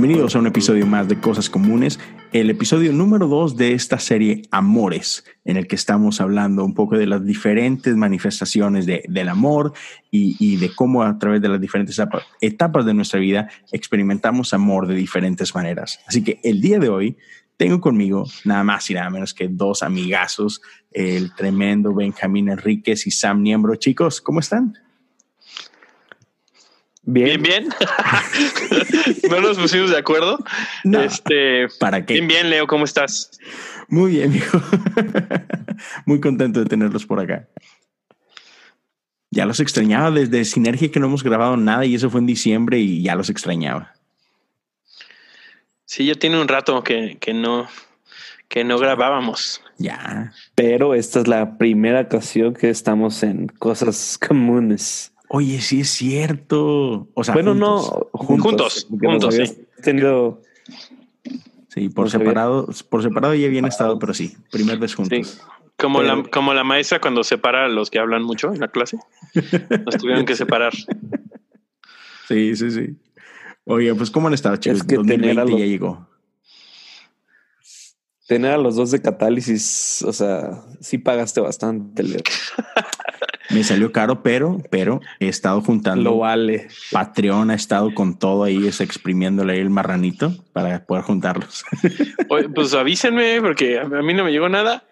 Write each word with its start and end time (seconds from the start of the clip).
Bienvenidos 0.00 0.34
a 0.34 0.38
un 0.38 0.46
episodio 0.46 0.86
más 0.86 1.08
de 1.08 1.20
Cosas 1.20 1.50
Comunes, 1.50 2.00
el 2.32 2.48
episodio 2.48 2.90
número 2.90 3.28
dos 3.28 3.58
de 3.58 3.74
esta 3.74 3.98
serie 3.98 4.40
Amores, 4.50 5.26
en 5.44 5.58
el 5.58 5.66
que 5.66 5.76
estamos 5.76 6.22
hablando 6.22 6.64
un 6.64 6.72
poco 6.72 6.96
de 6.96 7.06
las 7.06 7.22
diferentes 7.22 7.94
manifestaciones 7.96 8.86
de, 8.86 9.04
del 9.06 9.28
amor 9.28 9.74
y, 10.10 10.36
y, 10.38 10.56
de 10.56 10.74
cómo 10.74 11.02
a 11.02 11.18
través 11.18 11.42
de 11.42 11.50
las 11.50 11.60
diferentes 11.60 12.00
etapas 12.40 12.86
de 12.86 12.94
nuestra 12.94 13.20
vida 13.20 13.50
experimentamos 13.72 14.54
amor 14.54 14.86
de 14.86 14.94
diferentes 14.94 15.54
maneras. 15.54 16.00
Así 16.06 16.24
que 16.24 16.40
el 16.44 16.62
día 16.62 16.78
de 16.78 16.88
hoy 16.88 17.18
tengo 17.58 17.78
conmigo 17.78 18.24
nada 18.46 18.64
más 18.64 18.88
y 18.88 18.94
nada 18.94 19.10
menos 19.10 19.34
que 19.34 19.48
dos 19.48 19.82
amigazos, 19.82 20.62
el 20.92 21.34
tremendo 21.34 21.94
Benjamín 21.94 22.48
Enríquez 22.48 23.06
y 23.06 23.10
Sam 23.10 23.42
Niembro. 23.42 23.76
Chicos, 23.76 24.22
¿cómo 24.22 24.40
están? 24.40 24.78
Bien, 27.02 27.42
bien. 27.42 27.68
no 29.30 29.40
nos 29.40 29.58
pusimos 29.58 29.90
de 29.90 29.98
acuerdo. 29.98 30.38
No, 30.84 31.02
este, 31.02 31.68
¿Para 31.78 32.04
qué? 32.04 32.14
Bien, 32.14 32.28
bien, 32.28 32.50
Leo, 32.50 32.66
¿cómo 32.66 32.84
estás? 32.84 33.30
Muy 33.88 34.12
bien, 34.12 34.34
hijo. 34.36 34.60
Muy 36.06 36.20
contento 36.20 36.60
de 36.60 36.66
tenerlos 36.66 37.06
por 37.06 37.20
acá. 37.20 37.48
Ya 39.30 39.46
los 39.46 39.60
extrañaba 39.60 40.10
desde 40.10 40.44
Sinergia 40.44 40.90
que 40.90 41.00
no 41.00 41.06
hemos 41.06 41.22
grabado 41.22 41.56
nada 41.56 41.86
y 41.86 41.94
eso 41.94 42.10
fue 42.10 42.20
en 42.20 42.26
diciembre 42.26 42.78
y 42.78 43.02
ya 43.02 43.14
los 43.14 43.30
extrañaba. 43.30 43.94
Sí, 45.84 46.06
ya 46.06 46.14
tiene 46.14 46.40
un 46.40 46.48
rato 46.48 46.82
que, 46.84 47.16
que 47.20 47.32
no 47.32 47.68
que 48.50 48.64
no 48.64 48.78
grabábamos. 48.78 49.62
Ya. 49.78 50.32
Pero 50.56 50.94
esta 50.94 51.20
es 51.20 51.28
la 51.28 51.56
primera 51.56 52.00
ocasión 52.00 52.52
que 52.52 52.68
estamos 52.68 53.22
en 53.22 53.46
cosas 53.46 54.18
comunes. 54.18 55.12
Oye, 55.32 55.60
sí 55.60 55.82
es 55.82 55.90
cierto. 55.90 57.08
O 57.14 57.22
sea, 57.22 57.34
bueno, 57.34 57.52
juntos. 57.52 57.92
no 57.92 58.18
juntos, 58.18 58.88
juntos, 58.90 59.34
sí. 59.36 59.64
Tenido. 59.80 60.42
Sí, 61.68 61.88
por 61.88 62.10
separado, 62.10 62.68
por 62.88 63.04
separado 63.04 63.32
ya 63.36 63.46
habían 63.46 63.64
estado, 63.64 63.96
pero 64.00 64.12
sí, 64.12 64.36
primer 64.50 64.78
vez 64.78 64.92
juntos. 64.96 65.28
Sí. 65.28 65.40
Como, 65.76 66.00
pero... 66.00 66.16
la, 66.16 66.22
como 66.24 66.52
la 66.52 66.64
maestra 66.64 67.00
cuando 67.00 67.22
separa 67.22 67.66
a 67.66 67.68
los 67.68 67.90
que 67.90 68.00
hablan 68.00 68.24
mucho 68.24 68.52
en 68.52 68.58
la 68.58 68.68
clase. 68.68 68.98
Nos 69.86 69.98
tuvieron 69.98 70.24
que 70.24 70.34
separar. 70.36 70.72
Sí, 72.26 72.56
sí, 72.56 72.70
sí. 72.72 72.96
Oye, 73.66 73.94
pues 73.94 74.10
¿cómo 74.10 74.26
han 74.26 74.34
estado, 74.34 74.56
chicos? 74.56 74.80
Es 74.80 74.84
que 74.84 74.96
2020 74.96 75.34
los, 75.34 75.60
ya 75.60 75.66
llegó. 75.66 76.08
Tener 78.30 78.52
a 78.52 78.58
los 78.58 78.76
dos 78.76 78.92
de 78.92 79.02
catálisis, 79.02 80.04
o 80.06 80.12
sea, 80.12 80.62
sí 80.78 80.98
pagaste 80.98 81.40
bastante, 81.40 82.04
Leo. 82.04 82.20
Me 83.50 83.64
salió 83.64 83.90
caro, 83.90 84.22
pero, 84.22 84.62
pero 84.70 85.00
he 85.18 85.26
estado 85.26 85.60
juntando. 85.62 86.10
Lo 86.10 86.18
vale. 86.18 86.68
Patreon 86.92 87.50
ha 87.50 87.56
estado 87.56 87.92
con 87.92 88.20
todo 88.20 88.44
ahí, 88.44 88.68
es 88.68 88.80
exprimiéndole 88.80 89.54
ahí 89.54 89.58
el 89.58 89.70
marranito 89.70 90.32
para 90.52 90.86
poder 90.86 91.02
juntarlos. 91.02 91.64
Oye, 92.28 92.48
pues 92.50 92.72
avísenme, 92.72 93.40
porque 93.40 93.80
a 93.80 93.86
mí 93.88 94.14
no 94.14 94.22
me 94.22 94.30
llegó 94.30 94.48
nada. 94.48 94.84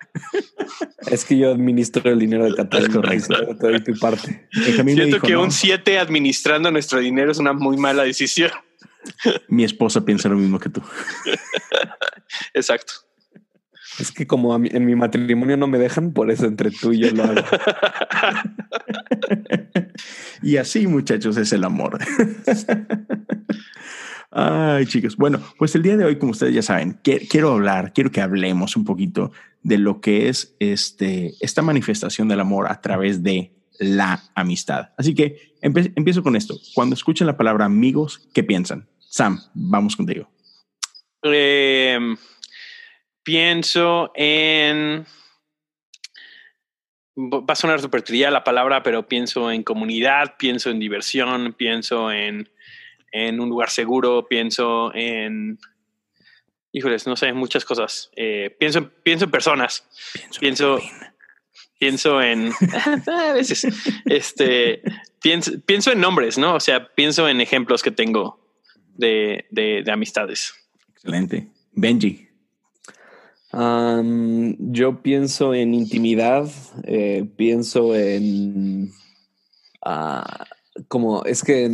Es 1.07 1.25
que 1.25 1.39
yo 1.39 1.53
administro 1.53 2.11
el 2.11 2.19
dinero 2.19 2.45
de 2.45 2.57
Qatar. 2.57 2.91
Correcto. 2.91 3.37
Te 3.55 3.69
doy 3.69 3.85
tu 3.85 3.97
parte. 4.01 4.49
Siento 4.51 5.05
dijo, 5.05 5.21
que 5.21 5.35
no. 5.35 5.45
un 5.45 5.53
7 5.53 5.97
administrando 6.01 6.73
nuestro 6.73 6.99
dinero 6.99 7.31
es 7.31 7.39
una 7.39 7.53
muy 7.53 7.77
mala 7.77 8.03
decisión. 8.03 8.51
Mi 9.47 9.63
esposa 9.63 10.05
piensa 10.05 10.29
lo 10.29 10.35
mismo 10.35 10.59
que 10.59 10.71
tú. 10.71 10.83
Exacto. 12.53 13.08
Es 13.99 14.13
que 14.13 14.27
como 14.27 14.57
mí, 14.59 14.69
en 14.73 14.85
mi 14.85 14.95
matrimonio 14.95 15.57
no 15.57 15.67
me 15.67 15.79
dejan, 15.79 16.13
por 16.13 16.31
eso 16.31 16.47
entre 16.47 16.71
tú 16.71 16.93
y 16.93 17.01
yo 17.01 17.11
lo 17.11 17.25
hago. 17.25 17.41
y 20.43 20.57
así, 20.57 20.87
muchachos, 20.87 21.37
es 21.37 21.53
el 21.53 21.65
amor. 21.65 21.99
Ay, 24.31 24.87
chicos. 24.87 25.17
Bueno, 25.17 25.41
pues 25.59 25.75
el 25.75 25.83
día 25.83 25.97
de 25.97 26.05
hoy, 26.05 26.19
como 26.19 26.33
ustedes 26.33 26.55
ya 26.55 26.63
saben, 26.63 27.01
quiero 27.03 27.53
hablar, 27.53 27.93
quiero 27.93 28.11
que 28.11 28.21
hablemos 28.21 28.77
un 28.77 28.85
poquito 28.85 29.33
de 29.63 29.79
lo 29.79 30.01
que 30.01 30.29
es 30.29 30.55
este, 30.61 31.35
esta 31.41 31.63
manifestación 31.63 32.29
del 32.29 32.41
amor 32.41 32.71
a 32.71 32.81
través 32.81 33.23
de 33.23 33.53
la 33.79 34.23
amistad. 34.35 34.91
Así 34.97 35.15
que 35.15 35.55
empe 35.61 35.93
empiezo 35.97 36.23
con 36.23 36.37
esto. 36.37 36.57
Cuando 36.75 36.95
escuchen 36.95 37.27
la 37.27 37.37
palabra 37.37 37.65
amigos, 37.65 38.29
¿qué 38.35 38.45
piensan? 38.45 38.89
Sam, 38.99 39.41
vamos 39.55 39.97
contigo. 39.97 40.29
Eh, 41.23 41.99
pienso 43.29 44.11
en... 44.15 45.05
Va 47.15 47.45
a 47.47 47.55
sonar 47.55 47.79
súper 47.79 48.01
trillada 48.01 48.31
la 48.31 48.43
palabra, 48.43 48.83
pero 48.83 49.07
pienso 49.07 49.51
en 49.53 49.63
comunidad, 49.65 50.37
pienso 50.39 50.71
en 50.71 50.79
diversión, 50.79 51.53
pienso 51.53 52.11
en, 52.11 52.49
en 53.13 53.39
un 53.39 53.51
lugar 53.51 53.69
seguro, 53.69 54.27
pienso 54.29 54.95
en... 54.95 55.59
Híjoles, 56.73 57.07
no 57.07 57.17
sé, 57.17 57.35
muchas 57.35 57.67
cosas. 57.67 58.11
Eh, 58.17 58.57
pienso, 58.59 58.89
pienso 59.03 59.27
en 59.27 59.31
personas. 59.31 59.87
Pienso, 60.41 60.41
pienso, 60.41 60.81
pienso 61.79 62.23
en... 62.23 62.51
a 63.09 63.33
veces. 63.35 63.67
Este, 64.07 64.81
pienso, 65.21 65.53
pienso 65.67 65.93
en 65.93 66.01
nombres, 66.01 66.39
¿no? 66.39 66.55
O 66.55 66.61
sea, 66.61 66.95
pienso 66.95 67.29
en 67.29 67.43
ejemplos 67.43 67.83
que 67.83 67.91
tengo 67.91 68.41
de, 68.95 69.45
de, 69.51 69.83
de 69.85 69.93
amistades. 69.93 70.55
Excelente. 70.95 71.47
Benji. 71.73 72.28
Um, 73.53 74.57
yo 74.73 75.03
pienso 75.03 75.55
en 75.55 75.73
intimidad, 75.73 76.51
eh, 76.85 77.27
pienso 77.37 77.95
en 77.95 78.91
uh, 79.87 80.85
como 80.89 81.25
es 81.25 81.43
que 81.43 81.71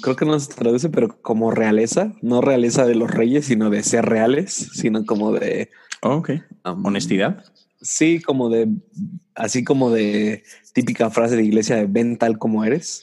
creo 0.00 0.16
que 0.16 0.24
no 0.24 0.38
se 0.38 0.54
traduce, 0.54 0.88
pero 0.88 1.20
como 1.20 1.50
realeza, 1.50 2.14
no 2.22 2.40
realeza 2.40 2.86
de 2.86 2.94
los 2.94 3.10
reyes, 3.10 3.46
sino 3.46 3.70
de 3.70 3.82
ser 3.82 4.06
reales, 4.06 4.52
sino 4.72 5.04
como 5.04 5.32
de 5.32 5.70
oh, 6.02 6.16
ok 6.16 6.30
um, 6.64 6.86
honestidad. 6.86 7.44
Sí, 7.80 8.20
como 8.20 8.48
de 8.48 8.68
así 9.34 9.64
como 9.64 9.90
de 9.90 10.42
típica 10.74 11.10
frase 11.10 11.36
de 11.36 11.44
iglesia 11.44 11.76
de 11.76 11.86
ven 11.86 12.18
tal 12.18 12.38
como 12.38 12.64
eres. 12.64 13.02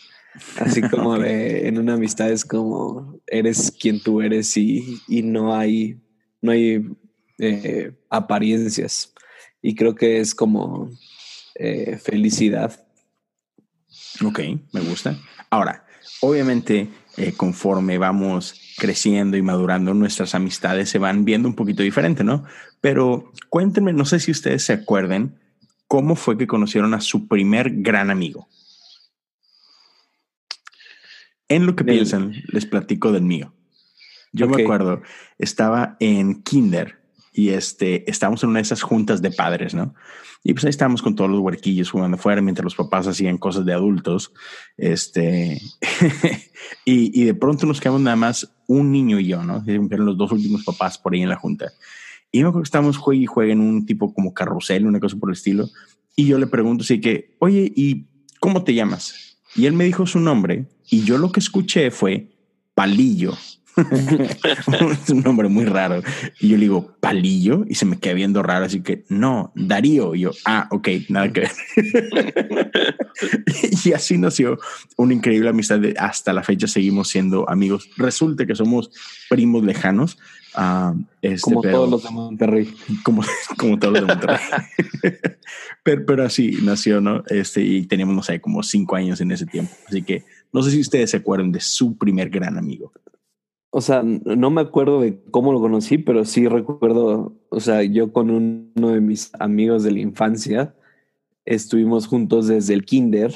Así 0.58 0.82
como 0.90 1.16
okay. 1.16 1.24
de 1.24 1.68
en 1.68 1.78
una 1.78 1.94
amistad 1.96 2.32
es 2.32 2.46
como 2.46 3.20
eres 3.28 3.72
quien 3.72 4.02
tú 4.02 4.22
eres 4.22 4.56
y, 4.56 5.02
y 5.08 5.24
no 5.24 5.56
hay 5.56 6.00
no 6.42 6.52
hay 6.52 6.86
eh, 7.38 7.94
apariencias. 8.10 9.14
Y 9.62 9.76
creo 9.76 9.96
que 9.96 10.20
es 10.20 10.36
como 10.36 10.90
eh, 11.56 11.98
felicidad. 12.02 12.86
Ok, 14.24 14.40
me 14.72 14.82
gusta. 14.82 15.18
Ahora, 15.50 15.86
obviamente, 16.22 16.90
eh, 17.18 17.34
conforme 17.36 17.98
vamos 17.98 18.56
creciendo 18.78 19.38
y 19.38 19.42
madurando, 19.42 19.94
nuestras 19.94 20.36
amistades 20.36 20.90
se 20.90 21.00
van 21.00 21.26
viendo 21.26 21.48
un 21.48 21.56
poquito 21.56 21.82
diferente, 21.82 22.24
¿no? 22.24 22.44
Pero 22.82 23.32
cuéntenme, 23.50 23.94
no 23.94 24.06
sé 24.06 24.20
si 24.20 24.32
ustedes 24.32 24.64
se 24.64 24.74
acuerden, 24.74 25.40
cómo 25.88 26.16
fue 26.16 26.38
que 26.38 26.48
conocieron 26.48 26.94
a 26.94 27.02
su 27.02 27.28
primer 27.28 27.72
gran 27.82 28.10
amigo. 28.12 28.48
En 31.48 31.66
lo 31.66 31.76
que 31.76 31.84
del... 31.84 31.96
piensan, 31.96 32.34
les 32.48 32.66
platico 32.66 33.12
del 33.12 33.24
mío. 33.24 33.54
Yo 34.34 34.48
okay. 34.48 34.58
me 34.58 34.64
acuerdo, 34.64 35.02
estaba 35.38 35.96
en 36.00 36.44
kinder 36.44 37.05
y 37.36 37.50
este, 37.50 38.10
estábamos 38.10 38.44
en 38.44 38.50
una 38.50 38.60
de 38.60 38.64
esas 38.64 38.82
juntas 38.82 39.22
de 39.22 39.32
padres, 39.32 39.74
¿no? 39.74 39.94
Y 40.44 40.54
pues 40.54 40.64
ahí 40.64 40.70
estábamos 40.70 41.02
con 41.02 41.16
todos 41.16 41.30
los 41.30 41.40
huerquillos 41.40 41.90
jugando 41.90 42.18
afuera 42.18 42.42
mientras 42.42 42.64
los 42.64 42.76
papás 42.76 43.08
hacían 43.08 43.38
cosas 43.38 43.66
de 43.66 43.74
adultos. 43.74 44.32
Este, 44.78 45.62
y, 46.86 47.20
y, 47.20 47.26
de 47.26 47.34
pronto 47.34 47.66
nos 47.66 47.82
quedamos 47.82 48.02
nada 48.02 48.16
más 48.16 48.54
un 48.68 48.92
niño 48.92 49.20
y 49.20 49.28
yo, 49.28 49.44
¿no? 49.44 49.64
Eran 49.66 50.06
los 50.06 50.18
dos 50.18 50.32
últimos 50.32 50.64
papás 50.64 50.98
por 50.98 51.14
ahí 51.14 51.24
en 51.24 51.30
la 51.30 51.36
junta. 51.36 51.74
Y 52.32 52.40
yo 52.40 52.52
creo 52.52 52.62
que 52.62 52.68
estábamos 52.68 52.98
juegue 52.98 53.24
y 53.24 53.26
juegue 53.26 53.52
en 53.54 53.60
un 53.60 53.86
tipo 53.86 54.14
como 54.14 54.34
carrusel, 54.34 54.86
una 54.86 55.00
cosa 55.00 55.18
por 55.18 55.30
el 55.30 55.34
estilo. 55.34 55.68
Y 56.16 56.28
yo 56.28 56.38
le 56.38 56.48
pregunto 56.48 56.84
así 56.84 57.02
que, 57.02 57.36
oye, 57.40 57.72
¿y 57.76 58.06
cómo 58.40 58.64
te 58.64 58.74
llamas? 58.74 59.40
Y 59.56 59.66
él 59.66 59.74
me 59.74 59.86
dijo 59.86 60.06
su 60.06 60.20
nombre 60.20 60.68
y 60.90 61.04
yo 61.04 61.18
lo 61.18 61.32
que 61.32 61.40
escuché 61.40 61.92
fue 61.92 62.30
Palillo. 62.74 63.34
Es 63.78 65.10
un 65.10 65.22
nombre 65.22 65.50
muy 65.50 65.66
raro. 65.66 66.02
Y 66.40 66.50
yo 66.50 66.58
le 66.58 66.64
digo, 66.64 66.96
palillo, 67.00 67.66
y 67.68 67.76
se 67.76 67.86
me 67.86 68.00
queda 68.00 68.14
viendo 68.14 68.44
raro, 68.44 68.66
así 68.66 68.82
que 68.82 69.06
no, 69.10 69.52
Darío. 69.56 70.16
Y 70.16 70.22
yo, 70.22 70.32
ah, 70.46 70.68
ok, 70.72 70.88
nada 71.10 71.32
que 71.32 71.42
ver. 71.42 71.52
y 73.86 73.94
así 73.94 74.18
nació 74.18 74.60
una 74.98 75.14
increíble 75.14 75.50
amistad. 75.50 75.80
De, 75.80 75.96
hasta 75.98 76.34
la 76.34 76.44
fecha 76.44 76.68
seguimos 76.68 77.10
siendo 77.10 77.50
amigos. 77.50 77.90
Resulta 77.98 78.46
que 78.46 78.56
somos 78.56 78.92
primos 79.30 79.64
lejanos. 79.64 80.18
Uh, 80.58 80.98
este, 81.22 81.42
como 81.42 81.62
pero, 81.62 81.78
todos 81.78 81.90
los 81.90 82.04
de 82.04 82.10
Monterrey. 82.12 82.74
Como, 83.04 83.24
como 83.58 83.78
todos 83.78 83.94
los 83.94 84.02
de 84.02 84.08
Monterrey. 84.08 84.40
pero, 85.84 86.06
pero, 86.06 86.24
así 86.24 86.60
nació, 86.62 87.02
¿no? 87.02 87.24
Este, 87.28 87.62
y 87.62 87.86
teníamos, 87.88 88.16
no 88.16 88.24
sé, 88.24 88.40
como 88.40 88.64
cinco 88.64 88.96
años 88.96 89.20
en 89.20 89.32
ese 89.32 89.46
tiempo. 89.46 89.74
Así 89.88 90.02
que 90.02 90.24
no 90.54 90.64
sé 90.64 90.72
si 90.72 90.80
ustedes 90.80 91.12
se 91.12 91.18
acuerdan 91.18 91.52
de 91.52 91.60
su 91.60 91.98
primer 91.98 92.30
gran 92.30 92.58
amigo. 92.58 92.94
O 93.70 93.82
sea, 93.82 94.04
no 94.04 94.52
me 94.52 94.62
acuerdo 94.62 95.02
de 95.02 95.22
cómo 95.32 95.52
lo 95.52 95.60
conocí, 95.60 95.98
pero 95.98 96.24
sí 96.24 96.48
recuerdo, 96.48 97.34
o 97.50 97.60
sea, 97.60 97.84
yo 97.84 98.14
con 98.14 98.30
uno 98.30 98.90
de 98.90 99.02
mis 99.02 99.32
amigos 99.40 99.84
de 99.84 99.92
la 99.92 100.00
infancia 100.00 100.74
estuvimos 101.44 102.08
juntos 102.08 102.48
desde 102.48 102.74
el 102.74 102.86
kinder. 102.86 103.34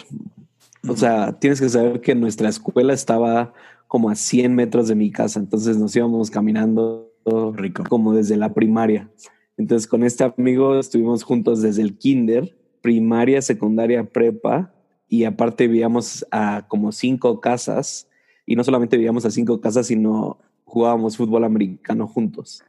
O 0.87 0.95
sea, 0.95 1.37
tienes 1.39 1.59
que 1.59 1.69
saber 1.69 1.99
que 2.01 2.15
nuestra 2.15 2.49
escuela 2.49 2.93
estaba 2.93 3.53
como 3.87 4.09
a 4.09 4.15
100 4.15 4.55
metros 4.55 4.87
de 4.87 4.95
mi 4.95 5.11
casa, 5.11 5.39
entonces 5.39 5.77
nos 5.77 5.95
íbamos 5.95 6.29
caminando 6.29 7.11
Rico. 7.55 7.83
como 7.89 8.13
desde 8.13 8.37
la 8.37 8.53
primaria. 8.53 9.09
Entonces 9.57 9.87
con 9.87 10.03
este 10.03 10.23
amigo 10.23 10.79
estuvimos 10.79 11.23
juntos 11.23 11.61
desde 11.61 11.81
el 11.81 11.97
kinder, 11.97 12.55
primaria, 12.81 13.41
secundaria, 13.41 14.05
prepa, 14.05 14.73
y 15.09 15.23
aparte 15.23 15.67
vivíamos 15.67 16.25
a 16.31 16.65
como 16.67 16.91
cinco 16.91 17.41
casas 17.41 18.08
y 18.49 18.55
no 18.55 18.63
solamente 18.63 18.97
vivíamos 18.97 19.25
a 19.25 19.31
cinco 19.31 19.61
casas, 19.61 19.85
sino 19.85 20.39
jugábamos 20.65 21.15
fútbol 21.15 21.43
americano 21.43 22.07
juntos. 22.07 22.63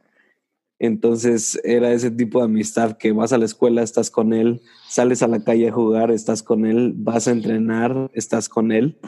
Entonces 0.77 1.59
era 1.63 1.91
ese 1.91 2.11
tipo 2.11 2.37
de 2.37 2.45
amistad 2.45 2.97
que 2.97 3.11
vas 3.13 3.33
a 3.33 3.39
la 3.39 3.45
escuela, 3.45 3.81
estás 3.81 4.11
con 4.11 4.31
él, 4.31 4.61
sales 4.87 5.23
a 5.23 5.27
la 5.27 5.43
calle 5.43 5.69
a 5.69 5.71
jugar, 5.71 6.11
estás 6.11 6.43
con 6.43 6.67
él, 6.67 6.93
vas 6.95 7.27
a 7.27 7.31
entrenar, 7.31 8.11
estás 8.13 8.47
con 8.47 8.71
él. 8.71 8.99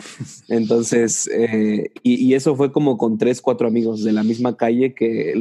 Entonces, 0.49 1.29
eh, 1.31 1.91
y, 2.01 2.33
eso 2.33 2.55
fue 2.55 2.71
como 2.71 2.97
con 2.97 3.19
tres, 3.19 3.39
cuatro 3.39 3.67
amigos 3.67 4.03
de 4.03 4.11
la 4.11 4.23
misma 4.23 4.57
calle 4.57 4.95
que 4.95 5.35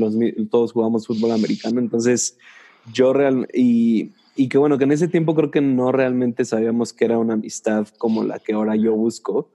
todos 0.51 0.73
jugamos 0.73 1.07
fútbol 1.07 1.31
americano. 1.31 1.81
Entonces, 1.81 2.37
yo 2.93 3.15
real, 3.15 3.49
y, 3.55 4.11
y 4.37 4.51
que 4.51 4.59
bueno, 4.59 4.77
que 4.77 4.85
en 4.85 4.93
ese 4.93 5.09
tiempo 5.09 5.35
creo 5.35 5.51
que 5.51 5.63
no 5.63 5.93
realmente 5.93 6.45
sabíamos 6.45 6.93
que 6.93 7.07
era 7.07 7.17
una 7.17 7.35
amistad 7.35 7.89
como 7.97 8.23
la 8.23 8.39
que 8.39 8.53
ahora 8.53 8.77
yo 8.77 8.95
busco 8.95 9.49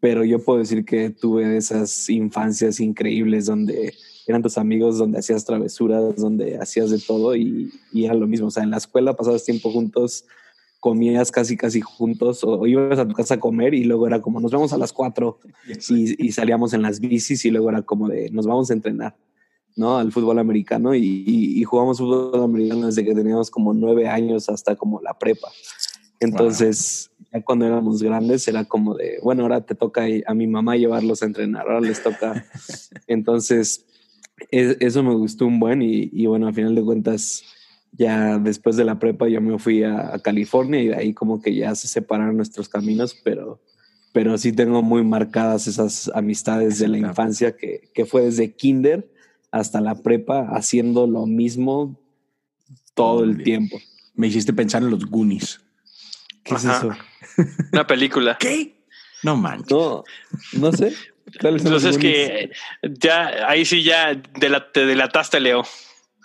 pero 0.00 0.24
yo 0.24 0.42
puedo 0.42 0.58
decir 0.58 0.84
que 0.84 1.10
tuve 1.10 1.56
esas 1.56 2.08
infancias 2.08 2.80
increíbles 2.80 3.46
donde 3.46 3.94
eran 4.26 4.42
tus 4.42 4.56
amigos, 4.56 4.98
donde 4.98 5.18
hacías 5.18 5.44
travesuras, 5.44 6.16
donde 6.16 6.58
hacías 6.58 6.90
de 6.90 6.98
todo 6.98 7.36
y, 7.36 7.70
era 7.92 8.14
lo 8.14 8.26
mismo. 8.26 8.46
O 8.46 8.50
sea, 8.50 8.62
en 8.62 8.70
la 8.70 8.78
escuela 8.78 9.14
pasabas 9.14 9.44
tiempo 9.44 9.70
juntos, 9.70 10.24
comías 10.80 11.30
casi, 11.30 11.56
casi 11.56 11.82
juntos 11.82 12.42
o, 12.44 12.66
ibas 12.66 12.98
a 12.98 13.06
tu 13.06 13.14
casa 13.14 13.34
a 13.34 13.40
comer 13.40 13.74
y 13.74 13.84
luego 13.84 14.06
era 14.06 14.22
como 14.22 14.40
nos 14.40 14.50
vamos 14.50 14.72
a 14.72 14.78
las 14.78 14.92
cuatro 14.94 15.38
y, 15.90 16.32
salíamos 16.32 16.72
en 16.72 16.80
las 16.80 17.00
bicis 17.00 17.44
y 17.44 17.50
luego 17.50 17.68
era 17.68 17.82
como 17.82 18.08
de 18.08 18.30
nos 18.30 18.46
vamos 18.46 18.70
a 18.70 18.74
entrenar. 18.74 19.16
¿no? 19.76 19.98
Al 19.98 20.10
fútbol 20.12 20.38
americano 20.38 20.94
y, 20.94 21.24
y, 21.26 21.62
jugamos 21.64 21.98
fútbol 21.98 22.42
americano 22.42 22.86
desde 22.86 23.04
que 23.04 23.14
teníamos 23.14 23.50
como 23.50 23.72
nueve 23.74 24.08
años 24.08 24.48
hasta 24.48 24.76
como 24.76 25.00
la 25.00 25.16
prepa. 25.18 25.48
Entonces, 26.18 27.09
ya 27.32 27.42
cuando 27.42 27.66
éramos 27.66 28.02
grandes 28.02 28.46
era 28.48 28.64
como 28.64 28.94
de, 28.94 29.18
bueno, 29.22 29.42
ahora 29.42 29.60
te 29.64 29.74
toca 29.74 30.04
a 30.26 30.34
mi 30.34 30.46
mamá 30.46 30.76
llevarlos 30.76 31.22
a 31.22 31.26
entrenar, 31.26 31.62
ahora 31.62 31.80
les 31.80 32.02
toca. 32.02 32.44
Entonces, 33.06 33.86
eso 34.50 35.02
me 35.02 35.14
gustó 35.14 35.46
un 35.46 35.60
buen 35.60 35.82
y, 35.82 36.26
bueno, 36.26 36.48
a 36.48 36.52
final 36.52 36.74
de 36.74 36.82
cuentas, 36.82 37.44
ya 37.92 38.38
después 38.38 38.76
de 38.76 38.84
la 38.84 38.98
prepa 38.98 39.28
yo 39.28 39.40
me 39.40 39.58
fui 39.58 39.84
a, 39.84 40.18
California 40.22 40.82
y 40.82 40.88
de 40.88 40.96
ahí 40.96 41.14
como 41.14 41.40
que 41.40 41.54
ya 41.54 41.74
se 41.74 41.88
separaron 41.88 42.36
nuestros 42.36 42.68
caminos, 42.68 43.14
pero, 43.22 43.60
pero 44.12 44.38
sí 44.38 44.52
tengo 44.52 44.82
muy 44.82 45.04
marcadas 45.04 45.66
esas 45.66 46.10
amistades 46.14 46.78
de 46.78 46.88
la 46.88 46.98
infancia 46.98 47.56
que, 47.56 47.90
que 47.94 48.06
fue 48.06 48.22
desde 48.22 48.54
kinder 48.54 49.10
hasta 49.50 49.80
la 49.80 49.96
prepa 49.96 50.48
haciendo 50.52 51.06
lo 51.06 51.26
mismo 51.26 52.00
todo 52.94 53.24
el 53.24 53.42
tiempo. 53.42 53.78
Me 54.14 54.28
hiciste 54.28 54.52
pensar 54.52 54.82
en 54.82 54.90
los 54.90 55.06
Goonies. 55.06 55.60
¿Qué 56.44 56.54
es 56.54 56.64
eso? 56.64 56.90
Una 57.72 57.86
película. 57.86 58.36
¿Qué? 58.38 58.74
No 59.22 59.36
manches. 59.36 59.70
No, 59.70 60.04
no 60.54 60.72
sé. 60.72 60.94
Entonces 61.42 61.98
que 61.98 62.50
ya, 62.82 63.48
ahí 63.48 63.64
sí 63.64 63.82
ya 63.82 64.20
te 64.72 64.86
delataste, 64.86 65.40
Leo. 65.40 65.62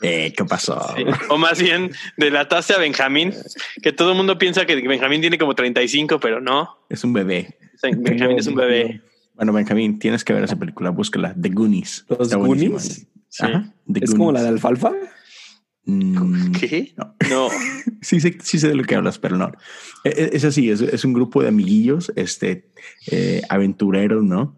Eh, 0.02 0.34
¿Qué 0.36 0.44
pasó? 0.46 0.94
O 1.30 1.38
más 1.38 1.62
bien, 1.62 1.92
delataste 2.18 2.74
a 2.74 2.78
Benjamín, 2.78 3.34
que 3.82 3.94
todo 3.94 4.12
el 4.12 4.18
mundo 4.18 4.38
piensa 4.38 4.66
que 4.66 4.76
Benjamín 4.76 5.22
tiene 5.22 5.38
como 5.38 5.56
35, 5.56 6.20
pero 6.20 6.42
no. 6.42 6.78
Es 6.90 7.04
un 7.04 7.14
bebé. 7.14 7.58
Benjamín 7.82 8.40
es 8.40 8.48
un 8.48 8.56
bebé. 8.56 9.02
Bueno, 9.36 9.54
Benjamín, 9.54 10.00
tienes 10.00 10.24
que 10.24 10.34
ver 10.34 10.44
esa 10.44 10.58
película, 10.58 10.90
búscala, 10.90 11.36
The 11.40 11.50
Goonies. 11.50 12.06
¿Los 12.10 12.34
Goonies? 12.34 13.08
¿Es 13.94 14.14
como 14.16 14.32
la 14.32 14.42
de 14.44 14.50
alfalfa? 14.50 14.92
Mm, 15.86 16.52
¿Qué? 16.54 16.94
No. 17.30 17.50
sí, 18.02 18.20
sé, 18.20 18.38
sí 18.42 18.60
sé 18.60 18.68
de 18.68 18.76
lo 18.76 18.84
que 18.84 18.96
hablas, 18.96 19.20
pero 19.20 19.38
no. 19.38 19.52
E, 20.04 20.10
e, 20.10 20.30
es, 20.34 20.44
así, 20.44 20.70
es, 20.70 21.06
un 21.06 21.14
grupo 21.14 21.42
de 21.42 21.50
amiguillos, 21.50 22.12
este, 22.16 22.70
eh, 23.08 23.42
aventureros, 23.50 24.24
¿no? 24.24 24.58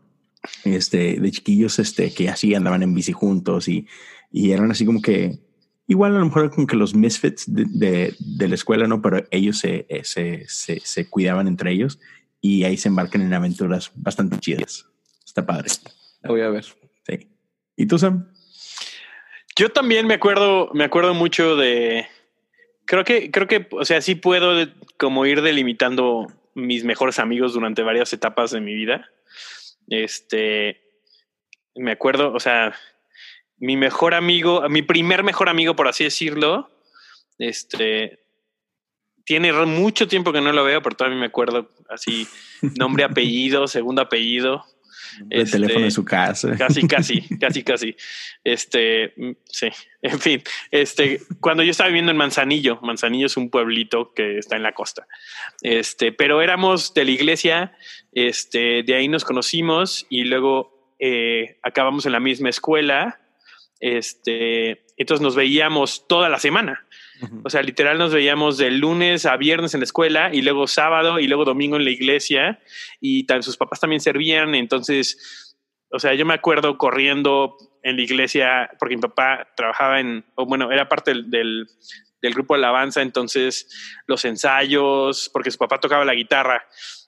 Este, 0.64 1.20
de 1.20 1.32
chiquillos, 1.32 1.80
este, 1.80 2.14
que 2.14 2.30
así 2.30 2.56
andaban 2.56 2.84
en 2.84 2.94
bici 2.94 3.12
juntos 3.12 3.68
y, 3.68 3.88
y 4.32 4.52
eran 4.52 4.72
así 4.72 4.86
como 4.86 5.02
que, 5.02 5.40
igual 5.88 6.16
a 6.16 6.20
lo 6.20 6.26
mejor 6.26 6.52
como 6.52 6.68
que 6.68 6.78
los 6.78 6.96
misfits 6.96 7.46
de, 7.48 8.14
de, 8.20 8.48
la 8.48 8.56
escuela, 8.56 8.88
¿no? 8.88 9.02
Pero 9.02 9.26
ellos 9.32 9.60
se, 9.60 9.86
eh, 9.90 10.02
se, 10.04 10.46
se, 10.48 10.80
se, 10.80 11.10
cuidaban 11.10 11.48
entre 11.48 11.72
ellos 11.72 12.00
y 12.40 12.64
ahí 12.64 12.78
se 12.78 12.88
embarcan 12.88 13.22
en 13.22 13.34
aventuras 13.34 13.92
bastante 13.96 14.38
chidas. 14.40 14.86
Está 15.26 15.46
padre. 15.46 15.70
La 16.22 16.30
voy 16.30 16.42
a 16.42 16.50
ver. 16.50 16.66
Sí. 17.06 17.28
¿Y 17.76 17.86
tú, 17.86 18.00
Sam? 18.00 18.30
Yo 19.58 19.70
también 19.70 20.06
me 20.06 20.14
acuerdo, 20.14 20.70
me 20.74 20.84
acuerdo 20.84 21.16
mucho 21.16 21.56
de. 21.56 22.08
Creo 22.86 23.04
que, 23.04 23.32
creo 23.32 23.48
que, 23.48 23.68
o 23.72 23.84
sea, 23.84 24.02
sí 24.02 24.14
puedo 24.14 24.68
como 24.98 25.26
ir 25.26 25.42
delimitando 25.42 26.28
mis 26.54 26.84
mejores 26.84 27.18
amigos 27.18 27.54
durante 27.54 27.82
varias 27.82 28.14
etapas 28.14 28.52
de 28.52 28.62
mi 28.62 28.76
vida. 28.76 29.10
Este, 29.90 30.80
me 31.76 31.92
acuerdo, 31.92 32.34
o 32.34 32.40
sea, 32.40 32.76
mi 33.58 33.78
mejor 33.78 34.14
amigo, 34.14 34.68
mi 34.70 34.84
primer 34.84 35.24
mejor 35.24 35.50
amigo, 35.50 35.76
por 35.76 35.88
así 35.88 36.04
decirlo, 36.04 36.70
este, 37.40 38.20
tiene 39.26 39.52
mucho 39.66 40.08
tiempo 40.08 40.32
que 40.32 40.42
no 40.42 40.54
lo 40.54 40.64
veo, 40.64 40.84
pero 40.84 40.96
todavía 40.96 41.20
me 41.20 41.26
acuerdo 41.26 41.70
así, 41.90 42.28
nombre, 42.78 43.04
apellido, 43.06 43.68
segundo 43.68 44.04
apellido. 44.04 44.64
El 45.30 45.50
teléfono 45.50 45.86
en 45.86 45.92
su 45.92 46.06
casa. 46.06 46.56
Casi, 46.58 46.88
casi, 46.88 47.22
casi, 47.40 47.64
casi. 47.64 47.96
Este, 48.44 49.14
sí, 49.46 49.68
en 50.02 50.20
fin. 50.20 50.44
Este, 50.72 51.22
cuando 51.40 51.64
yo 51.64 51.72
estaba 51.72 51.88
viviendo 51.88 52.12
en 52.12 52.18
Manzanillo, 52.18 52.80
Manzanillo 52.82 53.28
es 53.28 53.38
un 53.38 53.50
pueblito 53.50 54.14
que 54.14 54.38
está 54.38 54.56
en 54.56 54.64
la 54.64 54.74
costa. 54.74 55.08
Este, 55.62 56.12
pero 56.12 56.42
éramos 56.42 56.94
de 56.94 57.06
la 57.06 57.12
iglesia, 57.12 57.78
este, 58.14 58.84
de 58.84 58.96
ahí 58.96 59.08
nos 59.08 59.26
conocimos 59.26 60.06
y 60.10 60.24
luego 60.24 60.96
eh, 61.00 61.60
acabamos 61.64 62.06
en 62.06 62.14
la 62.14 62.20
misma 62.20 62.50
escuela. 62.50 63.22
Este, 63.80 64.86
entonces 64.98 65.22
nos 65.22 65.36
veíamos 65.36 66.08
toda 66.08 66.30
la 66.30 66.40
semana. 66.40 66.87
O 67.44 67.50
sea, 67.50 67.62
literal 67.62 67.98
nos 67.98 68.14
veíamos 68.14 68.58
de 68.58 68.72
lunes 68.72 69.26
a 69.26 69.38
viernes 69.38 69.74
en 69.74 69.80
la 69.80 69.86
escuela 69.86 70.30
y 70.34 70.42
luego 70.42 70.68
sábado 70.68 71.20
y 71.20 71.28
luego 71.28 71.46
domingo 71.46 71.78
en 71.78 71.86
la 71.86 71.92
iglesia 71.92 72.60
y 73.02 73.26
sus 73.42 73.58
papás 73.58 73.80
también 73.80 74.02
servían. 74.02 74.56
Entonces, 74.56 75.56
o 75.92 76.00
sea, 76.00 76.14
yo 76.14 76.26
me 76.26 76.34
acuerdo 76.34 76.78
corriendo 76.78 77.56
en 77.84 77.96
la 77.96 78.02
iglesia 78.02 78.70
porque 78.80 78.96
mi 78.96 79.02
papá 79.02 79.48
trabajaba 79.56 80.00
en, 80.00 80.26
o 80.36 80.46
bueno, 80.46 80.72
era 80.72 80.90
parte 80.90 81.14
del, 81.26 81.68
grupo 82.22 82.56
de 82.56 82.60
alabanza, 82.60 83.02
entonces 83.02 83.70
los 84.06 84.26
ensayos, 84.26 85.30
porque 85.32 85.50
su 85.50 85.58
papá 85.58 85.80
tocaba 85.80 86.04
la 86.04 86.14
guitarra. 86.14 86.66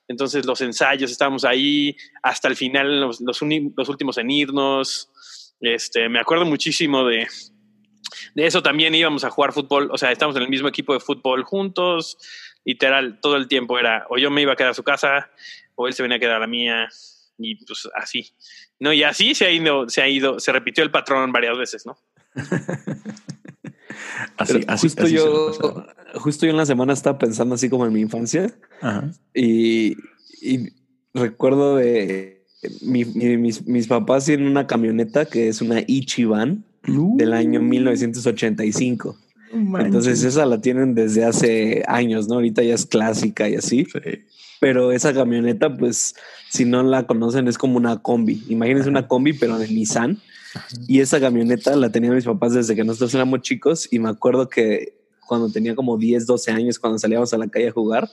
Entonces 0.08 0.46
los 0.46 0.60
ensayos, 0.62 1.10
estábamos 1.10 1.44
ahí 1.44 1.94
hasta 2.22 2.48
el 2.48 2.56
final, 2.56 3.00
los, 3.00 3.20
los 3.20 3.88
últimos 3.88 4.18
en 4.18 4.30
irnos. 4.30 5.10
Este, 5.60 6.08
me 6.08 6.18
acuerdo 6.18 6.46
muchísimo 6.46 7.04
de, 7.04 7.28
de 8.34 8.46
eso 8.46 8.62
también 8.62 8.94
íbamos 8.94 9.24
a 9.24 9.30
jugar 9.30 9.52
fútbol, 9.52 9.90
o 9.92 9.98
sea, 9.98 10.12
estábamos 10.12 10.36
en 10.36 10.42
el 10.42 10.48
mismo 10.48 10.68
equipo 10.68 10.92
de 10.92 11.00
fútbol 11.00 11.44
juntos, 11.44 12.18
literal, 12.64 13.18
todo 13.20 13.36
el 13.36 13.48
tiempo 13.48 13.78
era, 13.78 14.06
o 14.10 14.18
yo 14.18 14.30
me 14.30 14.42
iba 14.42 14.52
a 14.52 14.56
quedar 14.56 14.70
a 14.70 14.74
su 14.74 14.82
casa, 14.82 15.30
o 15.74 15.86
él 15.86 15.94
se 15.94 16.02
venía 16.02 16.16
a 16.16 16.20
quedar 16.20 16.36
a 16.36 16.40
la 16.40 16.46
mía, 16.46 16.88
y 17.38 17.64
pues 17.64 17.88
así. 17.94 18.34
No, 18.78 18.92
y 18.92 19.02
así 19.02 19.34
se 19.34 19.46
ha 19.46 19.50
ido, 19.50 19.88
se 19.88 20.02
ha 20.02 20.08
ido, 20.08 20.40
se 20.40 20.52
repitió 20.52 20.84
el 20.84 20.90
patrón 20.90 21.32
varias 21.32 21.56
veces, 21.56 21.86
¿no? 21.86 21.98
así, 24.36 24.60
así, 24.66 24.88
justo 24.88 25.08
yo, 25.08 25.52
justo 26.14 26.46
yo 26.46 26.50
en 26.50 26.58
la 26.58 26.66
semana 26.66 26.92
estaba 26.92 27.18
pensando 27.18 27.54
así 27.54 27.68
como 27.68 27.86
en 27.86 27.92
mi 27.92 28.00
infancia 28.00 28.54
Y, 29.34 29.96
recuerdo 31.12 31.76
de 31.76 32.46
mis, 32.82 33.66
mis, 33.66 33.86
papás 33.88 34.26
tienen 34.26 34.46
una 34.46 34.66
camioneta 34.66 35.24
que 35.24 35.48
es 35.48 35.60
una 35.60 35.80
Ichiban 35.86 36.64
del 36.82 37.32
año 37.32 37.60
1985. 37.60 39.16
Entonces 39.52 40.22
esa 40.22 40.46
la 40.46 40.60
tienen 40.60 40.94
desde 40.94 41.24
hace 41.24 41.82
años, 41.86 42.28
¿no? 42.28 42.36
Ahorita 42.36 42.62
ya 42.62 42.74
es 42.74 42.86
clásica 42.86 43.48
y 43.48 43.56
así. 43.56 43.86
Pero 44.60 44.92
esa 44.92 45.12
camioneta, 45.12 45.76
pues, 45.76 46.14
si 46.50 46.64
no 46.64 46.82
la 46.82 47.06
conocen, 47.06 47.48
es 47.48 47.58
como 47.58 47.76
una 47.76 48.00
combi. 48.02 48.44
Imagínense 48.48 48.88
una 48.88 49.08
combi, 49.08 49.32
pero 49.32 49.58
de 49.58 49.68
Nissan. 49.68 50.18
Y 50.86 51.00
esa 51.00 51.20
camioneta 51.20 51.74
la 51.76 51.90
tenían 51.90 52.14
mis 52.14 52.24
papás 52.24 52.54
desde 52.54 52.76
que 52.76 52.84
nosotros 52.84 53.14
éramos 53.14 53.40
chicos. 53.40 53.88
Y 53.90 53.98
me 53.98 54.08
acuerdo 54.08 54.48
que 54.48 54.94
cuando 55.26 55.50
tenía 55.50 55.74
como 55.74 55.96
10, 55.96 56.26
12 56.26 56.50
años, 56.50 56.78
cuando 56.78 56.98
salíamos 56.98 57.32
a 57.32 57.38
la 57.38 57.48
calle 57.48 57.68
a 57.68 57.72
jugar, 57.72 58.08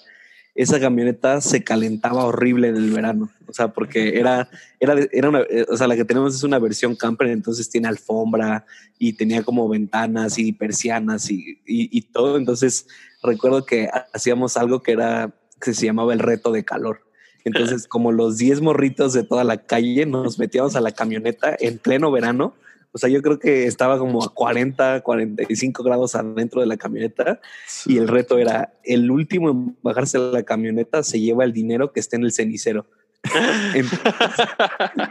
esa 0.57 0.79
camioneta 0.79 1.39
se 1.39 1.63
calentaba 1.63 2.25
horrible 2.25 2.69
en 2.69 2.77
el 2.77 2.89
verano. 2.89 3.29
O 3.47 3.53
sea, 3.53 3.67
porque 3.69 4.19
era, 4.19 4.49
era, 4.79 4.95
era 5.11 5.29
una, 5.29 5.41
eh, 5.41 5.67
o 5.69 5.77
sea, 5.77 5.87
la 5.87 5.95
que 5.95 6.03
tenemos 6.03 6.35
es 6.35 6.43
una 6.43 6.57
versión 6.57 6.95
camper, 6.95 7.27
entonces 7.27 7.69
tiene 7.69 7.87
alfombra 7.87 8.65
y 8.97 9.13
tenía 9.13 9.43
como 9.43 9.69
ventanas 9.69 10.39
y 10.39 10.51
persianas 10.53 11.29
y, 11.29 11.61
y, 11.67 12.01
todo. 12.01 12.37
Entonces 12.37 12.87
recuerdo 13.21 13.65
que 13.65 13.87
hacíamos 14.13 14.57
algo 14.57 14.81
que 14.81 14.93
era, 14.93 15.31
que 15.61 15.75
se 15.75 15.85
llamaba 15.85 16.11
el 16.13 16.19
reto 16.19 16.51
de 16.51 16.65
calor. 16.65 17.01
Entonces, 17.45 17.87
como 17.87 18.11
los 18.11 18.37
10 18.37 18.61
morritos 18.61 19.13
de 19.13 19.23
toda 19.23 19.43
la 19.43 19.57
calle, 19.57 20.07
nos 20.07 20.39
metíamos 20.39 20.75
a 20.75 20.81
la 20.81 20.91
camioneta 20.91 21.55
en 21.59 21.77
pleno 21.77 22.11
verano 22.11 22.55
o 22.97 22.99
sea, 22.99 23.11
yo 23.11 23.21
creo 23.21 23.37
que 23.37 23.67
estaba 23.67 23.99
como 23.99 24.23
a 24.23 24.33
40, 24.33 25.01
45 25.01 25.83
grados 25.83 26.15
adentro 26.15 26.61
de 26.61 26.65
la 26.65 26.77
camioneta 26.77 27.39
y 27.85 27.99
el 27.99 28.07
reto 28.07 28.39
era 28.39 28.73
el 28.83 29.11
último 29.11 29.51
en 29.51 29.77
bajarse 29.83 30.17
de 30.17 30.31
la 30.31 30.41
camioneta 30.41 31.03
se 31.03 31.19
lleva 31.19 31.43
el 31.43 31.53
dinero 31.53 31.91
que 31.93 31.99
esté 31.99 32.15
en 32.15 32.23
el 32.23 32.31
cenicero. 32.31 32.87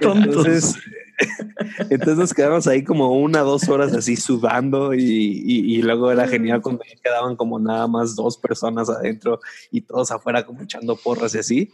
entonces, 0.01 0.75
entonces 1.91 2.19
nos 2.19 2.35
quedamos 2.35 2.67
ahí 2.67 2.83
como 2.83 3.17
una, 3.21 3.43
dos 3.43 3.69
horas 3.69 3.95
así 3.95 4.17
sudando 4.17 4.93
y, 4.93 5.01
y, 5.01 5.81
luego 5.83 6.11
era 6.11 6.27
genial 6.27 6.61
cuando 6.63 6.83
quedaban 7.05 7.37
como 7.37 7.61
nada 7.61 7.87
más 7.87 8.17
dos 8.17 8.37
personas 8.37 8.91
adentro 8.91 9.39
y 9.71 9.83
todos 9.83 10.11
afuera 10.11 10.45
como 10.45 10.63
echando 10.63 10.97
porras 10.97 11.37
y 11.37 11.39
así. 11.39 11.71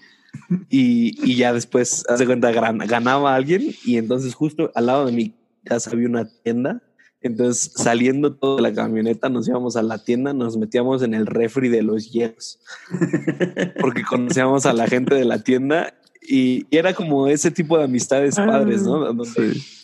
Y, 0.68 1.18
y 1.24 1.36
ya 1.36 1.54
después, 1.54 2.04
hace 2.06 2.26
cuenta, 2.26 2.52
ganaba 2.52 3.34
alguien 3.34 3.74
y 3.82 3.96
entonces 3.96 4.34
justo 4.34 4.70
al 4.74 4.84
lado 4.84 5.06
de 5.06 5.12
mi 5.12 5.34
casa 5.64 5.90
había 5.90 6.08
una 6.08 6.28
tienda. 6.42 6.82
Entonces, 7.20 7.72
saliendo 7.76 8.34
toda 8.34 8.60
la 8.60 8.74
camioneta, 8.74 9.28
nos 9.28 9.46
íbamos 9.46 9.76
a 9.76 9.82
la 9.82 10.02
tienda, 10.02 10.32
nos 10.32 10.56
metíamos 10.56 11.02
en 11.02 11.14
el 11.14 11.26
refri 11.26 11.68
de 11.68 11.82
los 11.82 12.10
hielos, 12.10 12.60
porque 13.80 14.02
conocíamos 14.08 14.66
a 14.66 14.72
la 14.72 14.88
gente 14.88 15.14
de 15.14 15.24
la 15.24 15.38
tienda 15.38 15.94
y, 16.20 16.66
era 16.70 16.94
como 16.94 17.28
ese 17.28 17.50
tipo 17.50 17.78
de 17.78 17.84
amistades 17.84 18.38
ah, 18.38 18.46
padres, 18.46 18.82
¿no? 18.82 19.16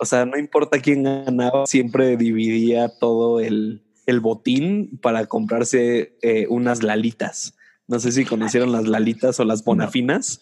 O 0.00 0.04
sea, 0.04 0.24
no 0.24 0.38
importa 0.38 0.80
quién 0.80 1.02
ganaba, 1.02 1.66
siempre 1.66 2.16
dividía 2.16 2.88
todo 2.88 3.40
el, 3.40 3.82
el 4.06 4.20
botín 4.20 4.98
para 5.02 5.26
comprarse 5.26 6.16
eh, 6.22 6.46
unas 6.48 6.82
lalitas. 6.82 7.54
No 7.88 7.98
sé 7.98 8.12
si 8.12 8.24
conocieron 8.24 8.70
las 8.72 8.86
lalitas 8.86 9.40
o 9.40 9.44
las 9.44 9.64
bonafinas, 9.64 10.40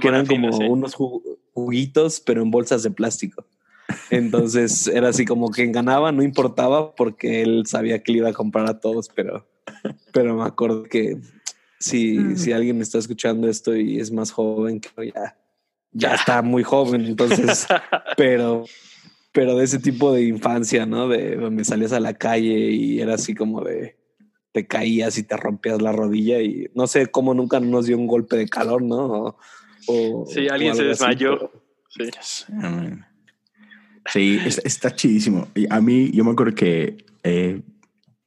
que 0.00 0.08
eran 0.08 0.26
como 0.26 0.56
unos 0.68 0.94
juguitos, 0.94 2.20
pero 2.20 2.42
en 2.42 2.50
bolsas 2.50 2.82
de 2.82 2.90
plástico. 2.90 3.46
Entonces 4.10 4.86
era 4.86 5.08
así 5.08 5.24
como 5.24 5.50
quien 5.50 5.72
ganaba 5.72 6.12
no 6.12 6.22
importaba 6.22 6.94
porque 6.94 7.42
él 7.42 7.64
sabía 7.66 8.02
que 8.02 8.12
le 8.12 8.18
iba 8.18 8.28
a 8.28 8.34
comprar 8.34 8.68
a 8.68 8.80
todos, 8.80 9.08
pero, 9.14 9.46
pero 10.12 10.36
me 10.36 10.44
acuerdo 10.44 10.84
que 10.84 11.18
si, 11.78 12.18
mm. 12.18 12.36
si 12.36 12.52
alguien 12.52 12.80
está 12.82 12.98
escuchando 12.98 13.48
esto 13.48 13.74
y 13.76 14.00
es 14.00 14.10
más 14.10 14.30
joven 14.30 14.80
que 14.80 15.12
ya, 15.14 15.36
ya 15.92 16.14
está 16.14 16.42
muy 16.42 16.62
joven, 16.62 17.06
entonces, 17.06 17.66
pero, 18.16 18.64
pero 19.32 19.56
de 19.56 19.64
ese 19.64 19.78
tipo 19.78 20.12
de 20.12 20.24
infancia, 20.24 20.86
¿no? 20.86 21.08
De 21.08 21.36
donde 21.36 21.64
salías 21.64 21.92
a 21.92 22.00
la 22.00 22.14
calle 22.14 22.70
y 22.70 23.00
era 23.00 23.14
así 23.14 23.34
como 23.34 23.62
de 23.62 23.96
te 24.52 24.66
caías 24.66 25.18
y 25.18 25.22
te 25.22 25.36
rompías 25.36 25.80
la 25.80 25.92
rodilla 25.92 26.40
y 26.40 26.70
no 26.74 26.86
sé 26.86 27.08
cómo 27.08 27.34
nunca 27.34 27.60
nos 27.60 27.86
dio 27.86 27.98
un 27.98 28.06
golpe 28.06 28.36
de 28.36 28.48
calor, 28.48 28.82
¿no? 28.82 29.36
O, 29.86 30.26
sí, 30.26 30.48
alguien 30.48 30.74
se 30.74 30.84
desmayó. 30.84 31.50
sí. 31.88 32.04
Sí, 34.12 34.40
está, 34.44 34.94
chidísimo. 34.94 35.48
A 35.70 35.80
mí, 35.80 36.10
yo 36.12 36.24
me 36.24 36.30
acuerdo 36.30 36.54
que 36.54 37.04
eh, 37.22 37.60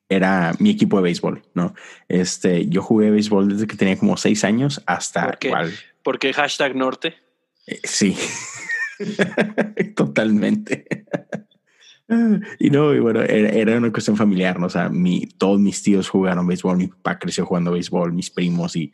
era 0.09 0.53
mi 0.59 0.69
equipo 0.69 0.97
de 0.97 1.03
béisbol, 1.03 1.41
¿no? 1.53 1.73
Este, 2.07 2.67
yo 2.67 2.81
jugué 2.81 3.11
béisbol 3.11 3.49
desde 3.49 3.67
que 3.67 3.77
tenía 3.77 3.97
como 3.97 4.17
seis 4.17 4.43
años 4.43 4.81
hasta 4.85 5.25
¿Por 5.25 5.37
qué? 5.39 5.53
¿Por 6.03 6.19
qué 6.19 6.33
hashtag 6.33 6.75
norte? 6.75 7.15
Eh, 7.65 7.79
sí, 7.83 8.17
totalmente. 9.95 10.85
y 12.59 12.69
no, 12.69 12.93
y 12.93 12.99
bueno, 12.99 13.21
era, 13.21 13.77
una 13.77 13.91
cuestión 13.91 14.17
familiar, 14.17 14.59
¿no? 14.59 14.65
O 14.67 14.69
sea, 14.69 14.89
mi, 14.89 15.27
todos 15.37 15.59
mis 15.59 15.81
tíos 15.81 16.09
jugaron 16.09 16.47
béisbol, 16.47 16.77
mi 16.77 16.87
papá 16.87 17.17
creció 17.17 17.45
jugando 17.45 17.71
béisbol, 17.71 18.11
mis 18.11 18.29
primos 18.29 18.75
y, 18.75 18.91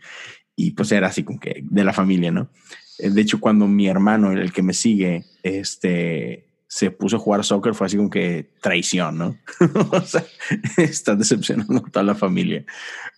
y 0.55 0.71
pues 0.71 0.91
era 0.91 1.07
así 1.07 1.23
como 1.23 1.39
que 1.39 1.61
de 1.63 1.83
la 1.83 1.93
familia, 1.93 2.31
¿no? 2.31 2.49
Eh, 2.99 3.09
de 3.09 3.21
hecho, 3.21 3.39
cuando 3.39 3.67
mi 3.67 3.87
hermano, 3.87 4.31
el 4.31 4.51
que 4.51 4.63
me 4.63 4.73
sigue, 4.73 5.25
este, 5.43 6.46
se 6.67 6.91
puso 6.91 7.15
a 7.15 7.19
jugar 7.19 7.45
soccer 7.45 7.73
fue 7.73 7.87
así 7.87 7.95
como 7.95 8.09
que 8.09 8.51
traición, 8.61 9.17
¿no? 9.17 9.37
o 9.91 10.01
sea, 10.01 10.25
está 10.77 11.15
decepcionando 11.15 11.77
a 11.77 11.89
toda 11.89 12.03
la 12.03 12.15
familia. 12.15 12.65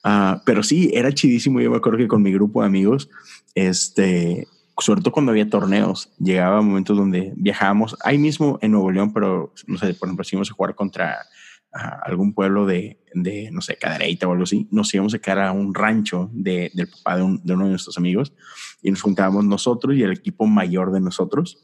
Ah, 0.03 0.41
pero 0.46 0.62
sí, 0.62 0.91
era 0.94 1.12
chidísimo. 1.12 1.60
Yo 1.60 1.72
me 1.72 1.77
acuerdo 1.77 1.98
que 1.98 2.08
con 2.08 2.22
mi 2.22 2.32
grupo 2.32 2.62
de 2.62 2.68
amigos, 2.68 3.10
este, 3.56 4.48
sobre 4.77 5.01
todo 5.01 5.12
cuando 5.12 5.32
había 5.32 5.50
torneos, 5.50 6.12
llegaba 6.20 6.62
momentos 6.62 6.96
donde 6.96 7.34
viajábamos 7.36 7.98
ahí 8.03 8.20
mismo 8.20 8.60
en 8.62 8.72
Nuevo 8.72 8.91
León, 8.91 9.13
pero 9.13 9.51
no 9.65 9.77
sé, 9.77 9.94
por 9.96 10.08
ejemplo, 10.08 10.24
si 10.24 10.36
íbamos 10.36 10.51
a 10.51 10.53
jugar 10.53 10.75
contra 10.75 11.18
ah, 11.74 12.00
algún 12.03 12.34
pueblo 12.34 12.68
de, 12.68 13.00
de, 13.15 13.50
no 13.51 13.62
sé, 13.62 13.77
Cadereyta 13.77 14.27
o 14.27 14.32
algo 14.32 14.44
así, 14.44 14.68
nos 14.70 14.94
íbamos 14.94 15.15
a 15.15 15.20
quedar 15.20 15.39
a 15.39 15.51
un 15.53 15.74
rancho 15.74 16.29
de, 16.34 16.70
del 16.75 16.88
papá 16.88 17.18
de 17.18 17.24
uno 17.24 17.39
de 17.44 17.72
nuestros 17.72 17.98
amigos 17.98 18.32
y 18.84 18.91
nos 18.91 19.01
juntábamos 19.01 19.44
nosotros 19.44 19.96
y 19.96 20.03
el 20.03 20.12
equipo 20.12 20.46
mayor 20.46 20.91
de 20.91 21.01
nosotros 21.01 21.58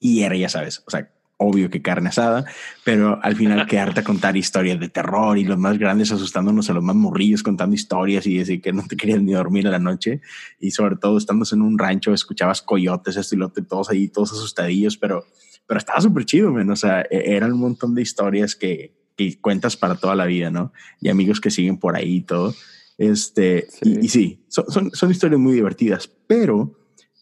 y 0.00 0.22
era, 0.22 0.36
ya 0.36 0.48
sabes, 0.48 0.82
o 0.86 0.90
sea, 0.90 1.10
obvio 1.38 1.70
que 1.70 1.80
carne 1.80 2.08
asada, 2.08 2.44
pero 2.84 3.18
al 3.22 3.36
final 3.36 3.66
quedarte 3.68 4.00
a 4.00 4.04
contar 4.04 4.36
historias 4.36 4.78
de 4.78 4.88
terror 4.88 5.38
y 5.38 5.44
los 5.44 5.56
más 5.56 5.78
grandes 5.78 6.12
asustándonos 6.12 6.68
a 6.68 6.74
los 6.74 6.82
más 6.82 6.96
morrillos 6.96 7.42
contando 7.42 7.74
historias 7.74 8.26
y 8.26 8.36
decir 8.36 8.60
que 8.60 8.72
no 8.72 8.84
te 8.86 8.96
querían 8.96 9.24
ni 9.24 9.32
dormir 9.32 9.66
a 9.66 9.70
la 9.70 9.78
noche 9.78 10.20
y 10.60 10.72
sobre 10.72 10.96
todo 10.96 11.16
estando 11.16 11.46
en 11.50 11.62
un 11.62 11.78
rancho 11.78 12.12
escuchabas 12.12 12.60
coyotes, 12.60 13.32
lo 13.32 13.50
todos 13.50 13.88
ahí, 13.90 14.08
todos 14.08 14.32
asustadillos, 14.32 14.96
pero, 14.96 15.24
pero 15.66 15.78
estaba 15.78 16.00
súper 16.00 16.24
chido, 16.24 16.52
o 16.52 16.76
sea, 16.76 17.02
e-, 17.02 17.36
eran 17.36 17.52
un 17.52 17.60
montón 17.60 17.94
de 17.94 18.02
historias 18.02 18.56
que, 18.56 18.92
que, 19.16 19.40
cuentas 19.40 19.76
para 19.76 19.94
toda 19.94 20.16
la 20.16 20.26
vida, 20.26 20.50
¿no? 20.50 20.72
Y 21.00 21.08
amigos 21.08 21.40
que 21.40 21.50
siguen 21.50 21.78
por 21.78 21.96
ahí 21.96 22.16
y 22.16 22.22
todo. 22.22 22.54
Este, 22.98 23.68
Y, 23.82 24.06
y, 24.06 24.08
sí, 24.08 24.44
son, 24.48 24.64
son, 24.68 24.90
son 24.92 25.10
historias 25.10 25.40
muy 25.40 25.54
divertidas, 25.54 26.10
pero 26.26 26.77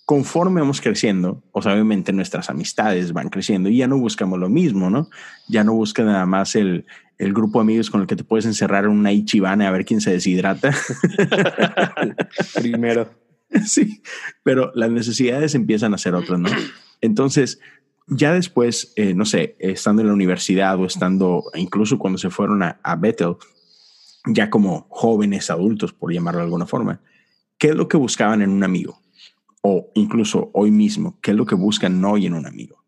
conforme 0.06 0.60
vamos 0.60 0.80
creciendo, 0.80 1.42
o 1.50 1.60
sea, 1.60 1.72
obviamente 1.72 2.12
nuestras 2.12 2.48
amistades 2.48 3.12
van 3.12 3.28
creciendo 3.28 3.68
y 3.68 3.78
ya 3.78 3.88
no 3.88 3.98
buscamos 3.98 4.38
lo 4.38 4.48
mismo, 4.48 4.88
¿no? 4.88 5.10
Ya 5.48 5.64
no 5.64 5.74
buscas 5.74 6.06
nada 6.06 6.24
más 6.26 6.54
el, 6.54 6.86
el 7.18 7.32
grupo 7.32 7.58
de 7.58 7.64
amigos 7.64 7.90
con 7.90 8.00
el 8.02 8.06
que 8.06 8.14
te 8.14 8.22
puedes 8.22 8.46
encerrar 8.46 8.84
en 8.84 8.92
una 8.92 9.12
ichibane 9.12 9.66
a 9.66 9.70
ver 9.72 9.84
quién 9.84 10.00
se 10.00 10.12
deshidrata. 10.12 10.70
Primero. 12.54 13.10
Sí, 13.64 14.00
pero 14.44 14.70
las 14.76 14.90
necesidades 14.90 15.56
empiezan 15.56 15.92
a 15.92 15.98
ser 15.98 16.14
otras, 16.14 16.38
¿no? 16.38 16.50
Entonces, 17.00 17.58
ya 18.06 18.32
después, 18.32 18.92
eh, 18.94 19.12
no 19.12 19.24
sé, 19.24 19.56
estando 19.58 20.02
en 20.02 20.08
la 20.08 20.14
universidad 20.14 20.78
o 20.78 20.86
estando, 20.86 21.42
incluso 21.54 21.98
cuando 21.98 22.18
se 22.18 22.30
fueron 22.30 22.62
a, 22.62 22.78
a 22.84 22.94
Bethel, 22.94 23.36
ya 24.26 24.50
como 24.50 24.86
jóvenes 24.88 25.50
adultos, 25.50 25.92
por 25.92 26.12
llamarlo 26.12 26.38
de 26.38 26.44
alguna 26.44 26.66
forma, 26.66 27.00
¿qué 27.58 27.70
es 27.70 27.74
lo 27.74 27.88
que 27.88 27.96
buscaban 27.96 28.42
en 28.42 28.50
un 28.50 28.62
amigo? 28.62 29.00
O 29.62 29.90
incluso 29.94 30.50
hoy 30.52 30.70
mismo, 30.70 31.18
¿qué 31.20 31.32
es 31.32 31.36
lo 31.36 31.46
que 31.46 31.54
buscan 31.54 32.04
hoy 32.04 32.26
en 32.26 32.34
un 32.34 32.46
amigo? 32.46 32.84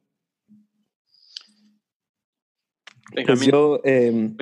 Pues 3.27 3.47
yo, 3.47 3.81
em, 3.85 4.37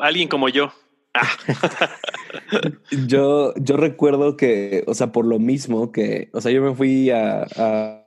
alguien 0.00 0.28
como 0.28 0.48
yo. 0.48 0.72
Ah. 1.12 1.28
yo, 3.06 3.52
yo 3.56 3.76
recuerdo 3.76 4.36
que, 4.36 4.84
o 4.86 4.94
sea, 4.94 5.10
por 5.12 5.26
lo 5.26 5.38
mismo 5.38 5.90
que, 5.90 6.30
o 6.32 6.40
sea, 6.40 6.52
yo 6.52 6.62
me 6.62 6.74
fui 6.74 7.10
a, 7.10 8.06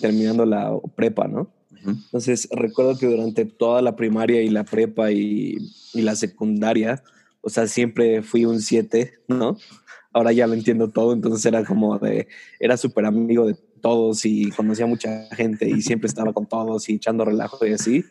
terminando 0.00 0.44
la 0.44 0.72
prepa, 0.94 1.26
¿no? 1.26 1.50
Entonces 1.86 2.48
recuerdo 2.50 2.96
que 2.96 3.06
durante 3.06 3.44
toda 3.44 3.82
la 3.82 3.94
primaria 3.94 4.40
y 4.40 4.48
la 4.48 4.64
prepa 4.64 5.10
y, 5.10 5.58
y 5.92 6.00
la 6.00 6.16
secundaria, 6.16 7.02
o 7.42 7.50
sea, 7.50 7.66
siempre 7.66 8.22
fui 8.22 8.46
un 8.46 8.60
7, 8.60 9.12
¿no? 9.28 9.58
Ahora 10.14 10.32
ya 10.32 10.46
lo 10.46 10.54
entiendo 10.54 10.88
todo, 10.88 11.12
entonces 11.12 11.44
era 11.44 11.64
como 11.64 11.98
de, 11.98 12.28
era 12.60 12.76
súper 12.76 13.04
amigo 13.04 13.46
de 13.46 13.56
todos 13.82 14.24
y 14.24 14.50
conocía 14.52 14.86
mucha 14.86 15.26
gente 15.34 15.68
y 15.68 15.82
siempre 15.82 16.06
estaba 16.06 16.32
con 16.32 16.46
todos 16.46 16.88
y 16.88 16.94
echando 16.94 17.24
relajo 17.24 17.66
y 17.66 17.72
así, 17.72 18.04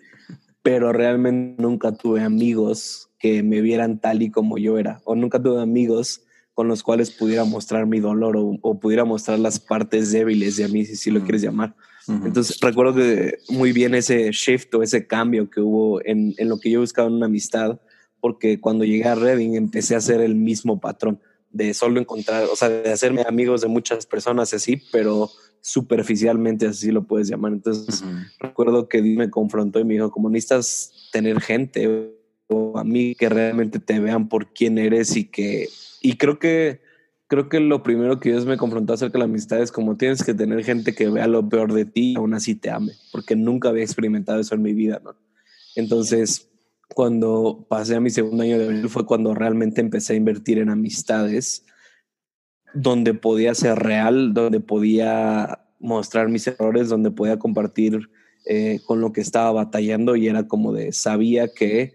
pero 0.61 0.91
realmente 0.91 1.61
nunca 1.61 1.93
tuve 1.93 2.21
amigos 2.21 3.09
que 3.17 3.41
me 3.41 3.61
vieran 3.61 3.99
tal 3.99 4.21
y 4.21 4.29
como 4.29 4.57
yo 4.57 4.77
era, 4.77 5.01
o 5.05 5.15
nunca 5.15 5.41
tuve 5.41 5.61
amigos 5.61 6.21
con 6.53 6.67
los 6.67 6.83
cuales 6.83 7.09
pudiera 7.09 7.45
mostrar 7.45 7.87
mi 7.87 7.99
dolor 7.99 8.35
o, 8.37 8.79
pudiera 8.79 9.05
mostrar 9.05 9.39
las 9.39 9.59
partes 9.59 10.11
débiles 10.11 10.57
de 10.57 10.67
mí, 10.67 10.85
si, 10.85 10.95
si 10.97 11.09
lo 11.09 11.21
quieres 11.21 11.41
llamar. 11.41 11.73
Entonces 12.07 12.59
recuerdo 12.59 12.93
que 12.95 13.37
muy 13.47 13.71
bien 13.71 13.95
ese 13.95 14.29
shift 14.31 14.75
o 14.75 14.83
ese 14.83 15.07
cambio 15.07 15.49
que 15.49 15.61
hubo 15.61 16.05
en, 16.05 16.35
en 16.37 16.49
lo 16.49 16.59
que 16.59 16.69
yo 16.69 16.81
buscaba 16.81 17.07
en 17.07 17.15
una 17.15 17.27
amistad, 17.27 17.79
porque 18.19 18.59
cuando 18.59 18.83
llegué 18.83 19.05
a 19.05 19.15
Reading 19.15 19.53
empecé 19.53 19.95
a 19.95 19.99
hacer 19.99 20.19
el 20.19 20.35
mismo 20.35 20.81
patrón 20.81 21.21
de 21.53 21.73
solo 21.73 22.01
encontrar, 22.01 22.45
o 22.51 22.55
sea, 22.55 22.67
de 22.67 22.91
hacerme 22.91 23.23
amigos 23.27 23.61
de 23.61 23.67
muchas 23.67 24.05
personas 24.05 24.53
así, 24.53 24.81
pero 24.91 25.29
superficialmente 25.61 26.67
así 26.67 26.91
lo 26.91 27.03
puedes 27.03 27.29
llamar. 27.29 27.53
Entonces, 27.53 28.03
recuerdo 28.39 28.89
que 28.89 29.01
me 29.01 29.29
confrontó 29.29 29.79
y 29.79 29.85
me 29.85 29.93
dijo, 29.93 30.11
como 30.11 30.29
necesitas 30.29 31.09
tener 31.13 31.39
gente 31.39 32.11
o 32.47 32.77
a 32.77 32.83
mí 32.83 33.15
que 33.15 33.29
realmente 33.29 33.79
te 33.79 33.99
vean 33.99 34.27
por 34.27 34.51
quién 34.51 34.77
eres 34.77 35.15
y 35.15 35.25
que, 35.25 35.69
y 36.01 36.17
creo 36.17 36.39
que, 36.39 36.81
creo 37.27 37.49
que 37.49 37.59
lo 37.59 37.83
primero 37.83 38.19
que 38.19 38.29
Dios 38.29 38.45
me 38.45 38.57
confrontó 38.57 38.93
acerca 38.93 39.13
de 39.13 39.19
la 39.19 39.25
amistad 39.25 39.61
es 39.61 39.71
como 39.71 39.95
tienes 39.95 40.23
que 40.23 40.33
tener 40.33 40.63
gente 40.63 40.93
que 40.93 41.09
vea 41.09 41.27
lo 41.27 41.47
peor 41.47 41.71
de 41.71 41.85
ti 41.85 42.13
y 42.13 42.15
aún 42.15 42.33
así 42.33 42.55
te 42.55 42.71
ame, 42.71 42.93
porque 43.11 43.35
nunca 43.35 43.69
había 43.69 43.83
experimentado 43.83 44.39
eso 44.39 44.55
en 44.55 44.63
mi 44.63 44.73
vida, 44.73 45.01
¿no? 45.03 45.15
Entonces, 45.75 46.49
cuando 46.93 47.65
pasé 47.69 47.95
a 47.95 47.99
mi 47.99 48.09
segundo 48.09 48.43
año 48.43 48.57
de 48.57 48.65
abril 48.65 48.89
fue 48.89 49.05
cuando 49.05 49.33
realmente 49.33 49.81
empecé 49.81 50.13
a 50.13 50.17
invertir 50.17 50.59
en 50.59 50.69
amistades 50.69 51.65
donde 52.73 53.13
podía 53.13 53.53
ser 53.53 53.79
real, 53.79 54.33
donde 54.33 54.59
podía 54.59 55.65
mostrar 55.79 56.29
mis 56.29 56.47
errores, 56.47 56.89
donde 56.89 57.11
podía 57.11 57.37
compartir 57.37 58.09
eh, 58.45 58.79
con 58.85 59.01
lo 59.01 59.13
que 59.13 59.21
estaba 59.21 59.51
batallando 59.51 60.15
y 60.15 60.27
era 60.27 60.47
como 60.47 60.73
de 60.73 60.91
sabía 60.91 61.47
que 61.47 61.93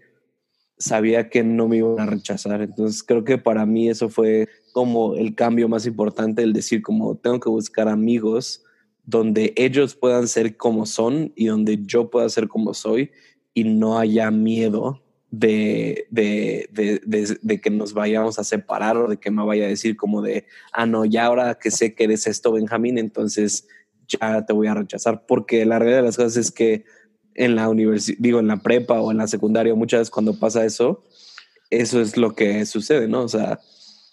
sabía 0.77 1.29
que 1.29 1.43
no 1.43 1.67
me 1.67 1.77
iban 1.77 1.99
a 1.99 2.05
rechazar. 2.05 2.61
Entonces 2.61 3.03
creo 3.03 3.23
que 3.23 3.37
para 3.37 3.65
mí 3.65 3.89
eso 3.89 4.09
fue 4.09 4.47
como 4.71 5.15
el 5.15 5.35
cambio 5.35 5.67
más 5.67 5.85
importante, 5.85 6.41
el 6.41 6.53
decir 6.53 6.81
como 6.81 7.17
tengo 7.17 7.39
que 7.39 7.49
buscar 7.49 7.89
amigos 7.89 8.63
donde 9.03 9.53
ellos 9.57 9.95
puedan 9.95 10.27
ser 10.27 10.55
como 10.55 10.85
son 10.85 11.33
y 11.35 11.47
donde 11.47 11.79
yo 11.83 12.09
pueda 12.11 12.29
ser 12.29 12.47
como 12.47 12.73
soy 12.73 13.11
y 13.59 13.63
no 13.65 13.99
haya 13.99 14.31
miedo 14.31 15.01
de, 15.31 16.07
de, 16.09 16.69
de, 17.41 17.61
que 17.61 17.69
nos 17.69 17.93
vayamos 17.93 18.39
a 18.39 18.43
separar 18.43 18.95
o 18.97 19.09
de 19.09 19.17
que 19.17 19.31
me 19.31 19.43
vaya 19.43 19.65
a 19.65 19.67
decir 19.67 19.97
como 19.97 20.21
de, 20.21 20.45
ah, 20.71 20.85
no, 20.85 21.03
ya 21.03 21.25
ahora 21.25 21.59
que 21.61 21.71
sé 21.71 21.93
que 21.93 22.05
eres 22.05 22.25
esto, 22.25 22.53
Benjamín, 22.53 22.97
entonces 22.97 23.67
ya 24.07 24.45
te 24.45 24.53
voy 24.53 24.67
a 24.67 24.73
rechazar. 24.73 25.25
Porque 25.27 25.65
la 25.65 25.77
realidad 25.77 25.99
de 25.99 26.05
las 26.05 26.15
cosas 26.15 26.37
es 26.37 26.51
que 26.51 26.85
en 27.35 27.55
la 27.55 27.67
universidad, 27.67 28.17
digo, 28.19 28.39
en 28.39 28.47
la 28.47 28.63
prepa 28.63 29.01
o 29.01 29.11
en 29.11 29.17
la 29.17 29.27
secundaria, 29.27 29.75
muchas 29.75 29.99
veces 29.99 30.11
cuando 30.11 30.39
pasa 30.39 30.65
eso, 30.65 31.03
eso 31.69 32.01
es 32.01 32.15
lo 32.15 32.33
que 32.33 32.65
sucede, 32.65 33.07
¿no? 33.07 33.23
O 33.23 33.27
sea, 33.27 33.59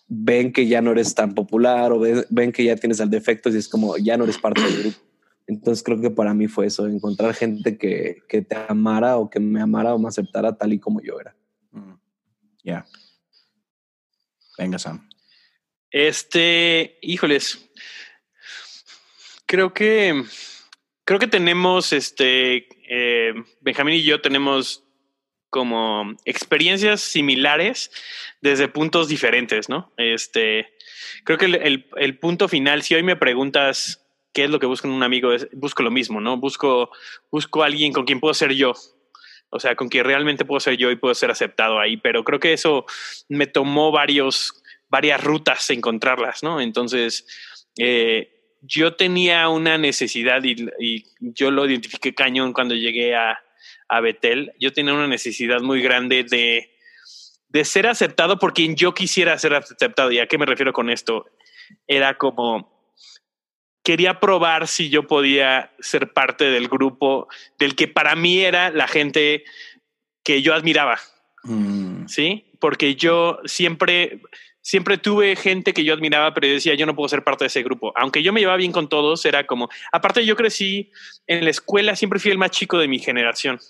ven 0.08 0.52
que 0.52 0.66
ya 0.66 0.82
no 0.82 0.90
eres 0.90 1.14
tan 1.14 1.34
popular 1.34 1.92
o 1.92 2.00
ven, 2.00 2.52
que 2.52 2.64
ya 2.64 2.74
tienes 2.76 2.98
el 2.98 3.10
defecto 3.10 3.48
y 3.48 3.56
es 3.56 3.68
como, 3.68 3.96
ya 3.96 4.16
no 4.16 4.24
eres 4.24 4.38
parte 4.38 4.60
del 4.60 4.82
grupo. 4.82 4.98
Entonces 5.46 5.84
creo 5.84 6.00
que 6.00 6.10
para 6.10 6.34
mí 6.34 6.48
fue 6.48 6.66
eso, 6.66 6.86
encontrar 6.86 7.34
gente 7.34 7.78
que, 7.78 8.22
que 8.28 8.42
te 8.42 8.56
amara 8.68 9.16
o 9.16 9.30
que 9.30 9.38
me 9.38 9.60
amara 9.60 9.94
o 9.94 9.98
me 9.98 10.08
aceptara 10.08 10.56
tal 10.56 10.72
y 10.72 10.80
como 10.80 11.00
yo 11.00 11.20
era. 11.20 11.36
Mm. 11.70 11.94
Ya. 12.64 12.86
Venga, 14.58 14.78
Sam. 14.78 15.08
Este, 15.90 16.98
híjoles, 17.00 17.70
creo 19.46 19.72
que 19.72 20.24
creo 21.06 21.20
que 21.20 21.28
tenemos, 21.28 21.92
este, 21.92 22.68
eh, 22.88 23.32
Benjamín 23.60 23.94
y 23.94 24.02
yo 24.02 24.20
tenemos 24.20 24.82
como 25.48 26.16
experiencias 26.24 27.00
similares 27.00 27.90
desde 28.42 28.68
puntos 28.68 29.08
diferentes, 29.08 29.68
¿no? 29.68 29.92
Este, 29.96 30.74
creo 31.24 31.38
que 31.38 31.46
el, 31.46 31.88
el 31.96 32.18
punto 32.18 32.48
final, 32.48 32.82
si 32.82 32.96
hoy 32.96 33.04
me 33.04 33.16
preguntas 33.16 34.05
qué 34.36 34.44
es 34.44 34.50
lo 34.50 34.60
que 34.60 34.66
busco 34.66 34.86
en 34.86 34.92
un 34.92 35.02
amigo, 35.02 35.30
busco 35.54 35.82
lo 35.82 35.90
mismo, 35.90 36.20
¿no? 36.20 36.36
Busco, 36.36 36.90
busco 37.30 37.62
alguien 37.62 37.94
con 37.94 38.04
quien 38.04 38.20
puedo 38.20 38.34
ser 38.34 38.52
yo. 38.52 38.74
O 39.48 39.58
sea, 39.58 39.74
con 39.76 39.88
quien 39.88 40.04
realmente 40.04 40.44
puedo 40.44 40.60
ser 40.60 40.76
yo 40.76 40.90
y 40.90 40.96
puedo 40.96 41.14
ser 41.14 41.30
aceptado 41.30 41.80
ahí. 41.80 41.96
Pero 41.96 42.22
creo 42.22 42.38
que 42.38 42.52
eso 42.52 42.84
me 43.30 43.46
tomó 43.46 43.92
varias 43.92 45.24
rutas 45.24 45.70
encontrarlas, 45.70 46.42
¿no? 46.42 46.60
Entonces, 46.60 47.26
eh, 47.78 48.58
yo 48.60 48.94
tenía 48.94 49.48
una 49.48 49.78
necesidad 49.78 50.42
y, 50.44 51.06
yo 51.18 51.50
lo 51.50 51.64
identifiqué 51.64 52.14
cañón 52.14 52.52
cuando 52.52 52.74
llegué 52.74 53.14
a, 53.14 53.42
a 53.88 54.00
Betel. 54.02 54.52
Yo 54.60 54.70
tenía 54.74 54.92
una 54.92 55.08
necesidad 55.08 55.62
muy 55.62 55.80
grande 55.80 56.24
de, 56.24 56.76
de 57.48 57.64
ser 57.64 57.86
aceptado 57.86 58.38
por 58.38 58.52
quien 58.52 58.76
yo 58.76 58.92
quisiera 58.92 59.38
ser 59.38 59.54
aceptado. 59.54 60.12
¿Y 60.12 60.18
a 60.18 60.26
qué 60.26 60.36
me 60.36 60.44
refiero 60.44 60.74
con 60.74 60.90
esto? 60.90 61.24
Era 61.86 62.18
como 62.18 62.75
quería 63.86 64.18
probar 64.18 64.66
si 64.66 64.88
yo 64.88 65.06
podía 65.06 65.70
ser 65.78 66.12
parte 66.12 66.50
del 66.50 66.66
grupo 66.66 67.28
del 67.56 67.76
que 67.76 67.86
para 67.86 68.16
mí 68.16 68.40
era 68.40 68.70
la 68.70 68.88
gente 68.88 69.44
que 70.24 70.42
yo 70.42 70.54
admiraba. 70.54 70.98
Mm. 71.44 72.08
Sí, 72.08 72.46
porque 72.58 72.96
yo 72.96 73.38
siempre, 73.44 74.22
siempre 74.60 74.98
tuve 74.98 75.36
gente 75.36 75.72
que 75.72 75.84
yo 75.84 75.94
admiraba, 75.94 76.34
pero 76.34 76.48
yo 76.48 76.54
decía, 76.54 76.74
yo 76.74 76.84
no 76.84 76.96
puedo 76.96 77.08
ser 77.08 77.22
parte 77.22 77.44
de 77.44 77.46
ese 77.46 77.62
grupo. 77.62 77.92
Aunque 77.94 78.24
yo 78.24 78.32
me 78.32 78.40
llevaba 78.40 78.56
bien 78.56 78.72
con 78.72 78.88
todos, 78.88 79.24
era 79.24 79.46
como, 79.46 79.68
aparte 79.92 80.26
yo 80.26 80.34
crecí 80.34 80.90
en 81.28 81.44
la 81.44 81.50
escuela, 81.50 81.94
siempre 81.94 82.18
fui 82.18 82.32
el 82.32 82.38
más 82.38 82.50
chico 82.50 82.78
de 82.78 82.88
mi 82.88 82.98
generación. 82.98 83.60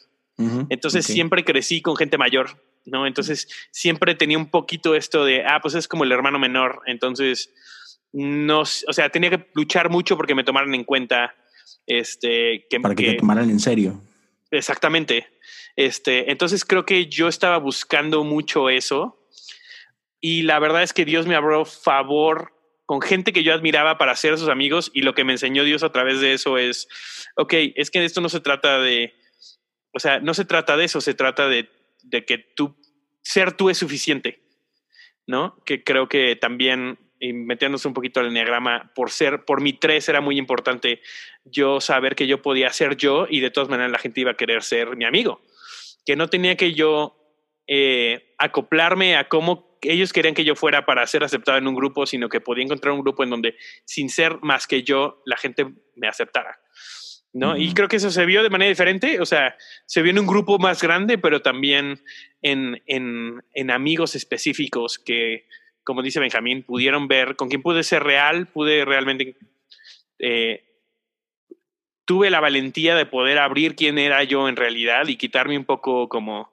Entonces 0.70 1.04
siempre 1.04 1.44
crecí 1.44 1.82
con 1.82 1.94
gente 1.94 2.16
mayor, 2.16 2.62
¿no? 2.86 3.06
Entonces 3.06 3.48
siempre 3.70 4.14
tenía 4.14 4.38
un 4.38 4.48
poquito 4.48 4.94
esto 4.94 5.26
de, 5.26 5.44
ah, 5.44 5.60
pues 5.60 5.74
es 5.74 5.88
como 5.88 6.04
el 6.04 6.12
hermano 6.12 6.38
menor. 6.38 6.80
Entonces, 6.86 7.52
no, 8.18 8.60
o 8.60 8.64
sea, 8.64 9.10
tenía 9.10 9.28
que 9.28 9.46
luchar 9.52 9.90
mucho 9.90 10.16
porque 10.16 10.34
me 10.34 10.42
tomaran 10.42 10.74
en 10.74 10.84
cuenta. 10.84 11.34
Este, 11.86 12.66
que, 12.70 12.80
Para 12.80 12.94
que, 12.94 13.12
te 13.12 13.14
tomaran 13.16 13.50
en 13.50 13.60
serio. 13.60 14.00
Exactamente. 14.50 15.26
Este, 15.76 16.30
entonces 16.30 16.64
creo 16.64 16.86
que 16.86 17.08
yo 17.08 17.28
estaba 17.28 17.58
buscando 17.58 18.24
mucho 18.24 18.70
eso. 18.70 19.28
Y 20.18 20.42
la 20.42 20.58
verdad 20.58 20.82
es 20.82 20.94
que 20.94 21.04
Dios 21.04 21.26
me 21.26 21.34
abrió 21.34 21.66
favor 21.66 22.54
con 22.86 23.02
gente 23.02 23.34
que 23.34 23.42
yo 23.42 23.52
admiraba 23.52 23.98
para 23.98 24.16
ser 24.16 24.38
sus 24.38 24.48
amigos. 24.48 24.90
Y 24.94 25.02
lo 25.02 25.14
que 25.14 25.24
me 25.24 25.32
enseñó 25.32 25.64
Dios 25.64 25.82
a 25.82 25.92
través 25.92 26.22
de 26.22 26.32
eso 26.32 26.56
es, 26.56 26.88
ok, 27.34 27.52
es 27.74 27.90
que 27.90 28.02
esto 28.02 28.22
no 28.22 28.30
se 28.30 28.40
trata 28.40 28.80
de, 28.80 29.14
o 29.92 29.98
sea, 29.98 30.20
no 30.20 30.32
se 30.32 30.46
trata 30.46 30.78
de 30.78 30.86
eso, 30.86 31.02
se 31.02 31.12
trata 31.12 31.50
de, 31.50 31.68
de 32.02 32.24
que 32.24 32.38
tú, 32.38 32.80
ser 33.20 33.52
tú 33.52 33.68
es 33.68 33.76
suficiente, 33.76 34.40
¿no? 35.26 35.62
Que 35.66 35.84
creo 35.84 36.08
que 36.08 36.34
también 36.34 36.98
y 37.20 37.32
metiéndose 37.32 37.88
un 37.88 37.94
poquito 37.94 38.20
al 38.20 38.26
enneagrama, 38.26 38.92
por 38.94 39.10
ser, 39.10 39.44
por 39.44 39.60
mi 39.60 39.72
tres 39.72 40.08
era 40.08 40.20
muy 40.20 40.38
importante 40.38 41.00
yo 41.44 41.80
saber 41.80 42.14
que 42.14 42.26
yo 42.26 42.42
podía 42.42 42.70
ser 42.72 42.96
yo 42.96 43.26
y 43.28 43.40
de 43.40 43.50
todas 43.50 43.68
maneras 43.68 43.92
la 43.92 43.98
gente 43.98 44.20
iba 44.20 44.32
a 44.32 44.36
querer 44.36 44.62
ser 44.62 44.96
mi 44.96 45.04
amigo. 45.04 45.40
Que 46.04 46.16
no 46.16 46.28
tenía 46.28 46.56
que 46.56 46.74
yo 46.74 47.16
eh, 47.66 48.34
acoplarme 48.38 49.16
a 49.16 49.28
cómo 49.28 49.78
ellos 49.82 50.12
querían 50.12 50.34
que 50.34 50.44
yo 50.44 50.56
fuera 50.56 50.84
para 50.84 51.06
ser 51.06 51.24
aceptado 51.24 51.58
en 51.58 51.66
un 51.68 51.74
grupo, 51.74 52.06
sino 52.06 52.28
que 52.28 52.40
podía 52.40 52.64
encontrar 52.64 52.92
un 52.92 53.00
grupo 53.00 53.22
en 53.24 53.30
donde, 53.30 53.56
sin 53.84 54.08
ser 54.08 54.38
más 54.42 54.66
que 54.66 54.82
yo, 54.82 55.22
la 55.24 55.36
gente 55.36 55.66
me 55.94 56.08
aceptara. 56.08 56.60
¿no? 57.32 57.56
Y 57.56 57.74
creo 57.74 57.86
que 57.86 57.96
eso 57.96 58.10
se 58.10 58.24
vio 58.24 58.42
de 58.42 58.48
manera 58.48 58.70
diferente, 58.70 59.20
o 59.20 59.26
sea, 59.26 59.56
se 59.84 60.00
vio 60.00 60.10
en 60.10 60.18
un 60.18 60.26
grupo 60.26 60.58
más 60.58 60.82
grande, 60.82 61.18
pero 61.18 61.42
también 61.42 62.02
en, 62.40 62.82
en, 62.86 63.44
en 63.52 63.70
amigos 63.70 64.14
específicos 64.14 64.98
que, 64.98 65.46
como 65.86 66.02
dice 66.02 66.18
Benjamín, 66.18 66.64
pudieron 66.64 67.06
ver, 67.06 67.36
con 67.36 67.48
quien 67.48 67.62
pude 67.62 67.84
ser 67.84 68.02
real, 68.02 68.48
pude 68.48 68.84
realmente, 68.84 69.36
eh, 70.18 70.64
tuve 72.04 72.28
la 72.28 72.40
valentía 72.40 72.96
de 72.96 73.06
poder 73.06 73.38
abrir 73.38 73.76
quién 73.76 73.96
era 73.96 74.24
yo 74.24 74.48
en 74.48 74.56
realidad 74.56 75.06
y 75.06 75.16
quitarme 75.16 75.56
un 75.56 75.64
poco 75.64 76.08
como 76.08 76.52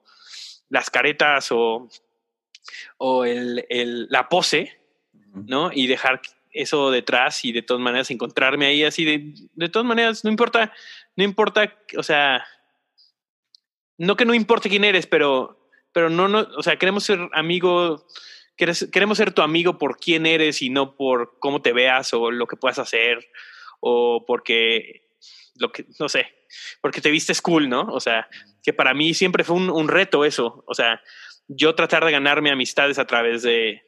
las 0.68 0.88
caretas 0.88 1.50
o, 1.50 1.88
o 2.96 3.24
el, 3.24 3.66
el, 3.70 4.06
la 4.08 4.28
pose, 4.28 4.78
¿no? 5.32 5.72
Y 5.72 5.88
dejar 5.88 6.22
eso 6.52 6.92
detrás 6.92 7.44
y 7.44 7.50
de 7.50 7.62
todas 7.62 7.82
maneras 7.82 8.12
encontrarme 8.12 8.66
ahí 8.66 8.84
así 8.84 9.04
de, 9.04 9.34
de 9.52 9.68
todas 9.68 9.84
maneras, 9.86 10.22
no 10.22 10.30
importa, 10.30 10.72
no 11.16 11.24
importa, 11.24 11.76
o 11.96 12.04
sea, 12.04 12.46
no 13.98 14.16
que 14.16 14.26
no 14.26 14.32
importe 14.32 14.68
quién 14.68 14.84
eres, 14.84 15.08
pero, 15.08 15.68
pero 15.92 16.08
no, 16.08 16.28
no, 16.28 16.46
o 16.56 16.62
sea, 16.62 16.78
queremos 16.78 17.02
ser 17.02 17.18
amigos 17.32 18.04
queremos 18.56 19.18
ser 19.18 19.32
tu 19.32 19.42
amigo 19.42 19.78
por 19.78 19.98
quién 19.98 20.26
eres 20.26 20.62
y 20.62 20.70
no 20.70 20.96
por 20.96 21.38
cómo 21.38 21.62
te 21.62 21.72
veas 21.72 22.12
o 22.14 22.30
lo 22.30 22.46
que 22.46 22.56
puedas 22.56 22.78
hacer 22.78 23.28
o 23.80 24.24
porque 24.26 25.08
lo 25.56 25.70
que, 25.72 25.86
no 25.98 26.08
sé, 26.08 26.26
porque 26.80 27.00
te 27.00 27.10
vistes 27.10 27.40
cool, 27.40 27.68
¿no? 27.68 27.82
O 27.82 28.00
sea, 28.00 28.28
que 28.62 28.72
para 28.72 28.94
mí 28.94 29.14
siempre 29.14 29.44
fue 29.44 29.56
un, 29.56 29.70
un 29.70 29.88
reto 29.88 30.24
eso. 30.24 30.64
O 30.66 30.74
sea, 30.74 31.00
yo 31.48 31.74
tratar 31.74 32.04
de 32.04 32.12
ganarme 32.12 32.50
amistades 32.50 32.98
a 32.98 33.06
través 33.06 33.42
de, 33.42 33.82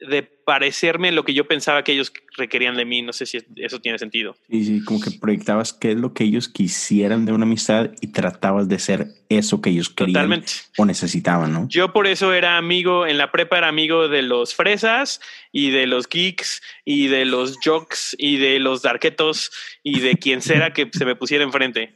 de 0.00 0.22
parecerme 0.22 1.12
lo 1.12 1.24
que 1.24 1.34
yo 1.34 1.46
pensaba 1.46 1.82
que 1.82 1.92
ellos 1.92 2.12
requerían 2.36 2.76
de 2.76 2.84
mí. 2.84 3.02
No 3.02 3.12
sé 3.12 3.26
si 3.26 3.38
eso 3.56 3.80
tiene 3.80 3.98
sentido. 3.98 4.36
Y 4.48 4.64
sí, 4.64 4.84
como 4.84 5.00
que 5.00 5.10
proyectabas 5.10 5.72
qué 5.72 5.92
es 5.92 5.98
lo 5.98 6.14
que 6.14 6.24
ellos 6.24 6.48
quisieran 6.48 7.26
de 7.26 7.32
una 7.32 7.44
amistad 7.44 7.90
y 8.00 8.08
tratabas 8.08 8.68
de 8.68 8.78
ser 8.78 9.08
eso 9.28 9.60
que 9.60 9.70
ellos 9.70 9.90
querían 9.90 10.44
o 10.76 10.86
necesitaban, 10.86 11.52
¿no? 11.52 11.66
Yo 11.68 11.92
por 11.92 12.06
eso 12.06 12.32
era 12.32 12.56
amigo, 12.56 13.06
en 13.06 13.18
la 13.18 13.30
prepa 13.30 13.58
era 13.58 13.68
amigo 13.68 14.08
de 14.08 14.22
los 14.22 14.54
fresas 14.54 15.20
y 15.52 15.70
de 15.70 15.86
los 15.86 16.08
geeks 16.08 16.62
y 16.84 17.08
de 17.08 17.24
los 17.24 17.58
jocks 17.62 18.16
y 18.18 18.38
de 18.38 18.58
los 18.58 18.82
darquetos 18.82 19.50
y 19.82 20.00
de 20.00 20.16
quien 20.16 20.40
sea 20.40 20.72
que 20.72 20.88
se 20.92 21.04
me 21.04 21.16
pusiera 21.16 21.44
enfrente, 21.44 21.94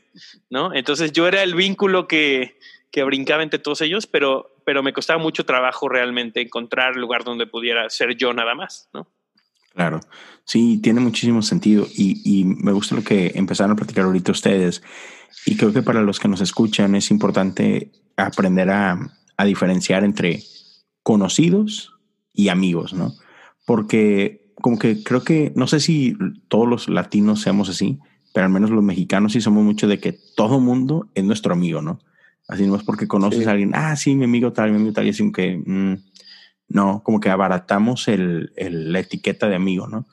¿no? 0.51 0.75
Entonces 0.75 1.13
yo 1.13 1.27
era 1.27 1.43
el 1.43 1.55
vínculo 1.55 2.07
que, 2.07 2.59
que 2.91 3.05
brincaba 3.05 3.43
entre 3.43 3.59
todos 3.59 3.81
ellos, 3.81 4.07
pero 4.07 4.52
pero 4.65 4.83
me 4.83 4.93
costaba 4.93 5.23
mucho 5.23 5.45
trabajo 5.45 5.89
realmente 5.89 6.41
encontrar 6.41 6.97
lugar 6.97 7.25
donde 7.25 7.47
pudiera 7.47 7.89
ser 7.91 8.17
yo 8.17 8.33
nada 8.33 8.55
más, 8.55 8.89
¿no? 8.93 9.09
Claro, 9.75 10.01
sí, 10.45 10.81
tiene 10.83 11.01
muchísimo 11.01 11.41
sentido 11.41 11.87
y, 11.95 12.21
y, 12.25 12.45
me 12.45 12.73
gusta 12.73 12.95
lo 12.95 13.03
que 13.03 13.33
empezaron 13.35 13.73
a 13.73 13.77
platicar 13.77 14.05
ahorita 14.05 14.33
ustedes 14.33 14.83
y 15.47 15.57
creo 15.57 15.73
que 15.73 15.83
para 15.83 16.03
los 16.03 16.21
que 16.21 16.29
nos 16.29 16.43
escuchan 16.43 16.95
es 16.95 17.11
importante 17.11 17.91
aprender 18.17 18.69
a, 18.69 18.99
a 19.39 19.45
diferenciar 19.47 20.05
entre 20.05 20.43
conocidos 21.03 21.95
y 22.35 22.51
amigos, 22.51 22.93
¿no? 22.93 23.15
porque 23.67 24.53
como 24.61 24.79
que 24.79 25.03
creo 25.03 25.25
que, 25.25 25.53
no 25.57 25.67
sé 25.67 25.81
si 25.81 26.17
todos 26.49 26.69
los 26.69 26.89
latinos 26.89 27.41
seamos 27.41 27.69
así, 27.69 27.99
pero 28.33 28.47
al 28.47 28.53
menos 28.53 28.71
los 28.71 28.83
mexicanos 28.83 29.33
sí 29.33 29.41
somos 29.41 29.65
mucho 29.65 29.89
de 29.89 29.99
que 29.99 30.17
todo 30.37 30.61
mundo 30.61 31.09
es 31.15 31.25
nuestro 31.25 31.53
amigo, 31.53 31.83
¿no? 31.83 32.01
Así 32.49 32.67
no 32.67 32.77
es 32.77 32.83
porque 32.83 33.09
conoces 33.09 33.47
a 33.47 33.53
alguien, 33.53 33.73
ah, 33.75 33.97
sí, 33.97 34.15
mi 34.15 34.25
amigo 34.25 34.53
tal, 34.53 34.71
mi 34.71 34.77
amigo 34.77 34.93
tal, 34.93 35.07
y 35.07 35.11
así 35.11 35.31
que, 35.33 35.57
mm, 35.57 35.97
no, 36.69 37.03
como 37.03 37.21
que 37.21 37.31
abaratamos 37.31 38.09
el, 38.09 38.53
la 38.57 39.01
etiqueta 39.01 39.49
de 39.49 39.57
amigo, 39.57 39.87
¿no? 39.87 40.07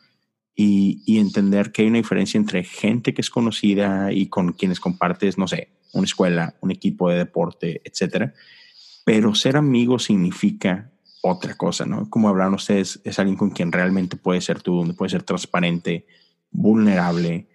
Y, 0.55 1.01
y, 1.05 1.19
entender 1.19 1.71
que 1.71 1.83
hay 1.83 1.87
una 1.87 1.99
diferencia 1.99 2.37
entre 2.37 2.63
gente 2.63 3.13
que 3.13 3.21
es 3.21 3.29
conocida 3.29 4.11
y 4.11 4.27
con 4.27 4.51
quienes 4.51 4.79
compartes, 4.79 5.37
no 5.37 5.47
sé, 5.47 5.69
una 5.93 6.03
escuela, 6.05 6.55
un 6.59 6.71
equipo 6.71 7.09
de 7.09 7.17
deporte, 7.17 7.81
etcétera. 7.85 8.33
Pero 9.05 9.33
ser 9.35 9.55
amigo 9.55 9.99
significa 9.99 10.91
otra 11.21 11.55
cosa, 11.55 11.85
¿no? 11.85 12.09
Como 12.09 12.29
hablan 12.29 12.53
ustedes, 12.53 13.01
es 13.03 13.19
alguien 13.19 13.37
con 13.37 13.51
quien 13.51 13.71
realmente 13.71 14.17
puede 14.17 14.41
ser 14.41 14.61
tú, 14.61 14.75
donde 14.75 14.93
puede 14.93 15.09
ser 15.09 15.23
transparente, 15.23 16.05
vulnerable, 16.51 17.47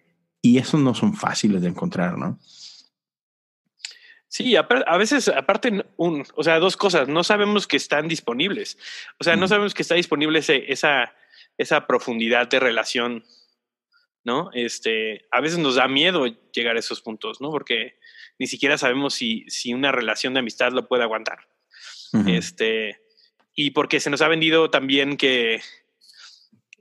y 0.42 0.58
esos 0.58 0.80
no 0.80 0.94
son 0.94 1.14
fáciles 1.14 1.62
de 1.62 1.68
encontrar, 1.68 2.18
¿no? 2.18 2.38
Sí, 4.35 4.57
a, 4.57 4.97
veces, 4.97 5.29
aparte, 5.29 5.85
un, 5.97 6.27
o 6.35 6.42
sea, 6.42 6.59
dos 6.59 6.77
cosas, 6.77 7.07
no 7.07 7.23
sabemos 7.23 7.68
que 7.68 7.77
están 7.77 8.09
disponibles. 8.09 8.77
O 9.20 9.23
sea, 9.23 9.37
no 9.37 9.47
sabemos 9.47 9.75
que 9.75 9.83
está 9.83 9.94
disponible 9.94 10.40
esa, 10.40 11.14
esa 11.57 11.87
profundidad 11.87 12.49
de 12.49 12.59
relación, 12.59 13.25
¿no? 14.25 14.51
Este, 14.53 15.29
a 15.31 15.40
veces 15.40 15.59
nos 15.61 15.77
da 15.77 15.87
miedo 15.87 16.27
llegar 16.53 16.75
a 16.75 16.81
esos 16.81 17.01
puntos, 17.01 17.40
¿no? 17.40 17.53
Porque 17.53 18.01
ni 18.37 18.49
siquiera 18.49 18.77
sabemos 18.77 19.14
si, 19.14 19.49
si 19.49 19.73
una 19.73 19.92
relación 19.92 20.35
de 20.35 20.40
amistad 20.40 20.73
lo 20.73 20.88
puede 20.88 21.05
aguantar. 21.05 21.47
Este, 22.27 23.03
y 23.55 23.70
porque 23.70 24.01
se 24.01 24.11
nos 24.11 24.20
ha 24.20 24.27
vendido 24.27 24.68
también 24.68 25.16
que, 25.16 25.62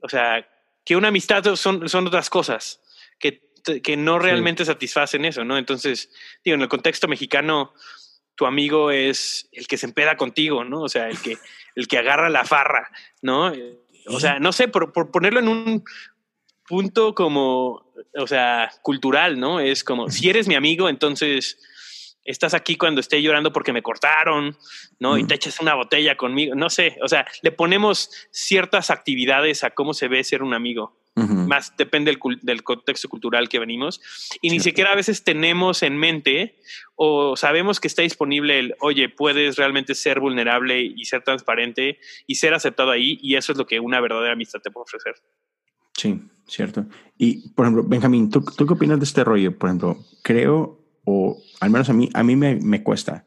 o 0.02 0.10
sea, 0.10 0.50
que 0.84 0.96
una 0.96 1.10
amistad 1.10 1.54
son, 1.54 1.88
son 1.88 2.08
otras 2.08 2.32
cosas, 2.32 2.82
que, 3.20 3.53
que 3.84 3.97
no 3.97 4.19
realmente 4.19 4.65
satisfacen 4.65 5.26
eso, 5.26 5.43
¿no? 5.43 5.58
Entonces, 5.58 6.12
digo, 6.43 6.56
en 6.56 6.62
el 6.62 6.69
contexto 6.69 7.08
mexicano, 7.08 7.73
tu 8.36 8.45
amigo 8.45 8.91
es 8.91 9.47
el 9.52 9.67
que 9.67 9.78
se 9.78 9.86
empeda 9.86 10.17
contigo, 10.17 10.63
¿no? 10.63 10.82
O 10.82 10.89
sea, 10.89 11.08
el 11.10 11.19
que, 11.19 11.38
el 11.76 11.88
que 11.88 11.97
agarra 11.97 12.30
la 12.30 12.45
farra, 12.45 12.91
¿no? 13.21 13.54
O 14.08 14.19
sea, 14.19 14.39
no 14.39 14.52
sé, 14.52 14.67
por, 14.67 14.91
por 14.91 15.12
ponerlo 15.12 15.39
en 15.39 15.47
un 15.47 15.84
punto 16.67 17.13
como, 17.13 17.93
o 18.15 18.28
sea, 18.28 18.71
cultural, 18.82 19.39
¿no? 19.39 19.60
Es 19.60 19.84
como, 19.84 20.10
si 20.10 20.30
eres 20.30 20.47
mi 20.47 20.56
amigo, 20.56 20.89
entonces 20.89 21.60
estás 22.25 22.53
aquí 22.53 22.75
cuando 22.75 23.01
esté 23.01 23.21
llorando 23.21 23.51
porque 23.51 23.73
me 23.73 23.81
cortaron, 23.81 24.57
¿no? 24.99 25.17
Y 25.17 25.25
te 25.25 25.36
echas 25.36 25.59
una 25.59 25.75
botella 25.75 26.15
conmigo, 26.15 26.55
no 26.55 26.69
sé, 26.69 26.97
o 27.01 27.07
sea, 27.07 27.25
le 27.41 27.51
ponemos 27.51 28.09
ciertas 28.31 28.89
actividades 28.89 29.63
a 29.63 29.71
cómo 29.71 29.93
se 29.93 30.07
ve 30.07 30.23
ser 30.23 30.43
un 30.43 30.53
amigo. 30.53 30.97
Más 31.15 31.77
depende 31.77 32.17
del, 32.41 32.63
contexto 32.63 33.07
cultural 33.07 33.47
que 33.47 33.59
venimos. 33.59 34.01
Y 34.41 34.49
ni 34.49 34.59
siquiera 34.59 34.93
a 34.93 34.95
veces 34.95 35.23
tenemos 35.23 35.83
en 35.83 35.95
mente 35.95 36.57
o 36.95 37.38
sabemos 37.38 37.79
que 37.79 37.88
está 37.88 38.01
disponible 38.01 38.57
el, 38.57 38.75
oye, 38.79 39.09
puedes 39.09 39.57
realmente 39.57 39.93
ser 39.93 40.19
vulnerable 40.19 40.81
y 40.81 41.05
ser 41.05 41.21
transparente 41.23 41.99
y 42.25 42.36
ser 42.36 42.55
aceptado 42.55 42.89
ahí. 42.89 43.19
Y 43.21 43.36
eso 43.36 43.51
es 43.51 43.59
lo 43.59 43.67
que 43.67 43.79
una 43.79 44.01
verdadera 44.01 44.33
amistad 44.33 44.59
te 44.62 44.71
puede 44.71 44.86
ofrecer. 44.86 45.13
Sí, 45.95 46.19
cierto. 46.47 46.88
Y, 47.15 47.49
por 47.49 47.65
ejemplo, 47.65 47.83
Benjamín, 47.88 48.31
¿tú, 48.31 48.43
¿tú 48.43 48.65
qué 48.65 48.73
opinas 48.73 48.97
de 48.97 49.05
este 49.05 49.23
rollo? 49.23 49.55
Por 49.55 49.69
ejemplo, 49.69 49.99
creo 50.23 50.83
o 51.06 51.38
al 51.60 51.70
menos 51.70 51.89
a 51.89 51.94
mí, 51.94 52.10
a 52.13 52.24
mí 52.24 52.36
me, 52.36 52.56
me 52.56 52.84
cuesta, 52.84 53.26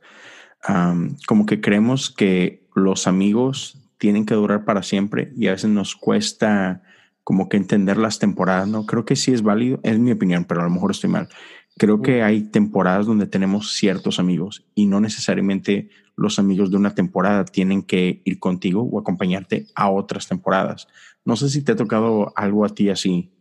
como 1.26 1.46
que 1.46 1.60
creemos 1.60 2.10
que 2.10 2.66
los 2.74 3.06
amigos 3.06 3.78
tienen 3.98 4.26
que 4.26 4.34
durar 4.34 4.64
para 4.64 4.82
siempre 4.82 5.32
y 5.36 5.46
a 5.46 5.52
veces 5.52 5.70
nos 5.70 5.94
cuesta 5.96 6.82
como 7.24 7.48
que 7.48 7.56
entender 7.56 7.96
las 7.96 8.18
temporadas, 8.18 8.68
¿no? 8.68 8.86
Creo 8.86 9.04
que 9.04 9.16
sí 9.16 9.32
es 9.32 9.42
válido, 9.42 9.80
es 9.82 9.98
mi 9.98 10.12
opinión, 10.12 10.44
pero 10.44 10.60
a 10.60 10.64
lo 10.64 10.70
mejor 10.70 10.90
estoy 10.92 11.10
mal. 11.10 11.28
Creo 11.76 12.00
que 12.00 12.22
hay 12.22 12.42
temporadas 12.42 13.06
donde 13.06 13.26
tenemos 13.26 13.74
ciertos 13.74 14.18
amigos 14.18 14.64
y 14.74 14.86
no 14.86 15.00
necesariamente 15.00 15.90
los 16.14 16.38
amigos 16.38 16.70
de 16.70 16.76
una 16.76 16.94
temporada 16.94 17.44
tienen 17.44 17.82
que 17.82 18.22
ir 18.24 18.38
contigo 18.38 18.82
o 18.82 18.98
acompañarte 18.98 19.66
a 19.74 19.90
otras 19.90 20.28
temporadas. 20.28 20.88
No 21.24 21.36
sé 21.36 21.48
si 21.50 21.62
te 21.62 21.72
ha 21.72 21.76
tocado 21.76 22.32
algo 22.36 22.64
a 22.64 22.68
ti 22.68 22.88
así 22.88 23.32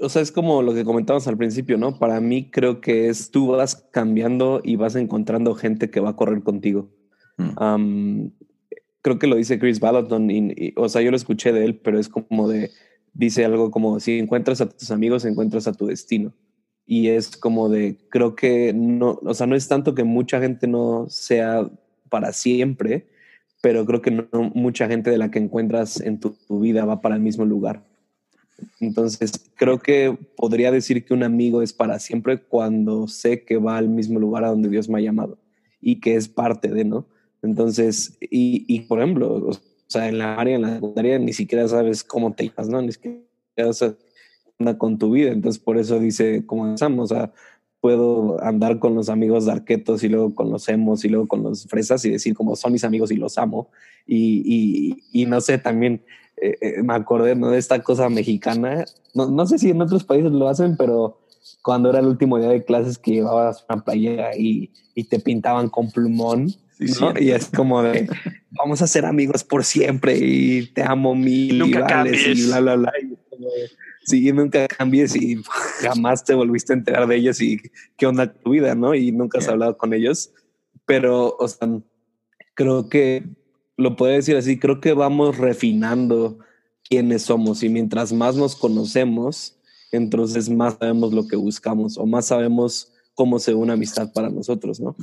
o 0.00 0.08
sea, 0.08 0.22
es 0.22 0.30
como 0.30 0.62
lo 0.62 0.74
que 0.74 0.84
comentábamos 0.84 1.26
al 1.26 1.36
principio, 1.36 1.76
¿no? 1.76 1.98
Para 1.98 2.20
mí 2.20 2.50
creo 2.50 2.80
que 2.80 3.08
es 3.08 3.30
tú 3.30 3.48
vas 3.48 3.88
cambiando 3.90 4.60
y 4.62 4.76
vas 4.76 4.94
encontrando 4.94 5.54
gente 5.54 5.90
que 5.90 6.00
va 6.00 6.10
a 6.10 6.16
correr 6.16 6.42
contigo. 6.42 6.88
Mm. 7.36 8.26
creo 9.02 9.18
que 9.20 9.28
lo 9.28 9.36
dice 9.36 9.60
Chris 9.60 9.78
Balaton, 9.78 10.28
y, 10.30 10.74
o 10.76 10.88
sea, 10.88 11.02
yo 11.02 11.10
lo 11.12 11.16
escuché 11.16 11.52
de 11.52 11.64
él, 11.64 11.76
pero 11.76 12.00
es 12.00 12.08
como 12.08 12.48
de, 12.48 12.70
dice 13.14 13.44
algo 13.44 13.70
como, 13.70 14.00
si 14.00 14.18
encuentras 14.18 14.60
a 14.60 14.68
tus 14.68 14.90
amigos, 14.90 15.24
encuentras 15.24 15.68
a 15.68 15.72
tu 15.72 15.86
destino. 15.86 16.34
Y 16.84 17.08
es 17.08 17.36
como 17.36 17.68
de, 17.68 17.96
creo 18.10 18.34
que 18.34 18.72
no, 18.72 19.20
o 19.22 19.34
sea, 19.34 19.46
no 19.46 19.54
es 19.54 19.68
tanto 19.68 19.94
que 19.94 20.04
mucha 20.04 20.40
gente 20.40 20.66
no 20.66 21.06
sea 21.08 21.70
para 22.08 22.32
siempre, 22.32 23.08
pero 23.62 23.84
creo 23.86 24.02
que 24.02 24.10
no, 24.10 24.26
mucha 24.54 24.88
gente 24.88 25.10
de 25.10 25.18
la 25.18 25.30
que 25.30 25.38
encuentras 25.38 26.00
en 26.00 26.18
tu 26.18 26.36
vida 26.48 26.84
va 26.84 27.00
para 27.00 27.16
el 27.16 27.20
mismo 27.20 27.44
lugar. 27.44 27.84
Entonces, 28.80 29.50
creo 29.56 29.78
que 29.78 30.16
podría 30.36 30.70
decir 30.70 31.04
que 31.04 31.14
un 31.14 31.22
amigo 31.22 31.62
es 31.62 31.72
para 31.72 31.98
siempre 31.98 32.42
cuando 32.42 33.06
sé 33.08 33.44
que 33.44 33.56
va 33.56 33.76
al 33.76 33.88
mismo 33.88 34.18
lugar 34.18 34.44
a 34.44 34.48
donde 34.48 34.68
Dios 34.68 34.88
me 34.88 34.98
ha 34.98 35.02
llamado 35.02 35.38
y 35.80 36.00
que 36.00 36.16
es 36.16 36.28
parte 36.28 36.68
de, 36.68 36.84
¿no? 36.84 37.06
Entonces, 37.42 38.18
y, 38.20 38.64
y 38.66 38.80
por 38.80 39.00
ejemplo, 39.00 39.48
o 39.48 39.52
sea, 39.86 40.08
en 40.08 40.18
la 40.18 40.34
área, 40.34 40.56
en 40.56 40.62
la 40.62 40.74
secundaria, 40.74 41.18
ni 41.18 41.32
siquiera 41.32 41.68
sabes 41.68 42.02
cómo 42.02 42.32
te 42.32 42.44
llamas, 42.44 42.68
¿no? 42.68 42.82
Ni 42.82 42.92
siquiera 42.92 43.72
sabes 43.72 43.96
anda 44.58 44.76
con 44.76 44.98
tu 44.98 45.12
vida. 45.12 45.30
Entonces, 45.30 45.62
por 45.62 45.78
eso 45.78 45.98
dice, 46.00 46.44
como 46.44 46.66
empezamos, 46.66 47.12
o 47.12 47.14
sea, 47.14 47.32
puedo 47.80 48.42
andar 48.42 48.78
con 48.80 48.94
los 48.94 49.08
amigos 49.08 49.46
de 49.46 49.52
arquetos 49.52 50.02
y 50.02 50.08
luego 50.08 50.34
con 50.34 50.50
los 50.50 50.68
emos 50.68 51.04
y 51.04 51.08
luego 51.08 51.28
con 51.28 51.42
los 51.44 51.64
fresas 51.66 52.04
y 52.04 52.10
decir 52.10 52.34
como 52.34 52.56
son 52.56 52.72
mis 52.72 52.84
amigos 52.84 53.12
y 53.12 53.16
los 53.16 53.38
amo. 53.38 53.70
Y, 54.06 54.42
y, 54.44 55.22
y 55.22 55.26
no 55.26 55.40
sé, 55.40 55.58
también 55.58 56.02
eh, 56.40 56.58
eh, 56.60 56.82
me 56.82 56.94
acordé 56.94 57.34
¿no? 57.34 57.50
de 57.50 57.58
esta 57.58 57.82
cosa 57.82 58.08
mexicana. 58.08 58.84
No, 59.14 59.30
no, 59.30 59.46
sé 59.46 59.58
si 59.58 59.70
en 59.70 59.80
otros 59.80 60.04
países 60.04 60.32
lo 60.32 60.48
hacen, 60.48 60.76
pero 60.76 61.20
cuando 61.62 61.90
era 61.90 62.00
el 62.00 62.06
último 62.06 62.38
día 62.38 62.48
de 62.48 62.64
clases 62.64 62.98
que 62.98 63.12
llevabas 63.12 63.64
una 63.68 63.84
playera 63.84 64.36
y, 64.36 64.72
y 64.94 65.04
te 65.04 65.20
pintaban 65.20 65.68
con 65.68 65.90
plumón. 65.90 66.54
y 67.20 67.30
es 67.30 67.48
como 67.48 67.82
de 67.82 68.08
vamos 68.50 68.82
a 68.82 68.86
ser 68.86 69.04
amigos 69.04 69.42
por 69.42 69.64
siempre 69.64 70.16
y 70.16 70.66
te 70.66 70.82
amo 70.82 71.14
mil 71.14 71.58
nunca 71.58 71.86
cambies. 71.86 72.38
y 72.38 72.46
bla 72.46 72.60
bla 72.60 72.76
bla. 72.76 72.92
sí, 74.04 74.32
nunca 74.32 74.68
cambies 74.68 75.16
y 75.16 75.42
jamás 75.82 76.24
te 76.24 76.34
volviste 76.34 76.72
a 76.72 76.76
enterar 76.76 77.06
de 77.06 77.16
ellos 77.16 77.40
y 77.40 77.58
qué 77.96 78.06
onda 78.06 78.32
tu 78.32 78.50
vida, 78.50 78.74
¿no? 78.74 78.94
Y 78.94 79.12
nunca 79.12 79.38
has 79.38 79.48
hablado 79.48 79.76
con 79.76 79.92
ellos. 79.92 80.32
Pero, 80.86 81.36
o 81.38 81.48
sea, 81.48 81.68
creo 82.54 82.88
que 82.88 83.24
lo 83.78 83.96
puedo 83.96 84.12
decir 84.12 84.36
así, 84.36 84.58
creo 84.58 84.80
que 84.80 84.92
vamos 84.92 85.38
refinando 85.38 86.40
quiénes 86.82 87.22
somos 87.22 87.62
y 87.62 87.68
mientras 87.68 88.12
más 88.12 88.36
nos 88.36 88.56
conocemos, 88.56 89.56
entonces 89.92 90.50
más 90.50 90.76
sabemos 90.78 91.14
lo 91.14 91.26
que 91.26 91.36
buscamos 91.36 91.96
o 91.96 92.04
más 92.04 92.26
sabemos 92.26 92.92
cómo 93.14 93.38
se 93.38 93.54
una 93.54 93.74
amistad 93.74 94.12
para 94.12 94.30
nosotros, 94.30 94.80
¿no? 94.80 94.96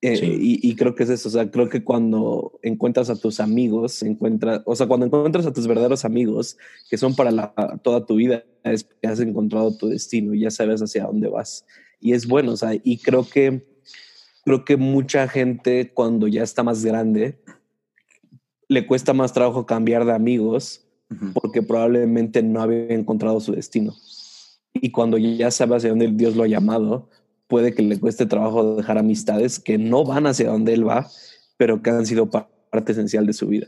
Eh, 0.00 0.36
y, 0.38 0.76
creo 0.76 0.94
que 0.94 1.04
es 1.04 1.08
eso, 1.08 1.30
o 1.30 1.32
sea, 1.32 1.50
creo 1.50 1.70
que 1.70 1.82
cuando 1.82 2.58
encuentras 2.62 3.08
a 3.08 3.16
tus 3.16 3.40
amigos, 3.40 4.02
encuentras, 4.02 4.60
o 4.66 4.76
sea, 4.76 4.86
cuando 4.86 5.06
encuentras 5.06 5.46
a 5.46 5.52
tus 5.52 5.66
verdaderos 5.66 6.04
amigos, 6.04 6.58
que 6.90 6.98
son 6.98 7.16
para 7.16 7.30
la, 7.30 7.54
toda 7.82 8.04
tu 8.04 8.16
vida, 8.16 8.44
es 8.64 8.84
que 8.84 9.08
has 9.08 9.18
encontrado 9.20 9.74
tu 9.78 9.88
destino 9.88 10.34
y 10.34 10.40
ya 10.40 10.50
sabes 10.50 10.82
hacia 10.82 11.04
dónde 11.04 11.28
vas. 11.28 11.64
Y 12.00 12.12
es 12.12 12.26
bueno, 12.28 12.52
o 12.52 12.56
sea, 12.58 12.74
y 12.74 12.98
creo 12.98 13.26
que, 13.26 13.66
creo 14.44 14.66
que 14.66 14.76
mucha 14.76 15.26
gente 15.26 15.90
cuando 15.94 16.28
ya 16.28 16.42
está 16.42 16.62
más 16.62 16.84
grande, 16.84 17.38
le 18.68 18.86
cuesta 18.86 19.12
más 19.12 19.32
trabajo 19.32 19.66
cambiar 19.66 20.04
de 20.04 20.12
amigos 20.12 20.80
porque 21.34 21.62
probablemente 21.62 22.42
no 22.42 22.60
había 22.60 22.88
encontrado 22.88 23.40
su 23.40 23.52
destino. 23.52 23.94
Y 24.72 24.90
cuando 24.90 25.18
ya 25.18 25.50
sabe 25.50 25.76
hacia 25.76 25.90
dónde 25.90 26.08
Dios 26.08 26.34
lo 26.34 26.42
ha 26.42 26.48
llamado, 26.48 27.08
puede 27.46 27.74
que 27.74 27.82
le 27.82 28.00
cueste 28.00 28.26
trabajo 28.26 28.76
dejar 28.76 28.98
amistades 28.98 29.60
que 29.60 29.78
no 29.78 30.04
van 30.04 30.26
hacia 30.26 30.50
donde 30.50 30.74
él 30.74 30.86
va, 30.86 31.08
pero 31.56 31.82
que 31.82 31.90
han 31.90 32.06
sido 32.06 32.30
parte 32.30 32.92
esencial 32.92 33.26
de 33.26 33.32
su 33.32 33.46
vida. 33.48 33.66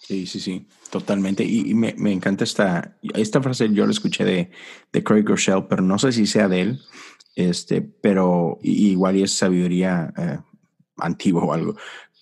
Sí, 0.00 0.26
sí, 0.26 0.40
sí, 0.40 0.66
totalmente. 0.90 1.44
Y, 1.44 1.74
me, 1.74 1.94
me, 1.98 2.12
encanta 2.12 2.42
esta, 2.42 2.96
esta 3.14 3.42
frase, 3.42 3.68
yo 3.72 3.84
la 3.84 3.90
escuché 3.90 4.24
de, 4.24 4.50
de 4.90 5.04
Craig 5.04 5.24
Rochelle, 5.24 5.66
pero 5.68 5.82
no 5.82 5.98
sé 5.98 6.12
si 6.12 6.26
sea 6.26 6.48
de 6.48 6.62
él, 6.62 6.80
este, 7.36 7.82
pero 7.82 8.58
igual 8.62 9.16
y 9.16 9.24
es 9.24 9.32
sabiduría 9.32 10.14
eh, 10.16 10.38
antigua 10.96 11.44
o 11.44 11.52
algo 11.52 11.76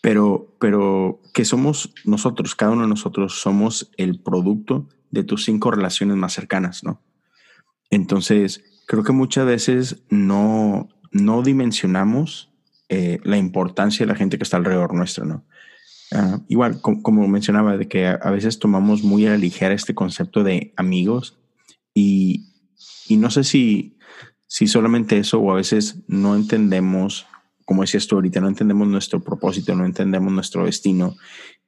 pero, 0.07 0.55
pero 0.61 1.21
que 1.35 1.45
somos 1.45 1.93
nosotros, 2.05 2.55
cada 2.55 2.71
uno 2.71 2.83
de 2.83 2.89
nosotros 2.89 3.41
somos 3.41 3.91
el 3.97 4.21
producto 4.21 4.89
de 5.11 5.25
tus 5.25 5.45
cinco 5.45 5.73
relaciones 5.73 6.17
más 6.17 6.33
cercanas, 6.33 6.85
¿no? 6.85 7.03
Entonces, 7.91 8.63
creo 8.87 9.03
que 9.03 9.11
muchas 9.11 9.47
veces 9.47 10.05
no, 10.09 10.89
no 11.11 11.43
dimensionamos 11.43 12.53
eh, 12.89 13.19
la 13.25 13.37
importancia 13.37 14.07
de 14.07 14.13
la 14.13 14.17
gente 14.17 14.39
que 14.39 14.45
está 14.45 14.59
alrededor 14.59 14.95
nuestro, 14.95 15.25
¿no? 15.25 15.45
Ah, 16.13 16.39
igual, 16.47 16.81
como, 16.81 17.27
mencionaba, 17.27 17.77
de 17.77 17.89
que 17.89 18.07
a, 18.07 18.31
veces 18.31 18.61
tomamos 18.61 19.03
muy 19.03 19.27
a 19.27 19.31
la 19.31 19.39
ligera 19.39 19.75
este 19.75 19.97
concepto 19.97 20.45
de 20.45 20.73
amigos 20.77 21.37
y, 21.95 22.53
y 23.09 23.17
no 23.17 23.29
sé 23.29 23.43
si, 23.43 23.99
si 24.47 24.69
solamente 24.69 25.19
eso 25.19 25.41
o 25.41 25.51
a 25.51 25.57
veces 25.57 25.97
no 26.07 26.37
entendemos, 26.37 27.27
como 27.67 27.83
decías 27.83 28.07
tú 28.07 28.15
ahorita, 28.15 28.41
no 28.41 28.49
entendemos 28.49 28.89
nuestro 28.89 29.23
propósito, 29.23 29.75
no 29.75 29.85
entendemos 29.85 30.33
nuestro 30.33 30.65
destino 30.65 31.17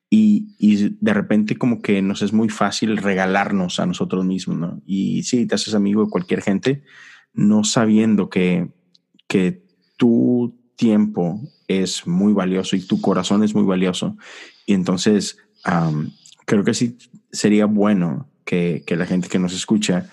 y, 0.08 0.54
y, 0.58 0.96
de 1.00 1.12
repente 1.12 1.56
como 1.56 1.82
que 1.82 2.00
nos 2.00 2.22
es 2.22 2.32
muy 2.32 2.48
fácil 2.48 2.96
regalarnos 2.96 3.78
a 3.78 3.84
nosotros 3.84 4.24
mismos, 4.24 4.56
¿no? 4.56 4.80
Y 4.86 5.24
sí, 5.24 5.44
te 5.44 5.56
haces 5.56 5.74
amigo 5.74 6.04
de 6.04 6.10
cualquier 6.10 6.40
gente, 6.40 6.82
no 7.34 7.64
sabiendo 7.64 8.30
que, 8.30 8.68
que 9.26 9.62
tu 9.98 10.56
tiempo 10.76 11.40
es 11.66 12.06
muy 12.06 12.32
valioso 12.32 12.76
y 12.76 12.80
tu 12.80 13.00
corazón 13.00 13.42
es 13.42 13.54
muy 13.54 13.64
valioso. 13.64 14.16
Y 14.64 14.74
entonces 14.74 15.36
creo 16.46 16.64
que 16.64 16.72
sí 16.72 16.96
sería 17.32 17.66
bueno 17.66 18.30
que, 18.44 18.84
que, 18.86 18.96
la 18.96 19.04
gente 19.04 19.28
que 19.28 19.40
nos 19.40 19.52
escucha 19.52 20.08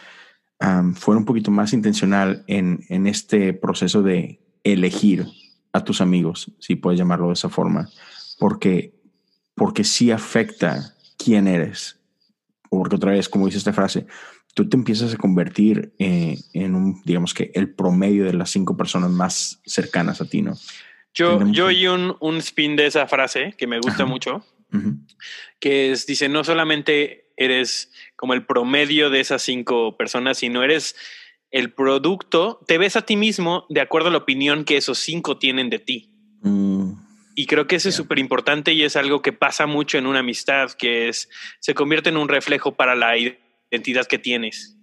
fuera 0.96 1.20
un 1.20 1.26
poquito 1.26 1.52
más 1.52 1.72
intencional 1.72 2.44
en, 2.48 2.82
en 2.90 3.08
este 3.08 3.54
proceso 3.54 4.02
de 4.02 4.42
elegir 4.64 5.28
a 5.76 5.84
tus 5.84 6.00
amigos, 6.00 6.52
si 6.60 6.76
puedes 6.76 6.98
llamarlo 6.98 7.28
de 7.28 7.34
esa 7.34 7.50
forma, 7.50 7.90
porque 8.40 8.96
porque 9.56 9.84
sí 9.84 10.12
afecta 10.12 10.96
quién 11.18 11.48
eres. 11.48 12.00
Porque 12.70 12.98
otra 12.98 13.12
vez, 13.12 13.30
como 13.30 13.46
dice 13.46 13.58
esta 13.58 13.74
frase, 13.74 14.06
tú 14.54 14.68
te 14.70 14.78
empiezas 14.78 15.14
a 15.14 15.18
convertir 15.18 15.94
eh, 15.98 16.38
en 16.54 16.76
un, 16.76 17.02
digamos 17.04 17.34
que, 17.34 17.52
el 17.56 17.74
promedio 17.74 18.26
de 18.26 18.34
las 18.34 18.52
cinco 18.52 18.78
personas 18.78 19.10
más 19.10 19.62
cercanas 19.66 20.22
a 20.22 20.26
ti, 20.26 20.42
¿no? 20.42 20.56
Yo, 21.14 21.40
yo 21.48 21.68
oí 21.68 21.88
un, 21.88 22.18
un, 22.20 22.38
spin 22.38 22.76
de 22.76 22.88
esa 22.88 23.08
frase 23.08 23.54
que 23.58 23.68
me 23.68 23.80
gusta 23.80 24.06
mucho, 24.06 24.46
que 25.62 25.94
es, 25.94 26.06
dice, 26.06 26.28
no 26.28 26.44
solamente 26.44 27.32
eres 27.38 27.90
como 28.18 28.34
el 28.34 28.46
promedio 28.46 29.10
de 29.10 29.22
esas 29.22 29.42
cinco 29.42 29.96
personas, 29.96 30.40
sino 30.40 30.62
eres 30.62 30.98
el 31.56 31.72
producto, 31.72 32.60
te 32.68 32.78
ves 32.78 32.98
a 32.98 33.04
ti 33.04 33.16
mismo 33.16 33.66
de 33.70 33.80
acuerdo 33.80 34.10
a 34.10 34.12
la 34.12 34.18
opinión 34.18 34.66
que 34.66 34.76
esos 34.76 35.00
cinco 35.00 35.38
tienen 35.38 35.70
de 35.70 35.80
ti. 35.80 36.10
Mm. 36.42 36.92
Y 37.34 37.46
creo 37.46 37.66
que 37.66 37.78
eso 37.78 37.88
es 37.88 37.96
súper 37.96 38.20
importante 38.20 38.74
y 38.74 38.84
es 38.84 38.98
algo 38.98 39.22
que 39.22 39.32
pasa 39.32 39.66
mucho 39.66 39.98
en 39.98 40.06
una 40.06 40.20
amistad, 40.20 40.72
que 40.72 41.08
es, 41.08 41.30
se 41.62 41.74
convierte 41.74 42.10
en 42.10 42.18
un 42.18 42.28
reflejo 42.28 42.76
para 42.76 42.94
la 42.94 43.16
identidad 43.18 44.06
que 44.06 44.20
tienes. 44.20 44.78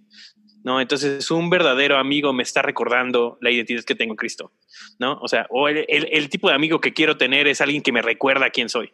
¿no? 0.63 0.81
Entonces, 0.81 1.29
un 1.29 1.51
verdadero 1.51 1.99
amigo 1.99 2.33
me 2.33 2.41
está 2.41 2.63
recordando 2.63 3.37
la 3.39 3.51
identidad 3.51 3.83
que 3.83 3.93
tengo 3.93 4.13
en 4.13 4.17
Cristo, 4.17 4.51
¿no? 4.97 5.19
O 5.21 5.27
sea, 5.27 5.45
o 5.51 5.67
el, 5.69 5.85
el, 5.87 6.29
tipo 6.29 6.49
de 6.49 6.55
amigo 6.55 6.81
que 6.81 6.93
quiero 6.93 7.17
tener 7.17 7.45
es 7.45 7.61
alguien 7.61 7.83
que 7.83 7.91
me 7.91 8.01
recuerda 8.01 8.49
quién 8.49 8.69
soy, 8.69 8.93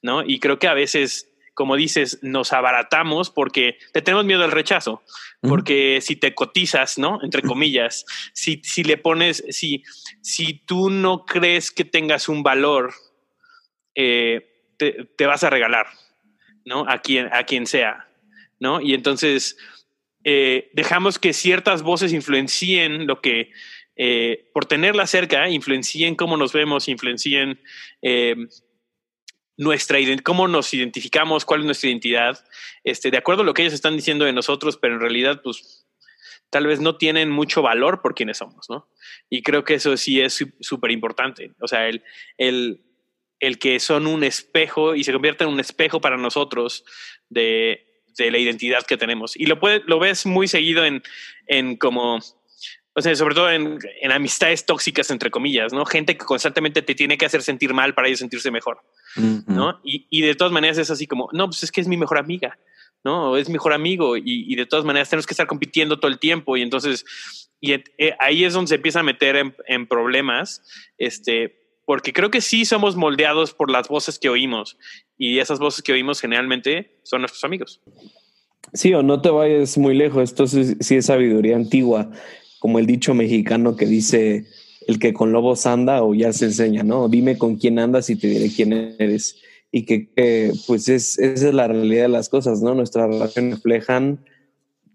¿no? 0.00 0.22
Y 0.24 0.38
creo 0.40 0.58
que 0.58 0.68
a 0.68 0.72
veces, 0.74 1.28
como 1.58 1.74
dices, 1.74 2.20
nos 2.22 2.52
abaratamos 2.52 3.30
porque 3.30 3.78
te 3.92 4.00
tenemos 4.00 4.24
miedo 4.24 4.44
al 4.44 4.52
rechazo, 4.52 5.02
porque 5.40 5.98
si 6.00 6.14
te 6.14 6.32
cotizas, 6.32 6.98
¿no? 6.98 7.18
Entre 7.20 7.42
comillas, 7.42 8.06
si, 8.32 8.60
si 8.62 8.84
le 8.84 8.96
pones, 8.96 9.42
si, 9.50 9.82
si 10.22 10.54
tú 10.54 10.88
no 10.88 11.24
crees 11.26 11.72
que 11.72 11.84
tengas 11.84 12.28
un 12.28 12.44
valor, 12.44 12.94
eh, 13.96 14.76
te, 14.76 15.26
vas 15.26 15.42
a 15.42 15.50
regalar, 15.50 15.88
¿no? 16.64 16.88
A 16.88 16.98
quien, 16.98 17.28
a 17.32 17.42
quien 17.42 17.66
sea, 17.66 18.08
¿no? 18.60 18.80
Y 18.80 18.94
entonces 18.94 19.56
eh, 20.22 20.70
dejamos 20.74 21.18
que 21.18 21.32
ciertas 21.32 21.82
voces 21.82 22.12
influencien 22.12 23.08
lo 23.08 23.20
que, 23.20 23.50
eh, 23.96 24.48
por 24.54 24.66
tenerla 24.66 25.08
cerca, 25.08 25.48
influencien 25.48 26.14
cómo 26.14 26.36
nos 26.36 26.52
vemos, 26.52 26.86
influencien 26.86 27.60
nuestra 29.58 29.98
cómo 30.22 30.48
nos 30.48 30.72
identificamos, 30.72 31.44
cuál 31.44 31.60
es 31.60 31.66
nuestra 31.66 31.90
identidad, 31.90 32.42
este, 32.84 33.10
de 33.10 33.18
acuerdo 33.18 33.42
a 33.42 33.44
lo 33.44 33.52
que 33.52 33.62
ellos 33.62 33.74
están 33.74 33.96
diciendo 33.96 34.24
de 34.24 34.32
nosotros, 34.32 34.78
pero 34.78 34.94
en 34.94 35.00
realidad, 35.00 35.42
pues, 35.42 35.84
tal 36.48 36.66
vez 36.66 36.80
no 36.80 36.96
tienen 36.96 37.28
mucho 37.28 37.60
valor 37.60 38.00
por 38.00 38.14
quienes 38.14 38.38
somos, 38.38 38.70
¿no? 38.70 38.88
Y 39.28 39.42
creo 39.42 39.64
que 39.64 39.74
eso 39.74 39.96
sí 39.96 40.20
es 40.20 40.46
súper 40.60 40.92
importante. 40.92 41.52
O 41.60 41.68
sea, 41.68 41.88
el, 41.88 42.02
el, 42.38 42.80
el, 43.40 43.58
que 43.58 43.80
son 43.80 44.06
un 44.06 44.24
espejo 44.24 44.94
y 44.94 45.04
se 45.04 45.12
convierten 45.12 45.48
en 45.48 45.54
un 45.54 45.60
espejo 45.60 46.00
para 46.00 46.16
nosotros 46.16 46.84
de, 47.28 48.02
de 48.16 48.30
la 48.30 48.38
identidad 48.38 48.86
que 48.86 48.96
tenemos. 48.96 49.36
Y 49.36 49.46
lo, 49.46 49.58
puede, 49.58 49.82
lo 49.86 49.98
ves 49.98 50.24
muy 50.24 50.48
seguido 50.48 50.84
en, 50.84 51.02
en 51.46 51.76
como 51.76 52.20
o 52.98 53.02
sea, 53.02 53.14
sobre 53.14 53.36
todo 53.36 53.48
en, 53.48 53.78
en, 54.00 54.10
amistades 54.10 54.66
tóxicas, 54.66 55.10
entre 55.12 55.30
comillas, 55.30 55.72
¿no? 55.72 55.86
Gente 55.86 56.16
que 56.16 56.24
constantemente 56.24 56.82
te 56.82 56.96
tiene 56.96 57.16
que 57.16 57.26
hacer 57.26 57.42
sentir 57.42 57.72
mal 57.72 57.94
para 57.94 58.08
ellos 58.08 58.18
sentirse 58.18 58.50
mejor, 58.50 58.80
¿no? 59.46 59.78
Y, 59.84 60.08
y, 60.10 60.22
de 60.22 60.34
todas 60.34 60.52
maneras 60.52 60.78
es 60.78 60.90
así 60.90 61.06
como, 61.06 61.28
no, 61.32 61.46
pues 61.46 61.62
es 61.62 61.70
que 61.70 61.80
es 61.80 61.86
mi 61.86 61.96
mejor 61.96 62.18
amiga, 62.18 62.58
¿no? 63.04 63.36
es 63.36 63.48
mi 63.48 63.52
mejor 63.52 63.72
amigo 63.72 64.16
y, 64.16 64.22
y, 64.24 64.56
de 64.56 64.66
todas 64.66 64.84
maneras 64.84 65.08
tenemos 65.08 65.28
que 65.28 65.32
estar 65.32 65.46
compitiendo 65.46 66.00
todo 66.00 66.10
el 66.10 66.18
tiempo 66.18 66.56
y 66.56 66.62
entonces, 66.62 67.04
y 67.60 67.72
eh, 67.72 67.84
ahí 68.18 68.44
es 68.44 68.52
donde 68.52 68.70
se 68.70 68.74
empieza 68.74 68.98
a 68.98 69.04
meter 69.04 69.36
en, 69.36 69.54
en, 69.68 69.86
problemas, 69.86 70.62
este, 70.98 71.80
porque 71.86 72.12
creo 72.12 72.32
que 72.32 72.40
sí 72.40 72.64
somos 72.64 72.96
moldeados 72.96 73.54
por 73.54 73.70
las 73.70 73.86
voces 73.86 74.18
que 74.18 74.28
oímos 74.28 74.76
y 75.16 75.38
esas 75.38 75.60
voces 75.60 75.84
que 75.84 75.92
oímos 75.92 76.20
generalmente 76.20 76.98
son 77.04 77.22
nuestros 77.22 77.44
amigos. 77.44 77.80
Sí, 78.72 78.92
o 78.92 79.04
no 79.04 79.22
te 79.22 79.30
vayas 79.30 79.78
muy 79.78 79.94
lejos, 79.94 80.24
esto 80.24 80.48
sí 80.48 80.96
es 80.96 81.06
sabiduría 81.06 81.54
antigua 81.54 82.10
como 82.58 82.78
el 82.78 82.86
dicho 82.86 83.14
mexicano 83.14 83.76
que 83.76 83.86
dice, 83.86 84.46
el 84.86 84.98
que 84.98 85.12
con 85.12 85.32
lobos 85.32 85.66
anda 85.66 86.02
o 86.02 86.14
ya 86.14 86.32
se 86.32 86.46
enseña, 86.46 86.82
¿no? 86.82 87.08
Dime 87.08 87.36
con 87.38 87.56
quién 87.56 87.78
andas 87.78 88.10
y 88.10 88.16
te 88.16 88.28
diré 88.28 88.50
quién 88.50 88.72
eres. 88.72 89.36
Y 89.70 89.84
que, 89.84 90.52
pues 90.66 90.88
es, 90.88 91.18
esa 91.18 91.48
es 91.48 91.54
la 91.54 91.68
realidad 91.68 92.04
de 92.04 92.08
las 92.08 92.28
cosas, 92.28 92.62
¿no? 92.62 92.74
Nuestras 92.74 93.08
relaciones 93.08 93.56
reflejan 93.56 94.24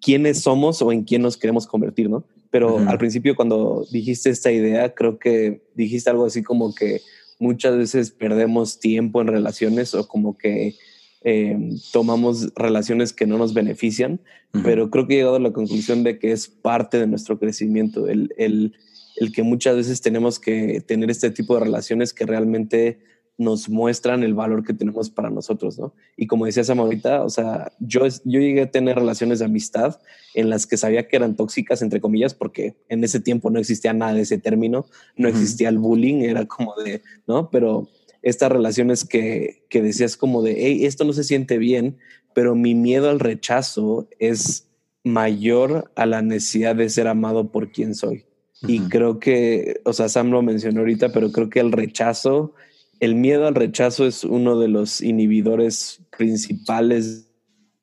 quiénes 0.02 0.42
somos 0.42 0.82
o 0.82 0.92
en 0.92 1.04
quién 1.04 1.22
nos 1.22 1.38
queremos 1.38 1.68
convertir, 1.68 2.10
¿no? 2.10 2.26
Pero 2.50 2.78
al 2.80 2.98
principio 2.98 3.36
cuando 3.36 3.86
dijiste 3.92 4.30
esta 4.30 4.52
idea, 4.52 4.94
creo 4.94 5.18
que 5.18 5.64
dijiste 5.76 6.10
algo 6.10 6.26
así 6.26 6.44
como 6.44 6.74
que 6.74 7.02
muchas 7.40 7.78
veces 7.78 8.12
perdemos 8.12 8.80
tiempo 8.80 9.22
en 9.22 9.28
relaciones 9.28 9.94
o 9.96 10.08
como 10.08 10.38
que 10.38 10.76
eh, 11.24 11.58
tomamos 11.92 12.54
relaciones 12.56 13.14
que 13.14 13.26
no 13.26 13.38
nos 13.38 13.54
benefician, 13.54 14.20
pero 14.64 14.90
creo 14.90 15.08
que 15.08 15.14
he 15.14 15.18
llegado 15.18 15.38
a 15.38 15.40
la 15.40 15.54
conclusión 15.54 16.04
de 16.04 16.20
que 16.20 16.32
es 16.32 16.48
parte 16.48 17.00
de 17.00 17.08
nuestro 17.08 17.40
crecimiento, 17.40 18.08
el, 18.08 18.34
el, 18.38 18.76
el, 19.16 19.32
que 19.32 19.42
muchas 19.42 19.76
veces 19.76 20.02
tenemos 20.02 20.40
que 20.40 20.82
tener 20.82 21.10
este 21.10 21.32
tipo 21.32 21.56
de 21.56 21.62
relaciones 21.62 22.14
que 22.14 22.26
realmente 22.26 23.00
nos 23.38 23.68
muestran 23.68 24.24
el 24.24 24.34
valor 24.34 24.64
que 24.64 24.74
tenemos 24.74 25.10
para 25.10 25.30
nosotros, 25.30 25.80
¿no? 25.80 25.94
Y 26.16 26.28
como 26.28 26.46
decía 26.46 26.64
Sam 26.64 26.80
ahorita, 26.80 27.24
o 27.24 27.30
sea, 27.30 27.72
yo, 27.80 28.06
yo 28.26 28.40
llegué 28.40 28.62
a 28.62 28.72
tener 28.72 28.96
relaciones 28.96 29.40
de 29.40 29.46
amistad 29.46 30.00
en 30.36 30.50
las 30.50 30.68
que 30.68 30.78
sabía 30.78 31.08
que 31.08 31.16
eran 31.16 31.36
tóxicas, 31.36 31.82
entre 31.82 32.00
comillas, 32.00 32.36
porque 32.36 32.76
en 32.90 33.04
ese 33.04 33.20
tiempo 33.20 33.50
no 33.50 33.60
existía 33.60 33.94
nada 33.94 34.14
de 34.14 34.22
ese 34.22 34.38
término, 34.38 34.86
no 35.18 35.28
existía 35.28 35.70
el 35.70 35.80
bullying, 35.80 36.22
era 36.22 36.46
como 36.46 36.76
de, 36.76 37.02
¿no? 37.26 37.50
Pero 37.50 37.88
estas 38.24 38.52
relaciones 38.52 39.06
que, 39.06 39.66
que 39.70 39.82
decías 39.82 40.18
como 40.18 40.42
de, 40.42 40.56
hey, 40.58 40.86
esto 40.86 41.04
no 41.04 41.14
se 41.14 41.24
siente 41.24 41.58
bien, 41.58 41.98
pero 42.34 42.56
mi 42.56 42.74
miedo 42.74 43.10
al 43.10 43.20
rechazo 43.20 44.08
es 44.18 44.68
mayor 45.04 45.92
a 45.96 46.06
la 46.06 46.22
necesidad 46.22 46.76
de 46.76 46.90
ser 46.90 47.08
amado 47.08 47.52
por 47.52 47.72
quien 47.72 47.94
soy. 47.94 48.26
Y 48.66 48.80
creo 48.88 49.20
que, 49.20 49.82
o 49.84 49.92
sea, 49.92 50.08
Sam 50.08 50.32
lo 50.32 50.42
mencionó 50.42 50.80
ahorita, 50.80 51.12
pero 51.12 51.34
creo 51.34 51.50
que 51.50 51.60
el 51.60 51.74
rechazo, 51.74 52.54
el 53.02 53.14
miedo 53.16 53.46
al 53.46 53.56
rechazo 53.56 54.08
es 54.08 54.24
uno 54.24 54.58
de 54.58 54.70
los 54.70 55.02
inhibidores 55.02 56.02
principales 56.18 57.30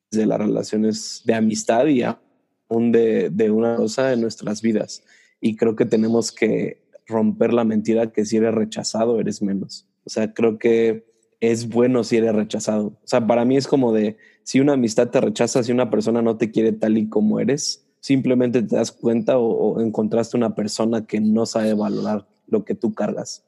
de 0.09 0.25
las 0.25 0.39
relaciones 0.39 1.21
de 1.23 1.35
amistad 1.35 1.85
y 1.85 2.01
aún 2.01 2.91
de, 2.91 3.29
de 3.29 3.51
una 3.51 3.75
cosa 3.75 4.11
en 4.11 4.21
nuestras 4.21 4.63
vidas. 4.63 5.03
Y 5.39 5.55
creo 5.55 5.75
que 5.75 5.85
tenemos 5.85 6.31
que 6.31 6.81
romper 7.05 7.53
la 7.53 7.63
mentira 7.63 8.11
que 8.11 8.25
si 8.25 8.37
eres 8.37 8.55
rechazado 8.55 9.19
eres 9.19 9.43
menos. 9.43 9.87
O 10.05 10.09
sea, 10.09 10.33
creo 10.33 10.57
que 10.57 11.05
es 11.39 11.69
bueno 11.69 12.03
si 12.03 12.17
eres 12.17 12.33
rechazado. 12.33 12.87
O 12.87 13.07
sea, 13.07 13.25
para 13.25 13.45
mí 13.45 13.57
es 13.57 13.67
como 13.67 13.91
de, 13.93 14.17
si 14.43 14.59
una 14.59 14.73
amistad 14.73 15.09
te 15.09 15.19
rechaza, 15.19 15.63
si 15.63 15.71
una 15.71 15.89
persona 15.89 16.21
no 16.21 16.37
te 16.37 16.51
quiere 16.51 16.71
tal 16.71 16.97
y 16.97 17.09
como 17.09 17.39
eres, 17.39 17.85
simplemente 17.99 18.61
te 18.61 18.75
das 18.75 18.91
cuenta 18.91 19.37
o, 19.37 19.81
encontraste 19.81 20.37
una 20.37 20.55
persona 20.55 21.05
que 21.05 21.19
no 21.19 21.45
sabe 21.45 21.73
valorar 21.73 22.27
lo 22.47 22.65
que 22.65 22.75
tú 22.75 22.93
cargas 22.93 23.45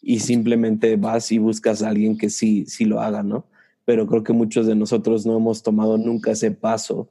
y 0.00 0.20
simplemente 0.20 0.96
vas 0.96 1.30
y 1.32 1.38
buscas 1.38 1.82
a 1.82 1.88
alguien 1.88 2.18
que 2.18 2.28
sí, 2.28 2.64
sí 2.66 2.84
lo 2.84 3.00
haga, 3.00 3.22
¿no? 3.22 3.46
Pero 3.84 4.06
creo 4.06 4.24
que 4.24 4.32
muchos 4.32 4.66
de 4.66 4.74
nosotros 4.74 5.24
no 5.26 5.36
hemos 5.36 5.62
tomado 5.62 5.96
nunca 5.96 6.32
ese 6.32 6.50
paso 6.50 7.08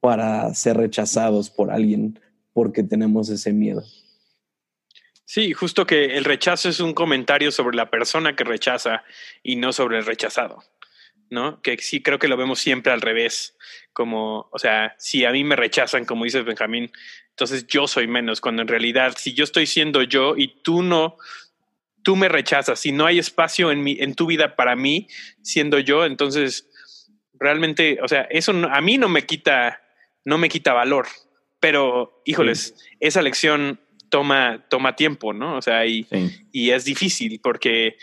para 0.00 0.52
ser 0.54 0.76
rechazados 0.76 1.50
por 1.50 1.70
alguien 1.70 2.18
porque 2.52 2.82
tenemos 2.82 3.30
ese 3.30 3.52
miedo. 3.52 3.82
Sí, 5.24 5.52
justo 5.52 5.86
que 5.86 6.16
el 6.16 6.24
rechazo 6.24 6.68
es 6.68 6.80
un 6.80 6.92
comentario 6.92 7.50
sobre 7.50 7.76
la 7.76 7.90
persona 7.90 8.36
que 8.36 8.44
rechaza 8.44 9.04
y 9.42 9.56
no 9.56 9.72
sobre 9.72 9.98
el 9.98 10.04
rechazado, 10.04 10.62
¿no? 11.30 11.62
Que 11.62 11.78
sí 11.78 12.02
creo 12.02 12.18
que 12.18 12.28
lo 12.28 12.36
vemos 12.36 12.58
siempre 12.58 12.92
al 12.92 13.00
revés, 13.00 13.56
como, 13.92 14.48
o 14.52 14.58
sea, 14.58 14.94
si 14.98 15.24
a 15.24 15.30
mí 15.30 15.42
me 15.42 15.56
rechazan, 15.56 16.04
como 16.04 16.24
dices 16.24 16.44
Benjamín, 16.44 16.92
entonces 17.30 17.66
yo 17.66 17.86
soy 17.86 18.06
menos, 18.06 18.40
cuando 18.40 18.62
en 18.62 18.68
realidad 18.68 19.14
si 19.16 19.32
yo 19.32 19.44
estoy 19.44 19.66
siendo 19.66 20.02
yo 20.02 20.36
y 20.36 20.62
tú 20.62 20.82
no 20.82 21.16
tú 22.04 22.14
me 22.14 22.28
rechazas, 22.28 22.78
si 22.78 22.92
no 22.92 23.06
hay 23.06 23.18
espacio 23.18 23.72
en, 23.72 23.82
mi, 23.82 23.96
en 23.98 24.14
tu 24.14 24.26
vida 24.26 24.54
para 24.54 24.76
mí, 24.76 25.08
siendo 25.42 25.80
yo, 25.80 26.04
entonces 26.04 26.68
realmente, 27.32 27.98
o 28.02 28.06
sea, 28.06 28.22
eso 28.30 28.52
a 28.52 28.80
mí 28.80 28.98
no 28.98 29.08
me 29.08 29.26
quita, 29.26 29.82
no 30.24 30.38
me 30.38 30.48
quita 30.48 30.72
valor, 30.72 31.08
pero 31.58 32.22
híjoles, 32.24 32.76
esa 33.00 33.22
lección 33.22 33.80
toma, 34.08 34.64
toma 34.68 34.96
tiempo, 34.96 35.32
¿no? 35.32 35.56
O 35.56 35.62
sea, 35.62 35.86
y, 35.86 36.06
y 36.52 36.70
es 36.70 36.84
difícil 36.84 37.40
porque 37.42 37.96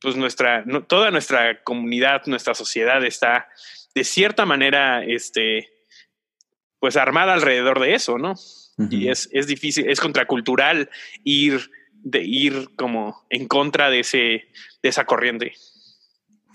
pues 0.00 0.16
nuestra, 0.16 0.64
toda 0.88 1.10
nuestra 1.10 1.62
comunidad, 1.62 2.22
nuestra 2.26 2.54
sociedad 2.54 3.04
está 3.04 3.48
de 3.94 4.04
cierta 4.04 4.46
manera, 4.46 5.04
este, 5.04 5.68
pues 6.80 6.96
armada 6.96 7.34
alrededor 7.34 7.80
de 7.80 7.94
eso, 7.94 8.18
¿no? 8.18 8.34
Y 8.90 9.08
es, 9.08 9.28
es 9.32 9.46
difícil, 9.46 9.88
es 9.88 10.00
contracultural 10.00 10.90
ir 11.22 11.70
de 12.02 12.24
ir 12.24 12.70
como 12.74 13.24
en 13.30 13.46
contra 13.46 13.90
de 13.90 14.00
ese 14.00 14.48
de 14.82 14.88
esa 14.88 15.04
corriente. 15.04 15.52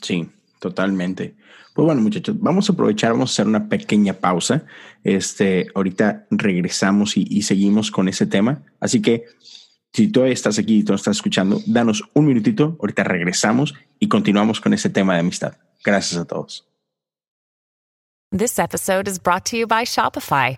Sí, 0.02 0.28
totalmente. 0.60 1.36
Pues 1.78 1.86
bueno, 1.86 2.02
muchachos, 2.02 2.36
vamos 2.40 2.68
a 2.68 2.74
aprovechar, 2.74 3.12
vamos 3.12 3.30
a 3.30 3.34
hacer 3.34 3.46
una 3.46 3.70
pequeña 3.70 4.14
pausa. 4.14 4.64
Este, 5.04 5.68
ahorita 5.76 6.26
regresamos 6.32 7.16
y, 7.18 7.28
y 7.30 7.44
seguimos 7.44 7.92
con 7.92 8.08
ese 8.08 8.26
tema. 8.26 8.64
Así 8.80 9.00
que 9.00 9.26
si 9.94 10.08
tú 10.08 10.24
estás 10.24 10.58
aquí 10.58 10.80
y 10.80 10.84
tú 10.84 10.96
estás 10.96 11.18
escuchando, 11.18 11.62
danos 11.68 12.02
un 12.16 12.26
minutito, 12.26 12.78
ahorita 12.82 13.04
regresamos 13.04 13.76
y 14.00 14.08
continuamos 14.08 14.60
con 14.60 14.74
ese 14.74 14.90
tema 14.90 15.14
de 15.14 15.20
amistad. 15.20 15.54
Gracias 15.86 16.20
a 16.20 16.26
todos. 16.26 16.68
This 18.32 18.58
episode 18.58 19.08
is 19.08 19.20
brought 19.20 19.46
to 19.46 19.56
you 19.56 19.68
by 19.68 19.84
Shopify. 19.84 20.58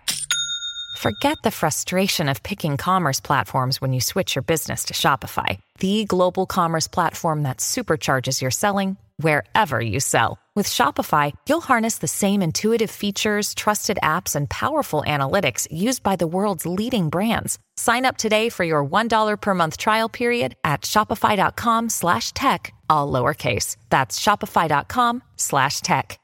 Forget 0.96 1.36
the 1.42 1.50
frustration 1.50 2.30
of 2.30 2.42
picking 2.42 2.78
commerce 2.78 3.20
platforms 3.20 3.78
when 3.78 3.92
you 3.92 4.00
switch 4.00 4.34
your 4.36 4.42
business 4.42 4.84
to 4.86 4.94
Shopify, 4.94 5.58
the 5.80 6.06
global 6.06 6.46
commerce 6.46 6.88
platform 6.88 7.42
that 7.42 7.58
supercharges 7.58 8.40
your 8.40 8.50
selling 8.50 8.96
wherever 9.22 9.80
you 9.80 10.00
sell. 10.00 10.38
With 10.56 10.68
Shopify, 10.68 11.32
you'll 11.48 11.60
harness 11.60 11.98
the 11.98 12.08
same 12.08 12.42
intuitive 12.42 12.90
features, 12.90 13.54
trusted 13.54 13.98
apps, 14.02 14.34
and 14.34 14.50
powerful 14.50 15.04
analytics 15.06 15.68
used 15.70 16.02
by 16.02 16.16
the 16.16 16.26
world's 16.26 16.66
leading 16.66 17.08
brands. 17.08 17.58
Sign 17.76 18.04
up 18.04 18.16
today 18.16 18.50
for 18.50 18.64
your 18.64 18.84
$1 18.84 19.40
per 19.40 19.54
month 19.54 19.78
trial 19.78 20.08
period 20.08 20.56
at 20.64 20.82
shopify.com 20.82 21.88
slash 21.88 22.32
tech, 22.32 22.74
all 22.88 23.10
lowercase. 23.10 23.76
That's 23.90 24.18
shopify.com 24.18 25.22
slash 25.36 25.80
tech. 25.80 26.18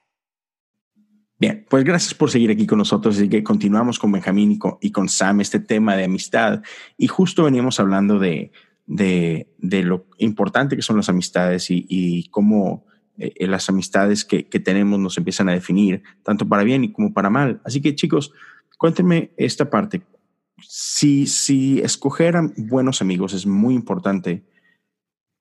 Bien, 1.38 1.66
pues 1.68 1.84
gracias 1.84 2.14
por 2.14 2.30
seguir 2.30 2.50
aquí 2.50 2.66
con 2.66 2.78
nosotros. 2.78 3.16
Así 3.16 3.28
que 3.28 3.42
continuamos 3.42 3.98
con 3.98 4.10
Benjamín 4.10 4.52
y 4.52 4.58
con, 4.58 4.78
y 4.80 4.90
con 4.90 5.08
Sam 5.08 5.42
este 5.42 5.60
tema 5.60 5.94
de 5.94 6.04
amistad. 6.04 6.62
Y 6.96 7.08
justo 7.08 7.44
veníamos 7.44 7.78
hablando 7.78 8.18
de, 8.18 8.52
de, 8.86 9.52
de 9.58 9.82
lo 9.82 10.06
importante 10.18 10.76
que 10.76 10.82
son 10.82 10.96
las 10.96 11.10
amistades 11.10 11.70
y, 11.70 11.84
y 11.88 12.28
cómo 12.28 12.85
eh, 13.18 13.46
las 13.46 13.68
amistades 13.68 14.24
que, 14.24 14.46
que, 14.48 14.60
tenemos 14.60 14.98
nos 14.98 15.16
empiezan 15.16 15.48
a 15.48 15.52
definir, 15.52 16.02
tanto 16.22 16.46
para 16.46 16.64
bien 16.64 16.92
como 16.92 17.12
para 17.12 17.30
mal. 17.30 17.60
Así 17.64 17.80
que 17.80 17.94
chicos, 17.94 18.32
cuéntenme 18.78 19.32
esta 19.36 19.70
parte. 19.70 20.02
Si, 20.60 21.26
si 21.26 21.80
escoger 21.80 22.36
buenos 22.56 23.00
amigos 23.02 23.32
es 23.32 23.46
muy 23.46 23.74
importante, 23.74 24.44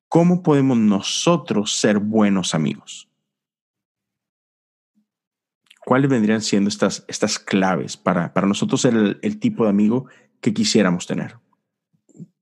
¿cómo 0.08 0.44
podemos 0.44 0.78
nosotros 0.78 1.74
ser 1.74 2.00
buenos 2.00 2.54
amigos? 2.54 3.10
¿Cuáles 5.86 6.10
vendrían 6.10 6.42
siendo 6.42 6.70
estas, 6.70 7.06
estas 7.08 7.38
claves 7.38 7.96
para, 7.96 8.34
para 8.34 8.48
nosotros 8.48 8.82
ser 8.82 8.96
el, 8.96 9.20
el 9.22 9.40
tipo 9.40 9.66
de 9.66 9.70
amigo 9.70 10.08
que 10.42 10.54
quisiéramos 10.54 11.06
tener? 11.06 11.36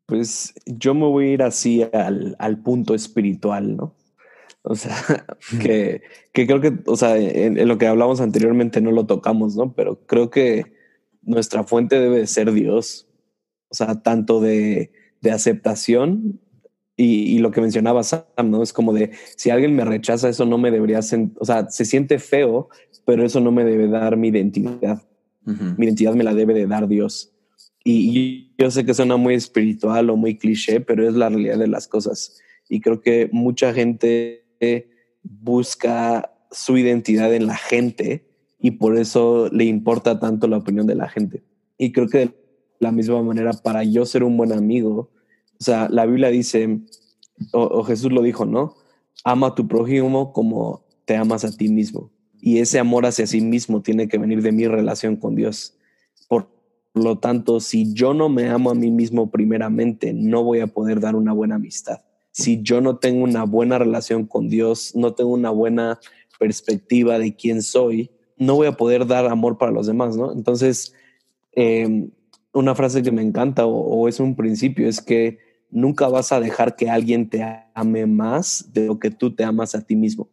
Pues 0.06 0.54
yo 0.65 0.93
me 0.93 1.06
voy 1.06 1.26
a 1.26 1.32
ir 1.32 1.43
así 1.43 1.84
al, 1.91 2.36
al 2.39 2.62
punto 2.62 2.93
espiritual, 2.93 3.76
¿no? 3.76 3.96
O 4.65 4.76
sea, 4.76 4.95
que, 5.62 6.04
que, 6.32 6.47
creo 6.47 6.62
que, 6.62 6.73
o 6.86 6.95
sea, 6.95 7.17
en, 7.17 7.58
en, 7.58 7.67
lo 7.67 7.78
que 7.78 7.86
hablamos 7.86 8.21
anteriormente 8.21 8.80
no 8.80 8.91
lo 8.91 9.06
tocamos, 9.06 9.58
¿no? 9.58 9.73
Pero 9.73 10.06
creo 10.06 10.30
que 10.30 10.73
nuestra 11.21 11.65
fuente 11.65 11.99
debe 11.99 12.19
de 12.19 12.28
ser 12.28 12.52
Dios. 12.54 13.10
O 13.69 13.76
sea, 13.76 14.02
tanto 14.02 14.39
de, 14.39 14.93
de 15.19 15.32
aceptación 15.32 16.39
y, 16.95 17.36
y, 17.36 17.39
lo 17.39 17.52
que 17.52 17.60
mencionaba 17.60 18.04
Sam, 18.04 18.23
¿no? 18.45 18.63
Es 18.63 18.71
como 18.71 18.93
de, 18.93 19.12
si 19.36 19.49
alguien 19.49 19.76
me 19.76 19.84
rechaza, 19.84 20.30
eso 20.30 20.45
no 20.45 20.58
me 20.58 20.71
debería, 20.71 20.99
o 20.99 21.45
sea, 21.45 21.69
se 21.69 21.84
siente 21.84 22.19
feo, 22.19 22.69
pero 23.04 23.26
eso 23.26 23.41
no 23.41 23.52
me 23.52 23.65
debe 23.65 23.88
dar 23.88 24.15
mi 24.15 24.30
identidad. 24.30 25.04
Uh 25.45 25.52
-huh. 25.52 25.78
Mi 25.78 25.88
identidad 25.88 26.13
me 26.13 26.23
la 26.23 26.34
debe 26.34 26.54
de 26.54 26.67
dar 26.67 26.88
Dios. 26.88 27.34
Y 27.84 28.54
yo 28.58 28.71
sé 28.71 28.86
que 28.86 28.93
suena 28.93 29.17
muy 29.17 29.34
espiritual 29.34 30.10
o 30.10 30.15
muy 30.15 30.38
cliché, 30.38 30.80
pero 30.80 31.08
es 31.08 31.15
la 31.15 31.28
realidad 31.28 31.58
de 31.58 31.67
las 31.67 31.88
cosas. 31.88 32.39
Y 32.69 32.80
creo 32.80 33.02
que 33.02 33.28
mucha 33.34 33.73
gente 33.73 34.43
busca 35.23 36.32
su 36.52 36.78
identidad 36.78 37.34
en 37.34 37.47
la 37.47 37.56
gente 37.56 38.26
y 38.60 38.71
por 38.71 38.97
eso 38.97 39.49
le 39.52 39.65
importa 39.65 40.19
tanto 40.19 40.47
la 40.47 40.58
opinión 40.58 40.88
de 40.88 40.95
la 40.95 41.10
gente. 41.10 41.43
Y 41.78 41.91
creo 41.91 42.08
que 42.08 42.19
de 42.19 42.34
la 42.80 42.91
misma 42.91 43.21
manera, 43.21 43.52
para 43.54 43.84
yo 43.84 44.06
ser 44.06 44.23
un 44.23 44.38
buen 44.38 44.54
amigo, 44.54 45.12
o 45.60 45.63
sea, 45.63 45.89
la 45.89 46.06
Biblia 46.06 46.30
dice, 46.30 46.80
o, 47.52 47.84
Jesús 47.84 48.12
lo 48.12 48.21
dijo, 48.21 48.45
¿no? 48.45 48.76
Ama 49.23 49.47
a 49.47 49.56
tu 49.56 49.67
prójimo 49.67 50.34
como 50.34 50.86
te 51.06 51.15
amas 51.15 51.43
a 51.45 51.56
ti 51.56 51.69
mismo. 51.69 52.12
Y 52.39 52.60
ese 52.60 52.80
amor 52.80 53.06
hacia 53.06 53.28
sí 53.28 53.41
mismo 53.41 53.82
tiene 53.82 54.08
que 54.08 54.17
venir 54.17 54.41
de 54.41 54.52
mi 54.52 54.67
relación 54.67 55.15
con 55.15 55.36
Dios. 55.36 55.78
Por 56.28 56.49
lo 56.93 57.17
tanto, 57.17 57.60
si 57.60 57.93
yo 57.93 58.13
no 58.13 58.30
me 58.30 58.49
amo 58.49 58.71
a 58.71 58.76
mí 58.76 58.91
mismo 58.91 59.32
primeramente, 59.32 60.13
no 60.13 60.43
voy 60.43 60.60
a 60.60 60.67
poder 60.67 60.99
dar 60.99 61.15
una 61.15 61.34
buena 61.34 61.56
amistad. 61.56 62.02
Si 62.34 62.62
yo 62.62 62.82
no 62.82 62.98
tengo 62.98 63.24
una 63.24 63.46
buena 63.46 63.80
relación 63.80 64.26
con 64.26 64.50
Dios, 64.50 64.93
no 64.96 65.13
tengo 65.13 65.32
una 65.32 65.52
buena 65.52 66.00
perspectiva 66.39 67.17
de 67.19 67.36
quién 67.36 67.62
soy, 67.62 68.12
no 68.38 68.56
voy 68.56 68.67
a 68.67 68.74
poder 68.74 69.08
dar 69.08 69.28
amor 69.28 69.58
para 69.58 69.72
los 69.72 69.88
demás, 69.88 70.17
¿no? 70.17 70.34
Entonces, 70.34 70.93
eh, 71.54 72.10
una 72.52 72.76
frase 72.76 73.02
que 73.02 73.12
me 73.12 73.22
encanta 73.22 73.65
o, 73.65 73.72
o 73.72 74.08
es 74.10 74.19
un 74.19 74.36
principio 74.36 74.89
es 74.89 75.00
que 75.00 75.38
nunca 75.69 76.08
vas 76.08 76.32
a 76.32 76.39
dejar 76.39 76.76
que 76.76 76.89
alguien 76.89 77.30
te 77.30 77.46
ame 77.74 78.06
más 78.08 78.72
de 78.74 78.88
lo 78.88 79.00
que 79.00 79.12
tú 79.12 79.34
te 79.34 79.43
amas 79.43 79.76
a 79.76 79.82
ti 79.82 79.96
mismo. 79.96 80.28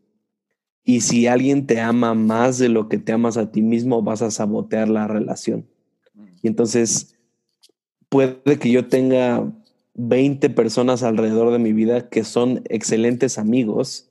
Y 0.85 1.03
si 1.03 1.27
alguien 1.27 1.67
te 1.67 1.81
ama 1.81 2.15
más 2.15 2.59
de 2.59 2.69
lo 2.69 2.89
que 2.89 2.99
te 2.99 3.13
amas 3.13 3.37
a 3.37 3.53
ti 3.53 3.63
mismo, 3.63 4.03
vas 4.03 4.23
a 4.23 4.31
sabotear 4.31 4.89
la 4.89 5.07
relación. 5.07 5.69
Y 6.43 6.49
entonces 6.49 7.15
puede 8.09 8.59
que 8.59 8.71
yo 8.71 8.89
tenga 8.89 9.53
20 9.95 10.51
personas 10.51 11.03
alrededor 11.03 11.53
de 11.53 11.59
mi 11.59 11.73
vida 11.73 12.09
que 12.09 12.25
son 12.25 12.63
excelentes 12.69 13.39
amigos, 13.39 14.11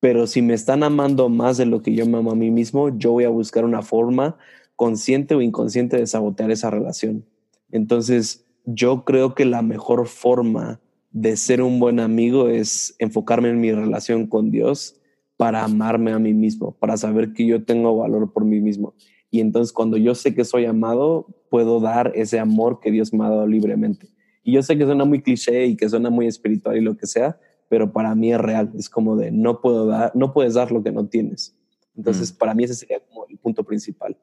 pero 0.00 0.26
si 0.26 0.42
me 0.42 0.54
están 0.54 0.82
amando 0.82 1.28
más 1.28 1.56
de 1.56 1.66
lo 1.66 1.82
que 1.82 1.94
yo 1.94 2.06
me 2.06 2.18
amo 2.18 2.32
a 2.32 2.36
mí 2.36 2.50
mismo, 2.50 2.96
yo 2.98 3.12
voy 3.12 3.24
a 3.24 3.28
buscar 3.28 3.64
una 3.64 3.82
forma 3.82 4.36
consciente 4.74 5.34
o 5.34 5.42
inconsciente 5.42 5.96
de 5.96 6.06
sabotear 6.06 6.50
esa 6.50 6.70
relación. 6.70 7.24
Entonces, 7.70 8.44
yo 8.64 9.04
creo 9.04 9.34
que 9.34 9.44
la 9.44 9.62
mejor 9.62 10.06
forma 10.08 10.80
de 11.12 11.36
ser 11.36 11.62
un 11.62 11.78
buen 11.78 12.00
amigo 12.00 12.48
es 12.48 12.96
enfocarme 12.98 13.50
en 13.50 13.60
mi 13.60 13.72
relación 13.72 14.26
con 14.26 14.50
Dios 14.50 14.96
para 15.36 15.64
amarme 15.64 16.12
a 16.12 16.18
mí 16.18 16.34
mismo, 16.34 16.72
para 16.78 16.96
saber 16.96 17.32
que 17.32 17.46
yo 17.46 17.64
tengo 17.64 17.96
valor 17.96 18.32
por 18.32 18.44
mí 18.44 18.60
mismo. 18.60 18.94
Y 19.30 19.40
entonces 19.40 19.72
cuando 19.72 19.96
yo 19.96 20.14
sé 20.14 20.34
que 20.34 20.44
soy 20.44 20.66
amado, 20.66 21.26
puedo 21.50 21.80
dar 21.80 22.12
ese 22.14 22.38
amor 22.38 22.80
que 22.80 22.90
Dios 22.90 23.12
me 23.12 23.24
ha 23.24 23.28
dado 23.30 23.46
libremente. 23.46 24.08
Y 24.42 24.52
yo 24.52 24.62
sé 24.62 24.76
que 24.76 24.84
suena 24.84 25.04
muy 25.04 25.22
cliché 25.22 25.66
y 25.66 25.76
que 25.76 25.88
suena 25.88 26.10
muy 26.10 26.26
espiritual 26.26 26.76
y 26.76 26.80
lo 26.80 26.96
que 26.96 27.06
sea, 27.06 27.38
pero 27.68 27.92
para 27.92 28.14
mí 28.14 28.32
es 28.32 28.40
real. 28.40 28.70
Es 28.76 28.88
como 28.88 29.16
de 29.16 29.30
no 29.30 29.60
puedo 29.60 29.86
dar, 29.86 30.12
no 30.14 30.32
puedes 30.32 30.54
dar 30.54 30.72
lo 30.72 30.82
que 30.82 30.90
no 30.90 31.06
tienes. 31.06 31.56
Entonces, 31.96 32.32
mm. 32.32 32.36
para 32.38 32.54
mí 32.54 32.64
ese 32.64 32.74
sería 32.74 33.00
como 33.00 33.26
el 33.28 33.38
punto 33.38 33.64
principal. 33.64 34.16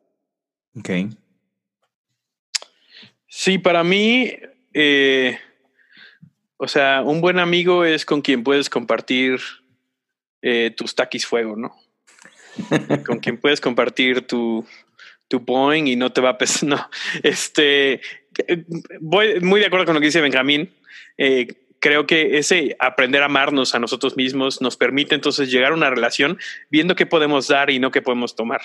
Ok. 0.77 0.89
Sí, 3.27 3.57
para 3.57 3.83
mí, 3.83 4.33
eh, 4.73 5.37
o 6.57 6.67
sea, 6.67 7.03
un 7.05 7.21
buen 7.21 7.39
amigo 7.39 7.85
es 7.85 8.05
con 8.05 8.21
quien 8.21 8.43
puedes 8.43 8.69
compartir 8.69 9.39
eh, 10.41 10.73
tus 10.75 10.95
taquis 10.95 11.25
fuego, 11.25 11.55
¿no? 11.55 11.73
con 13.05 13.19
quien 13.19 13.37
puedes 13.37 13.61
compartir 13.61 14.25
tu, 14.25 14.65
tu 15.29 15.39
Boeing 15.39 15.87
y 15.87 15.95
no 15.95 16.11
te 16.11 16.19
va 16.19 16.31
a 16.31 16.37
pesar. 16.37 16.59
No, 16.69 16.89
este, 17.23 18.01
voy 18.99 19.39
muy 19.39 19.61
de 19.61 19.67
acuerdo 19.67 19.85
con 19.85 19.95
lo 19.95 20.01
que 20.01 20.07
dice 20.07 20.19
Benjamín. 20.19 20.73
Eh, 21.17 21.47
creo 21.79 22.05
que 22.05 22.37
ese 22.37 22.75
aprender 22.79 23.21
a 23.21 23.25
amarnos 23.25 23.73
a 23.73 23.79
nosotros 23.79 24.17
mismos 24.17 24.61
nos 24.61 24.75
permite 24.75 25.15
entonces 25.15 25.49
llegar 25.49 25.71
a 25.71 25.75
una 25.75 25.89
relación 25.89 26.37
viendo 26.69 26.95
qué 26.95 27.05
podemos 27.05 27.47
dar 27.47 27.69
y 27.69 27.79
no 27.79 27.91
qué 27.91 28.01
podemos 28.01 28.35
tomar. 28.35 28.61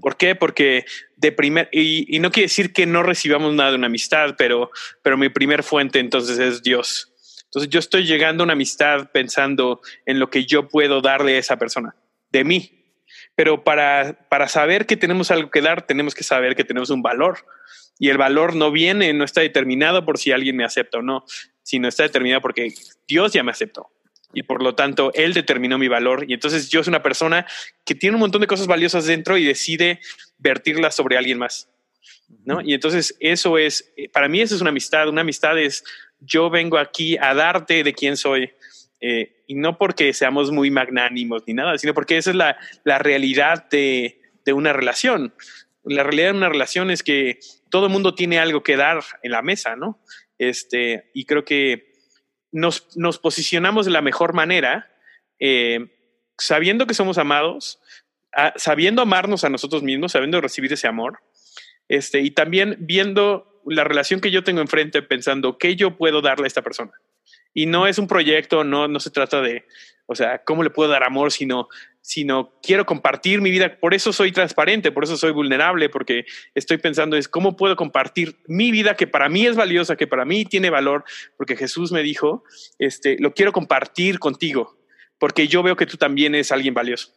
¿Por 0.00 0.16
qué? 0.16 0.36
Porque 0.36 0.84
de 1.16 1.32
primer, 1.32 1.68
y, 1.72 2.14
y, 2.14 2.20
no 2.20 2.30
quiere 2.30 2.44
decir 2.44 2.72
que 2.72 2.86
no 2.86 3.02
recibamos 3.02 3.52
nada 3.54 3.70
de 3.70 3.76
una 3.76 3.88
amistad, 3.88 4.36
pero, 4.38 4.70
pero 5.02 5.16
mi 5.16 5.28
primer 5.28 5.64
fuente 5.64 5.98
entonces 5.98 6.38
es 6.38 6.62
Dios. 6.62 7.12
Entonces 7.46 7.68
yo 7.68 7.80
estoy 7.80 8.04
llegando 8.04 8.42
a 8.42 8.44
una 8.44 8.52
amistad 8.52 9.10
pensando 9.10 9.80
en 10.06 10.20
lo 10.20 10.30
que 10.30 10.44
yo 10.44 10.68
puedo 10.68 11.00
darle 11.00 11.36
a 11.36 11.38
esa 11.38 11.58
persona, 11.58 11.96
de 12.30 12.44
mí. 12.44 12.77
Pero 13.38 13.62
para, 13.62 14.18
para 14.28 14.48
saber 14.48 14.84
que 14.84 14.96
tenemos 14.96 15.30
algo 15.30 15.48
que 15.48 15.60
dar, 15.60 15.86
tenemos 15.86 16.12
que 16.12 16.24
saber 16.24 16.56
que 16.56 16.64
tenemos 16.64 16.90
un 16.90 17.02
valor. 17.02 17.46
Y 17.96 18.08
el 18.08 18.18
valor 18.18 18.56
no 18.56 18.72
viene, 18.72 19.12
no 19.12 19.24
está 19.24 19.42
determinado 19.42 20.04
por 20.04 20.18
si 20.18 20.32
alguien 20.32 20.56
me 20.56 20.64
acepta 20.64 20.98
o 20.98 21.02
no. 21.02 21.24
sino 21.62 21.86
está 21.86 22.02
determinada 22.02 22.40
porque 22.40 22.74
Dios 23.06 23.32
ya 23.32 23.44
me 23.44 23.52
aceptó 23.52 23.92
y 24.32 24.42
por 24.42 24.60
lo 24.60 24.74
tanto 24.74 25.12
Él 25.14 25.34
determinó 25.34 25.78
mi 25.78 25.86
valor 25.86 26.24
y 26.26 26.34
entonces 26.34 26.68
yo 26.68 26.82
soy 26.82 26.90
una 26.90 27.02
persona 27.02 27.46
que 27.84 27.94
tiene 27.94 28.16
un 28.16 28.20
montón 28.20 28.40
de 28.40 28.48
cosas 28.48 28.66
valiosas 28.66 29.06
dentro 29.06 29.38
y 29.38 29.44
decide 29.44 30.00
vertirlas 30.38 30.96
sobre 30.96 31.16
alguien 31.16 31.38
más. 31.38 31.68
¿no? 32.44 32.60
Y 32.60 32.74
entonces 32.74 33.14
eso 33.20 33.56
es, 33.56 33.92
para 34.12 34.28
mí 34.28 34.40
eso 34.40 34.56
es 34.56 34.60
una 34.60 34.70
amistad, 34.70 35.08
una 35.08 35.20
amistad 35.20 35.56
es 35.60 35.84
yo 36.18 36.50
vengo 36.50 36.76
aquí 36.76 37.16
a 37.18 37.34
darte 37.34 37.84
de 37.84 37.92
quién 37.94 38.16
soy. 38.16 38.50
Eh, 39.00 39.37
y 39.48 39.54
no 39.54 39.78
porque 39.78 40.12
seamos 40.12 40.52
muy 40.52 40.70
magnánimos 40.70 41.42
ni 41.46 41.54
nada, 41.54 41.76
sino 41.78 41.94
porque 41.94 42.18
esa 42.18 42.30
es 42.30 42.36
la, 42.36 42.58
la 42.84 42.98
realidad 42.98 43.66
de, 43.70 44.20
de, 44.44 44.52
una 44.52 44.74
relación. 44.74 45.34
La 45.82 46.02
realidad 46.02 46.32
de 46.32 46.36
una 46.36 46.50
relación 46.50 46.90
es 46.90 47.02
que 47.02 47.40
todo 47.70 47.86
el 47.86 47.92
mundo 47.92 48.14
tiene 48.14 48.38
algo 48.38 48.62
que 48.62 48.76
dar 48.76 49.02
en 49.22 49.32
la 49.32 49.40
mesa, 49.40 49.74
¿no? 49.74 50.00
Este, 50.36 51.10
y 51.14 51.24
creo 51.24 51.46
que 51.46 51.94
nos, 52.52 52.94
nos 52.94 53.18
posicionamos 53.18 53.86
de 53.86 53.92
la 53.92 54.02
mejor 54.02 54.34
manera, 54.34 54.94
eh, 55.40 55.96
sabiendo 56.36 56.86
que 56.86 56.92
somos 56.92 57.16
amados, 57.16 57.80
sabiendo 58.56 59.00
amarnos 59.00 59.44
a 59.44 59.48
nosotros 59.48 59.82
mismos, 59.82 60.12
sabiendo 60.12 60.42
recibir 60.42 60.74
ese 60.74 60.88
amor, 60.88 61.20
este, 61.88 62.20
y 62.20 62.32
también 62.32 62.76
viendo 62.80 63.62
la 63.64 63.84
relación 63.84 64.20
que 64.20 64.30
yo 64.30 64.44
tengo 64.44 64.60
enfrente, 64.60 65.00
pensando 65.00 65.56
qué 65.56 65.74
yo 65.74 65.96
puedo 65.96 66.20
darle 66.20 66.44
a 66.44 66.48
esta 66.48 66.62
persona. 66.62 66.92
Y 67.54 67.66
no 67.66 67.86
es 67.86 67.98
un 67.98 68.06
proyecto, 68.06 68.64
no, 68.64 68.88
no 68.88 69.00
se 69.00 69.10
trata 69.10 69.40
de, 69.40 69.64
o 70.06 70.14
sea, 70.14 70.42
cómo 70.44 70.62
le 70.62 70.70
puedo 70.70 70.90
dar 70.90 71.04
amor, 71.04 71.32
sino 71.32 71.68
sino 72.08 72.54
quiero 72.62 72.86
compartir 72.86 73.42
mi 73.42 73.50
vida. 73.50 73.78
Por 73.78 73.92
eso 73.92 74.14
soy 74.14 74.32
transparente, 74.32 74.90
por 74.92 75.04
eso 75.04 75.18
soy 75.18 75.30
vulnerable, 75.30 75.90
porque 75.90 76.24
estoy 76.54 76.78
pensando 76.78 77.18
es 77.18 77.28
cómo 77.28 77.54
puedo 77.54 77.76
compartir 77.76 78.36
mi 78.46 78.70
vida 78.70 78.94
que 78.94 79.06
para 79.06 79.28
mí 79.28 79.44
es 79.44 79.56
valiosa, 79.56 79.94
que 79.94 80.06
para 80.06 80.24
mí 80.24 80.46
tiene 80.46 80.70
valor, 80.70 81.04
porque 81.36 81.54
Jesús 81.54 81.92
me 81.92 82.02
dijo, 82.02 82.44
este, 82.78 83.18
lo 83.20 83.34
quiero 83.34 83.52
compartir 83.52 84.18
contigo, 84.20 84.78
porque 85.18 85.48
yo 85.48 85.62
veo 85.62 85.76
que 85.76 85.84
tú 85.84 85.98
también 85.98 86.34
eres 86.34 86.50
alguien 86.50 86.72
valioso. 86.72 87.12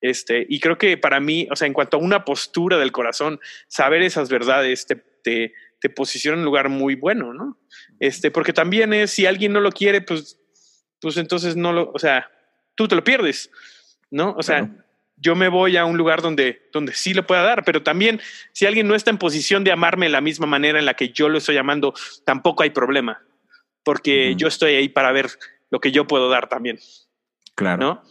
Este, 0.00 0.46
y 0.48 0.60
creo 0.60 0.78
que 0.78 0.96
para 0.96 1.18
mí, 1.18 1.48
o 1.50 1.56
sea, 1.56 1.66
en 1.66 1.72
cuanto 1.72 1.96
a 1.96 2.00
una 2.00 2.24
postura 2.24 2.78
del 2.78 2.92
corazón, 2.92 3.40
saber 3.66 4.02
esas 4.02 4.28
verdades 4.28 4.86
te, 4.86 5.02
te, 5.24 5.52
te 5.80 5.90
posiciona 5.90 6.34
en 6.34 6.40
un 6.40 6.44
lugar 6.46 6.68
muy 6.68 6.94
bueno, 6.94 7.34
¿no? 7.34 7.58
Este, 8.00 8.30
porque 8.30 8.52
también 8.52 8.92
es, 8.92 9.10
si 9.10 9.26
alguien 9.26 9.52
no 9.52 9.60
lo 9.60 9.72
quiere, 9.72 10.00
pues, 10.00 10.40
pues 11.00 11.16
entonces 11.16 11.56
no 11.56 11.72
lo, 11.72 11.90
o 11.92 11.98
sea, 11.98 12.30
tú 12.74 12.88
te 12.88 12.94
lo 12.94 13.04
pierdes. 13.04 13.50
¿no? 14.10 14.34
O 14.36 14.42
sea, 14.42 14.70
yo 15.16 15.34
me 15.34 15.48
voy 15.48 15.76
a 15.76 15.84
un 15.84 15.96
lugar 15.96 16.22
donde, 16.22 16.68
donde 16.72 16.94
sí 16.94 17.14
lo 17.14 17.26
pueda 17.26 17.42
dar, 17.42 17.64
pero 17.64 17.82
también 17.82 18.20
si 18.52 18.66
alguien 18.66 18.86
no 18.86 18.94
está 18.94 19.10
en 19.10 19.18
posición 19.18 19.64
de 19.64 19.72
amarme 19.72 20.06
de 20.06 20.12
la 20.12 20.20
misma 20.20 20.46
manera 20.46 20.78
en 20.78 20.84
la 20.84 20.94
que 20.94 21.10
yo 21.10 21.28
lo 21.28 21.38
estoy 21.38 21.56
amando, 21.56 21.94
tampoco 22.24 22.62
hay 22.62 22.70
problema, 22.70 23.22
porque 23.82 24.34
yo 24.36 24.48
estoy 24.48 24.74
ahí 24.74 24.88
para 24.88 25.12
ver 25.12 25.30
lo 25.70 25.80
que 25.80 25.92
yo 25.92 26.06
puedo 26.06 26.28
dar 26.28 26.48
también. 26.48 26.78
Claro. 27.54 27.82
¿No? 27.82 28.02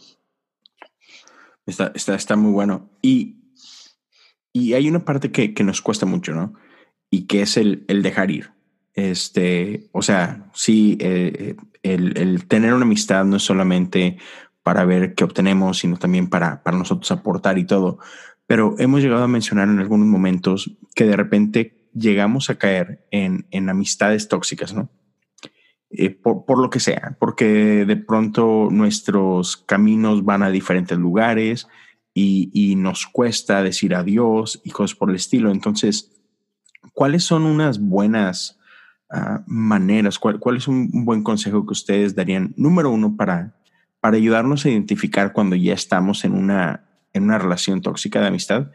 Está, 1.66 1.92
está, 1.94 2.14
está 2.14 2.36
muy 2.36 2.52
bueno. 2.52 2.90
Y, 3.02 3.36
y 4.52 4.74
hay 4.74 4.88
una 4.88 5.04
parte 5.04 5.32
que, 5.32 5.54
que, 5.54 5.64
nos 5.64 5.80
cuesta 5.80 6.06
mucho, 6.06 6.32
¿no? 6.32 6.54
Y 7.10 7.26
que 7.26 7.42
es 7.42 7.56
el, 7.56 7.84
el 7.88 8.02
dejar 8.02 8.30
ir. 8.30 8.50
Este, 8.94 9.88
o 9.92 10.02
sea, 10.02 10.50
sí, 10.54 10.96
eh, 11.00 11.56
el, 11.82 12.16
el, 12.16 12.46
tener 12.46 12.72
una 12.72 12.84
amistad 12.84 13.24
no 13.24 13.36
es 13.36 13.42
solamente 13.42 14.16
para 14.62 14.84
ver 14.84 15.14
qué 15.14 15.22
obtenemos, 15.22 15.78
sino 15.78 15.96
también 15.96 16.28
para, 16.28 16.62
para 16.62 16.76
nosotros 16.76 17.10
aportar 17.12 17.58
y 17.58 17.64
todo. 17.64 17.98
Pero 18.46 18.74
hemos 18.78 19.02
llegado 19.02 19.22
a 19.22 19.28
mencionar 19.28 19.68
en 19.68 19.78
algunos 19.78 20.06
momentos 20.08 20.76
que 20.94 21.04
de 21.04 21.16
repente 21.16 21.90
llegamos 21.94 22.50
a 22.50 22.56
caer 22.56 23.06
en, 23.10 23.46
en 23.50 23.68
amistades 23.68 24.28
tóxicas, 24.28 24.74
¿no? 24.74 24.90
Eh, 25.90 26.10
por, 26.10 26.44
por, 26.44 26.58
lo 26.58 26.68
que 26.68 26.80
sea, 26.80 27.16
porque 27.20 27.84
de 27.86 27.96
pronto 27.96 28.68
nuestros 28.72 29.56
caminos 29.56 30.24
van 30.24 30.42
a 30.42 30.50
diferentes 30.50 30.98
lugares 30.98 31.68
y, 32.12 32.50
y, 32.52 32.74
nos 32.74 33.06
cuesta 33.06 33.62
decir 33.62 33.94
adiós 33.94 34.60
y 34.64 34.70
cosas 34.70 34.96
por 34.96 35.10
el 35.10 35.16
estilo. 35.16 35.52
Entonces, 35.52 36.15
¿cuáles 36.96 37.22
son 37.22 37.44
unas 37.44 37.78
buenas 37.78 38.58
uh, 39.10 39.38
maneras? 39.46 40.18
¿Cuál, 40.18 40.40
¿Cuál, 40.40 40.56
es 40.56 40.66
un 40.66 41.04
buen 41.04 41.22
consejo 41.22 41.66
que 41.66 41.72
ustedes 41.72 42.16
darían, 42.16 42.54
número 42.56 42.90
uno, 42.90 43.14
para 43.14 43.54
para 44.06 44.18
ayudarnos 44.18 44.64
a 44.64 44.70
identificar 44.70 45.32
cuando 45.32 45.56
ya 45.56 45.74
estamos 45.74 46.24
en 46.24 46.32
una, 46.32 46.84
en 47.12 47.24
una 47.24 47.38
relación 47.38 47.80
tóxica 47.80 48.20
de 48.20 48.28
amistad, 48.28 48.70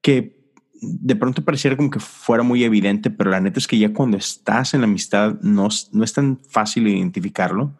que 0.00 0.38
de 0.80 1.16
pronto 1.16 1.44
pareciera 1.44 1.76
como 1.76 1.90
que 1.90 1.98
fuera 1.98 2.44
muy 2.44 2.62
evidente, 2.62 3.10
pero 3.10 3.28
la 3.28 3.40
neta 3.40 3.58
es 3.58 3.66
que 3.66 3.76
ya 3.76 3.92
cuando 3.92 4.16
estás 4.16 4.74
en 4.74 4.82
la 4.82 4.86
amistad 4.86 5.34
no, 5.40 5.68
no 5.90 6.04
es 6.04 6.12
tan 6.12 6.38
fácil 6.48 6.86
identificarlo 6.86 7.76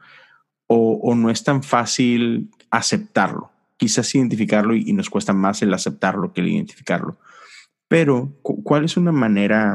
o, 0.67 0.95
o, 1.01 1.15
no 1.15 1.31
es 1.31 1.45
tan 1.45 1.63
fácil 1.63 2.51
aceptarlo. 2.69 3.53
Quizás 3.77 4.13
identificarlo 4.17 4.75
y, 4.75 4.83
y, 4.91 4.93
nos 4.93 5.09
cuesta 5.09 5.33
más 5.33 5.63
el 5.63 5.73
aceptarlo 5.73 6.33
que 6.33 6.41
el 6.41 6.49
identificarlo. 6.49 7.17
Pero, 7.89 8.39
¿cuál 8.43 8.85
es 8.85 8.97
una 8.97 9.13
manera 9.13 9.75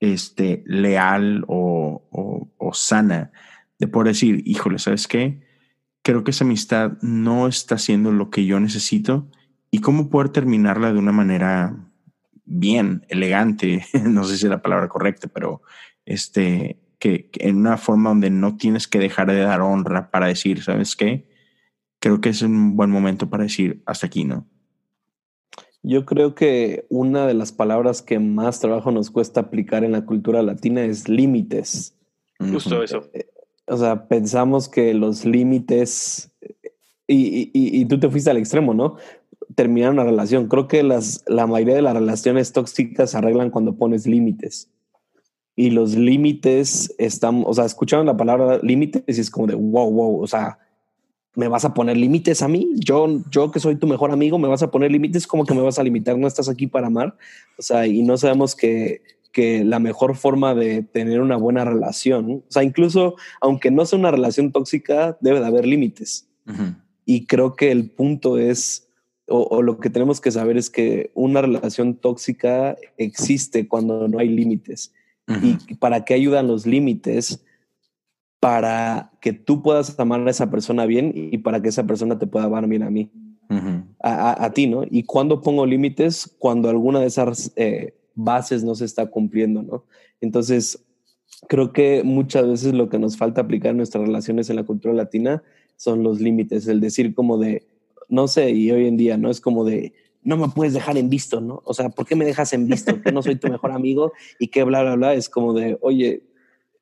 este, 0.00 0.62
leal 0.66 1.44
o, 1.48 2.06
o, 2.10 2.48
o 2.56 2.74
sana 2.74 3.32
de 3.78 3.88
poder 3.88 4.08
decir, 4.08 4.42
híjole, 4.44 4.78
¿sabes 4.78 5.08
qué? 5.08 5.44
creo 6.04 6.22
que 6.22 6.30
esa 6.30 6.44
amistad 6.44 6.98
no 7.00 7.48
está 7.48 7.76
haciendo 7.76 8.12
lo 8.12 8.30
que 8.30 8.44
yo 8.44 8.60
necesito 8.60 9.26
y 9.70 9.80
cómo 9.80 10.10
poder 10.10 10.28
terminarla 10.28 10.92
de 10.92 10.98
una 10.98 11.12
manera 11.12 11.90
bien, 12.44 13.06
elegante, 13.08 13.86
no 14.04 14.22
sé 14.24 14.36
si 14.36 14.44
es 14.44 14.50
la 14.50 14.62
palabra 14.62 14.88
correcta, 14.88 15.28
pero 15.28 15.62
este, 16.04 16.78
que, 16.98 17.30
que, 17.30 17.48
en 17.48 17.56
una 17.56 17.78
forma 17.78 18.10
donde 18.10 18.28
no 18.30 18.56
tienes 18.56 18.86
que 18.86 18.98
dejar 18.98 19.28
de 19.32 19.40
dar 19.40 19.62
honra 19.62 20.10
para 20.10 20.26
decir, 20.26 20.62
¿sabes 20.62 20.94
qué? 20.94 21.26
Creo 22.00 22.20
que 22.20 22.28
es 22.28 22.42
un 22.42 22.76
buen 22.76 22.90
momento 22.90 23.30
para 23.30 23.44
decir 23.44 23.82
hasta 23.86 24.06
aquí, 24.06 24.24
¿no? 24.24 24.46
Yo 25.86 26.06
creo 26.06 26.34
que 26.34 26.86
una 26.88 27.26
de 27.26 27.34
las 27.34 27.52
palabras 27.52 28.00
que 28.00 28.18
más 28.18 28.58
trabajo 28.58 28.90
nos 28.90 29.10
cuesta 29.10 29.40
aplicar 29.40 29.84
en 29.84 29.92
la 29.92 30.06
cultura 30.06 30.42
latina 30.42 30.82
es 30.82 31.10
límites. 31.10 31.94
Justo 32.38 32.82
eso. 32.82 33.10
Eh, 33.12 33.26
o 33.66 33.76
sea, 33.76 34.08
pensamos 34.08 34.70
que 34.70 34.94
los 34.94 35.26
límites, 35.26 36.32
y, 37.06 37.50
y, 37.52 37.80
y, 37.80 37.84
tú 37.84 38.00
te 38.00 38.08
fuiste 38.08 38.30
al 38.30 38.38
extremo, 38.38 38.72
¿no? 38.72 38.96
Terminar 39.54 39.90
una 39.90 40.04
relación. 40.04 40.48
Creo 40.48 40.68
que 40.68 40.82
las, 40.82 41.22
la 41.26 41.46
mayoría 41.46 41.74
de 41.74 41.82
las 41.82 41.94
relaciones 41.94 42.52
tóxicas 42.52 43.10
se 43.10 43.18
arreglan 43.18 43.50
cuando 43.50 43.76
pones 43.76 44.06
límites. 44.06 44.70
Y 45.54 45.68
los 45.68 45.96
límites 45.96 46.94
están, 46.96 47.44
o 47.46 47.52
sea, 47.52 47.66
escucharon 47.66 48.06
la 48.06 48.16
palabra 48.16 48.58
límites 48.62 49.02
y 49.06 49.20
es 49.20 49.30
como 49.30 49.48
de 49.48 49.54
wow, 49.54 49.90
wow, 49.90 50.22
o 50.22 50.26
sea, 50.26 50.58
¿me 51.34 51.48
vas 51.48 51.64
a 51.64 51.74
poner 51.74 51.96
límites 51.96 52.42
a 52.42 52.48
mí? 52.48 52.70
Yo, 52.76 53.22
yo 53.30 53.50
que 53.50 53.60
soy 53.60 53.76
tu 53.76 53.86
mejor 53.86 54.10
amigo, 54.10 54.38
¿me 54.38 54.48
vas 54.48 54.62
a 54.62 54.70
poner 54.70 54.92
límites? 54.92 55.26
¿Cómo 55.26 55.44
que 55.44 55.54
me 55.54 55.62
vas 55.62 55.78
a 55.78 55.82
limitar? 55.82 56.16
¿No 56.16 56.26
estás 56.26 56.48
aquí 56.48 56.66
para 56.66 56.86
amar? 56.86 57.16
O 57.58 57.62
sea, 57.62 57.86
y 57.86 58.02
no 58.02 58.16
sabemos 58.16 58.54
que 58.54 59.02
que 59.34 59.64
la 59.64 59.80
mejor 59.80 60.16
forma 60.16 60.54
de 60.54 60.84
tener 60.84 61.20
una 61.20 61.36
buena 61.36 61.64
relación, 61.64 62.44
o 62.48 62.50
sea, 62.52 62.62
incluso 62.62 63.16
aunque 63.40 63.72
no 63.72 63.84
sea 63.84 63.98
una 63.98 64.12
relación 64.12 64.52
tóxica, 64.52 65.18
debe 65.20 65.40
de 65.40 65.46
haber 65.46 65.66
límites. 65.66 66.28
Uh 66.46 66.52
-huh. 66.52 66.82
Y 67.04 67.26
creo 67.26 67.56
que 67.56 67.72
el 67.72 67.90
punto 67.90 68.38
es, 68.38 68.88
o, 69.26 69.42
o, 69.42 69.60
lo 69.60 69.80
que 69.80 69.90
tenemos 69.90 70.20
que 70.20 70.30
saber 70.30 70.56
es 70.56 70.70
que 70.70 71.10
una 71.14 71.42
relación 71.42 71.96
tóxica 71.96 72.76
existe 72.96 73.66
cuando 73.66 74.06
no 74.06 74.20
hay 74.20 74.28
límites. 74.28 74.92
Uh 75.26 75.32
-huh. 75.32 75.58
¿Y 75.66 75.74
para 75.74 76.04
qué 76.04 76.14
ayudan 76.14 76.46
los 76.46 76.64
límites? 76.64 77.44
Para 78.44 79.10
que 79.20 79.32
tú 79.32 79.62
puedas 79.62 79.98
amar 79.98 80.26
a 80.26 80.30
esa 80.30 80.50
persona 80.50 80.84
bien 80.84 81.12
y 81.14 81.38
para 81.38 81.62
que 81.62 81.70
esa 81.70 81.86
persona 81.86 82.18
te 82.18 82.26
pueda 82.26 82.44
amar 82.44 82.66
bien 82.68 82.82
a 82.82 82.90
mí. 82.90 83.10
Uh 83.48 83.54
-huh. 83.54 83.84
a, 84.00 84.30
a, 84.30 84.44
a, 84.44 84.52
ti, 84.52 84.66
¿no? 84.66 84.84
Y 84.90 85.04
cuando 85.04 85.40
pongo 85.40 85.64
límites, 85.64 86.34
cuando 86.38 86.68
alguna 86.68 87.00
de 87.00 87.06
esas 87.06 87.52
eh, 87.56 87.94
bases 88.14 88.64
no 88.64 88.74
se 88.74 88.84
está 88.84 89.06
cumpliendo, 89.06 89.62
¿no? 89.62 89.84
Entonces, 90.20 90.84
creo 91.48 91.72
que 91.72 92.02
muchas 92.04 92.46
veces 92.46 92.74
lo 92.74 92.88
que 92.88 92.98
nos 92.98 93.16
falta 93.16 93.42
aplicar 93.42 93.70
en 93.72 93.78
nuestras 93.78 94.04
relaciones 94.04 94.48
en 94.50 94.56
la 94.56 94.64
cultura 94.64 94.94
latina 94.94 95.42
son 95.76 96.02
los 96.02 96.20
límites, 96.20 96.66
el 96.68 96.80
decir 96.80 97.14
como 97.14 97.38
de, 97.38 97.66
no 98.08 98.28
sé, 98.28 98.50
y 98.50 98.70
hoy 98.70 98.86
en 98.86 98.96
día, 98.96 99.16
¿no? 99.16 99.30
Es 99.30 99.40
como 99.40 99.64
de, 99.64 99.92
no 100.22 100.36
me 100.36 100.48
puedes 100.48 100.72
dejar 100.72 100.96
en 100.96 101.10
visto, 101.10 101.40
¿no? 101.40 101.62
O 101.64 101.74
sea, 101.74 101.90
¿por 101.90 102.06
qué 102.06 102.16
me 102.16 102.24
dejas 102.24 102.52
en 102.52 102.66
visto? 102.66 103.00
Que 103.02 103.12
no 103.12 103.22
soy 103.22 103.36
tu 103.36 103.48
mejor 103.48 103.72
amigo 103.72 104.12
y 104.38 104.48
que 104.48 104.64
bla, 104.64 104.82
bla, 104.82 104.96
bla. 104.96 105.14
Es 105.14 105.28
como 105.28 105.52
de, 105.52 105.76
oye, 105.82 106.22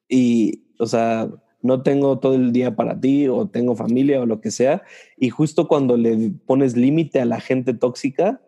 y, 0.08 0.62
o 0.78 0.86
sea, 0.86 1.28
no 1.62 1.82
tengo 1.82 2.18
todo 2.18 2.34
el 2.34 2.52
día 2.52 2.76
para 2.76 3.00
ti 3.00 3.28
o 3.28 3.46
tengo 3.46 3.76
familia 3.76 4.20
o 4.20 4.26
lo 4.26 4.40
que 4.40 4.50
sea. 4.50 4.82
Y 5.16 5.30
justo 5.30 5.68
cuando 5.68 5.96
le 5.96 6.32
pones 6.44 6.76
límite 6.76 7.20
a 7.20 7.24
la 7.24 7.40
gente 7.40 7.72
tóxica, 7.72 8.40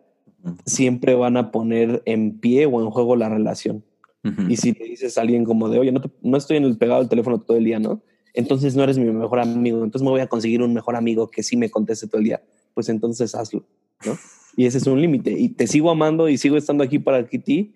siempre 0.65 1.15
van 1.15 1.37
a 1.37 1.51
poner 1.51 2.01
en 2.05 2.39
pie 2.39 2.65
o 2.65 2.81
en 2.81 2.89
juego 2.89 3.15
la 3.15 3.29
relación. 3.29 3.83
Uh 4.23 4.29
-huh. 4.29 4.51
Y 4.51 4.57
si 4.57 4.73
le 4.73 4.85
dices 4.85 5.17
a 5.17 5.21
alguien 5.21 5.43
como 5.43 5.69
de, 5.69 5.79
oye, 5.79 5.91
no, 5.91 6.01
te, 6.01 6.09
no 6.21 6.37
estoy 6.37 6.57
en 6.57 6.65
el 6.65 6.77
pegado 6.77 6.99
del 6.99 7.09
teléfono 7.09 7.39
todo 7.39 7.57
el 7.57 7.63
día, 7.63 7.79
¿no? 7.79 8.01
Entonces 8.33 8.75
no 8.75 8.83
eres 8.83 8.97
mi 8.97 9.09
mejor 9.09 9.39
amigo, 9.39 9.83
entonces 9.83 10.03
me 10.03 10.11
voy 10.11 10.19
a 10.19 10.27
conseguir 10.27 10.61
un 10.61 10.73
mejor 10.73 10.95
amigo 10.95 11.29
que 11.29 11.41
sí 11.41 11.55
me 11.55 11.69
conteste 11.69 12.07
todo 12.07 12.19
el 12.19 12.25
día. 12.25 12.43
Pues 12.73 12.89
entonces 12.89 13.33
hazlo, 13.33 13.65
¿no? 14.05 14.17
Y 14.57 14.65
ese 14.65 14.77
es 14.77 14.87
un 14.87 15.01
límite. 15.01 15.31
Y 15.31 15.49
te 15.49 15.67
sigo 15.67 15.89
amando 15.89 16.27
y 16.29 16.37
sigo 16.37 16.57
estando 16.57 16.83
aquí 16.83 16.99
para 16.99 17.25
ti, 17.27 17.73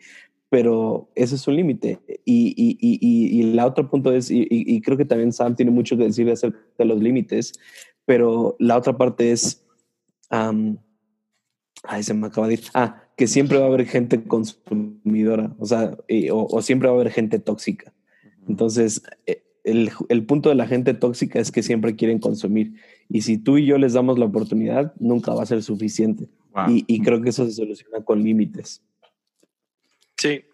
pero 0.50 1.12
ese 1.16 1.36
es 1.36 1.48
un 1.48 1.56
límite. 1.56 2.00
y, 2.26 2.54
y, 2.58 2.78
y, 2.80 3.40
y, 3.40 3.44
la 3.54 3.66
otro 3.66 3.90
punto 3.90 4.12
es, 4.12 4.30
y, 4.32 4.82
creo 4.82 4.98
que 4.98 5.06
también 5.06 5.32
Sam 5.32 5.56
tiene 5.56 5.72
mucho 5.72 5.96
que 5.96 6.04
decir 6.04 6.30
acerca 6.30 6.60
de 6.78 6.86
los 6.86 7.00
límites, 7.00 7.54
pero 8.06 8.56
la 8.60 8.78
otra 8.78 8.98
parte 8.98 9.32
es, 9.32 9.66
ay, 10.30 12.04
se 12.04 12.14
me 12.14 12.28
acaba 12.28 12.48
de 12.48 12.56
ir, 12.56 12.62
ah, 12.74 13.04
que 13.16 13.28
siempre 13.28 13.58
va 13.60 13.66
a 13.66 13.68
haber 13.68 13.86
gente 13.86 14.24
consumidora, 14.24 15.56
o 15.60 15.66
sea, 15.66 15.96
o, 16.32 16.62
siempre 16.62 16.90
va 16.90 16.96
a 16.96 17.00
haber 17.00 17.12
gente 17.12 17.40
tóxica. 17.40 17.94
Entonces, 18.48 19.04
eh, 19.28 19.44
el, 19.64 19.92
el, 20.10 20.26
punto 20.26 20.50
de 20.50 20.56
la 20.56 20.66
gente 20.66 20.96
tóxica 20.96 21.40
es 21.40 21.52
que 21.52 21.62
siempre 21.62 21.96
quieren 21.96 22.18
consumir. 22.18 22.74
Y 23.08 23.22
si 23.22 23.38
tú 23.38 23.60
y 23.60 23.68
yo 23.68 23.78
les 23.78 23.94
damos 23.94 24.18
la 24.18 24.26
oportunidad, 24.26 24.94
nunca 25.00 25.34
va 25.34 25.44
a 25.44 25.46
ser 25.46 25.62
suficiente. 25.62 26.28
Y, 26.68 26.84
y, 26.88 27.02
creo 27.02 27.22
que 27.22 27.30
eso 27.30 27.46
se 27.46 27.52
soluciona 27.52 28.04
con 28.04 28.24
límites. 28.24 28.82
Sí, 30.20 30.46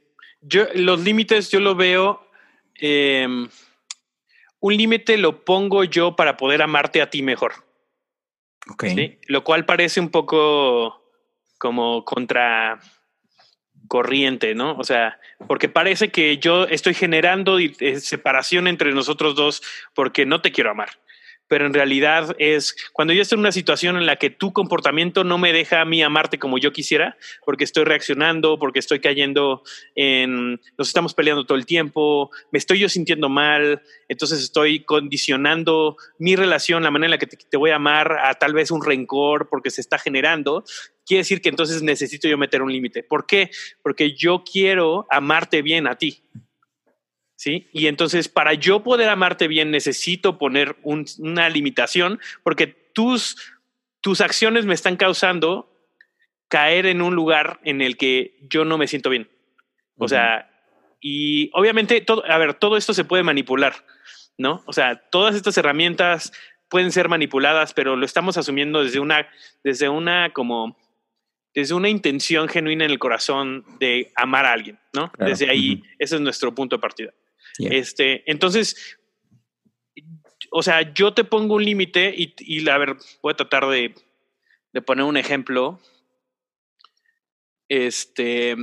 yo 0.42 0.68
los 0.76 1.02
límites 1.02 1.50
yo 1.50 1.60
lo 1.60 1.76
veo, 1.76 2.30
em, 2.76 3.50
un 4.60 4.78
límite 4.78 5.18
lo 5.18 5.44
pongo 5.44 5.84
yo 5.84 6.16
para 6.16 6.38
poder 6.38 6.62
amarte 6.62 7.02
a 7.02 7.10
ti 7.10 7.24
mejor. 7.24 7.54
Ok. 8.70 8.86
Lo 9.28 9.44
cual 9.44 9.66
parece 9.66 10.00
un 10.00 10.10
poco 10.10 11.04
como 11.58 12.06
contra 12.06 12.80
corriente, 13.88 14.56
¿no? 14.56 14.76
O 14.78 14.84
sea, 14.84 15.20
porque 15.48 15.70
parece 15.70 16.10
que 16.10 16.38
yo 16.38 16.66
estoy 16.66 16.94
generando 16.94 17.60
eh, 17.60 18.00
separación 18.00 18.68
entre 18.68 18.92
nosotros 18.92 19.36
dos 19.36 19.62
porque 19.94 20.26
no 20.26 20.42
te 20.42 20.52
quiero 20.52 20.72
amar 20.72 20.90
pero 21.48 21.66
en 21.66 21.74
realidad 21.74 22.36
es 22.40 22.76
cuando 22.94 23.14
yo 23.14 23.22
estoy 23.22 23.38
en 23.38 23.42
una 23.42 23.52
situación 23.52 23.98
en 23.98 24.06
la 24.06 24.16
que 24.16 24.30
tu 24.30 24.54
comportamiento 24.54 25.24
no 25.24 25.38
me 25.38 25.54
deja 25.54 25.82
a 25.82 25.86
mí 25.86 26.02
amarte 26.02 26.40
como 26.40 26.58
yo 26.58 26.72
quisiera, 26.74 27.18
porque 27.46 27.64
estoy 27.64 27.84
reaccionando, 27.84 28.58
porque 28.60 28.80
estoy 28.80 29.00
cayendo 29.00 29.64
en, 29.96 30.60
nos 30.78 30.88
estamos 30.88 31.14
peleando 31.14 31.46
todo 31.46 31.58
el 31.58 31.66
tiempo, 31.66 32.32
me 32.52 32.60
estoy 32.60 32.80
yo 32.80 32.90
sintiendo 32.90 33.30
mal, 33.30 33.82
entonces 34.08 34.42
estoy 34.42 34.84
condicionando 34.84 35.98
mi 36.18 36.36
relación, 36.36 36.84
la 36.84 36.92
manera 36.92 37.08
en 37.08 37.12
la 37.12 37.18
que 37.18 37.28
te, 37.28 37.38
te 37.38 37.58
voy 37.58 37.72
a 37.72 37.76
amar, 37.76 38.20
a 38.24 38.34
tal 38.36 38.54
vez 38.54 38.72
un 38.72 38.84
rencor 38.84 39.48
porque 39.50 39.70
se 39.70 39.82
está 39.82 40.00
generando, 40.00 40.64
quiere 41.06 41.20
decir 41.20 41.42
que 41.42 41.50
entonces 41.50 41.82
necesito 41.82 42.28
yo 42.28 42.38
meter 42.38 42.62
un 42.62 42.72
límite. 42.72 43.04
¿Por 43.04 43.26
qué? 43.26 43.52
Porque 43.82 44.14
yo 44.14 44.44
quiero 44.44 45.06
amarte 45.10 45.62
bien 45.62 45.88
a 45.88 45.96
ti. 45.96 46.24
¿Sí? 47.36 47.70
Y 47.72 47.88
entonces, 47.88 48.30
para 48.30 48.54
yo 48.54 48.84
poder 48.84 49.10
amarte 49.10 49.48
bien, 49.48 49.72
necesito 49.72 50.38
poner 50.38 50.78
una 50.84 51.50
limitación 51.50 52.20
porque 52.44 52.68
tus, 52.68 53.38
tus 54.02 54.22
acciones 54.22 54.66
me 54.66 54.74
están 54.74 54.96
causando 54.98 55.72
caer 56.48 56.86
en 56.86 57.02
un 57.02 57.16
lugar 57.16 57.60
en 57.64 57.82
el 57.82 57.98
que 57.98 58.38
yo 58.50 58.66
no 58.66 58.78
me 58.78 58.88
siento 58.88 59.10
bien. 59.10 59.30
O 59.98 60.08
sea, 60.08 60.50
y 61.00 61.50
obviamente, 61.54 62.02
todo, 62.02 62.24
a 62.26 62.38
ver, 62.38 62.54
todo 62.56 62.78
esto 62.78 62.94
se 62.94 63.06
puede 63.06 63.24
manipular, 63.24 63.86
¿no? 64.38 64.64
O 64.66 64.74
sea, 64.74 64.96
todas 64.96 65.36
estas 65.36 65.58
herramientas 65.58 66.34
pueden 66.70 66.92
ser 66.92 67.10
manipuladas, 67.10 67.74
pero 67.74 67.96
lo 67.96 68.06
estamos 68.06 68.38
asumiendo 68.38 68.84
desde 68.84 69.00
una, 69.00 69.28
desde 69.64 69.88
una 69.88 70.32
como, 70.34 70.78
desde 71.54 71.74
una 71.74 71.90
intención 71.90 72.48
genuina 72.50 72.86
en 72.86 72.92
el 72.92 73.00
corazón 73.00 73.66
de 73.80 74.12
amar 74.16 74.46
a 74.46 74.54
alguien, 74.54 74.80
¿no? 74.94 75.12
Desde 75.18 75.50
ahí, 75.50 75.84
ese 76.00 76.16
es 76.16 76.22
nuestro 76.22 76.54
punto 76.54 76.76
de 76.76 76.82
partida. 76.82 77.14
Este, 77.60 78.30
entonces, 78.30 78.98
o 80.52 80.64
sea, 80.64 80.94
yo 80.94 81.14
te 81.14 81.24
pongo 81.24 81.56
un 81.56 81.66
límite 81.66 82.14
y, 82.16 82.34
y, 82.40 82.68
a 82.70 82.78
ver, 82.78 82.96
voy 83.22 83.32
a 83.32 83.36
tratar 83.38 83.68
de, 83.68 83.96
de, 84.74 84.82
poner 84.82 85.06
un 85.06 85.18
ejemplo. 85.18 85.80
Este, 87.68 88.56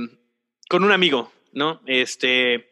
con 0.69 0.83
un 0.83 0.91
amigo, 0.91 1.31
¿no? 1.51 1.81
Este, 1.85 2.69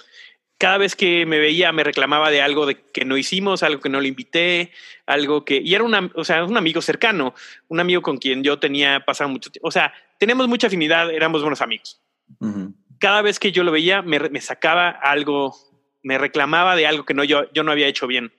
cada 0.61 0.77
vez 0.77 0.95
que 0.95 1.25
me 1.25 1.39
veía 1.39 1.71
me 1.71 1.83
reclamaba 1.83 2.29
de 2.29 2.39
algo 2.39 2.67
de 2.67 2.75
que 2.75 3.03
no 3.03 3.17
hicimos, 3.17 3.63
algo 3.63 3.81
que 3.81 3.89
no 3.89 3.99
le 3.99 4.09
invité, 4.09 4.71
algo 5.07 5.43
que 5.43 5.59
y 5.59 5.73
era 5.73 5.83
una, 5.83 6.11
o 6.13 6.23
sea, 6.23 6.45
un 6.45 6.55
amigo 6.55 6.83
cercano, 6.83 7.33
un 7.67 7.79
amigo 7.79 8.03
con 8.03 8.17
quien 8.17 8.43
yo 8.43 8.59
tenía 8.59 9.03
pasado 9.03 9.29
mucho 9.31 9.49
tiempo, 9.49 9.67
o 9.67 9.71
sea, 9.71 9.91
tenemos 10.19 10.47
mucha 10.47 10.67
afinidad, 10.67 11.09
éramos 11.11 11.41
buenos 11.41 11.61
amigos. 11.61 11.99
Cada 12.99 13.23
vez 13.23 13.39
que 13.39 13.51
yo 13.51 13.63
lo 13.63 13.71
veía 13.71 14.03
me, 14.03 14.19
me, 14.29 14.39
sacaba 14.39 14.89
algo 14.89 15.55
me 16.03 16.17
reclamaba 16.17 16.75
de 16.75 16.87
algo 16.87 17.05
que 17.05 17.13
no, 17.13 17.23
yo, 17.23 17.51
yo 17.53 17.63
no 17.63 17.71
había 17.71 17.87
hecho 17.87 18.07
bien. 18.07 18.33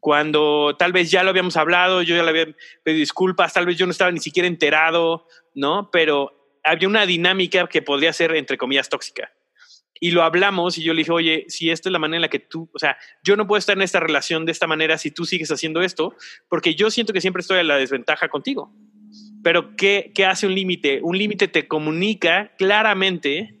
Cuando 0.00 0.76
tal 0.78 0.92
vez 0.92 1.10
ya 1.10 1.24
lo 1.24 1.30
habíamos 1.30 1.56
hablado, 1.56 2.02
yo 2.02 2.16
ya 2.16 2.22
le 2.22 2.30
había 2.30 2.46
pedido 2.84 3.00
disculpas, 3.00 3.52
tal 3.52 3.66
vez 3.66 3.76
yo 3.76 3.86
no 3.86 3.92
estaba 3.92 4.12
ni 4.12 4.20
siquiera 4.20 4.46
enterado, 4.46 5.26
¿no? 5.54 5.90
Pero 5.90 6.58
había 6.62 6.88
una 6.88 7.06
dinámica 7.06 7.66
que 7.66 7.82
podría 7.82 8.12
ser, 8.12 8.34
entre 8.36 8.58
comillas, 8.58 8.88
tóxica. 8.88 9.32
Y 9.98 10.10
lo 10.10 10.22
hablamos 10.22 10.76
y 10.76 10.82
yo 10.82 10.92
le 10.92 10.98
dije, 10.98 11.12
oye, 11.12 11.44
si 11.48 11.70
esta 11.70 11.88
es 11.88 11.92
la 11.92 11.98
manera 11.98 12.18
en 12.18 12.22
la 12.22 12.28
que 12.28 12.38
tú, 12.38 12.70
o 12.74 12.78
sea, 12.78 12.98
yo 13.22 13.34
no 13.36 13.46
puedo 13.46 13.58
estar 13.58 13.76
en 13.76 13.82
esta 13.82 13.98
relación 13.98 14.44
de 14.44 14.52
esta 14.52 14.66
manera 14.66 14.98
si 14.98 15.10
tú 15.10 15.24
sigues 15.24 15.50
haciendo 15.50 15.80
esto, 15.80 16.14
porque 16.48 16.74
yo 16.74 16.90
siento 16.90 17.12
que 17.12 17.22
siempre 17.22 17.40
estoy 17.40 17.58
a 17.58 17.64
la 17.64 17.76
desventaja 17.78 18.28
contigo. 18.28 18.72
Pero 19.42 19.74
¿qué, 19.74 20.12
qué 20.14 20.26
hace 20.26 20.46
un 20.46 20.54
límite? 20.54 21.00
Un 21.02 21.16
límite 21.16 21.48
te 21.48 21.66
comunica 21.66 22.52
claramente 22.58 23.58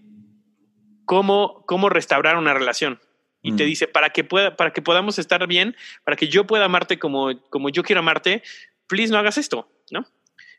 cómo, 1.06 1.64
cómo 1.66 1.88
restaurar 1.88 2.36
una 2.36 2.52
relación 2.52 3.00
y 3.46 3.52
te 3.54 3.62
mm. 3.62 3.66
dice, 3.66 3.86
para 3.86 4.10
que, 4.10 4.24
pueda, 4.24 4.56
para 4.56 4.72
que 4.72 4.82
podamos 4.82 5.20
estar 5.20 5.46
bien, 5.46 5.76
para 6.02 6.16
que 6.16 6.26
yo 6.26 6.48
pueda 6.48 6.64
amarte 6.64 6.98
como, 6.98 7.40
como 7.48 7.68
yo 7.68 7.84
quiero 7.84 8.00
amarte, 8.00 8.42
please 8.88 9.12
no 9.12 9.18
hagas 9.18 9.38
esto, 9.38 9.70
¿no? 9.92 10.04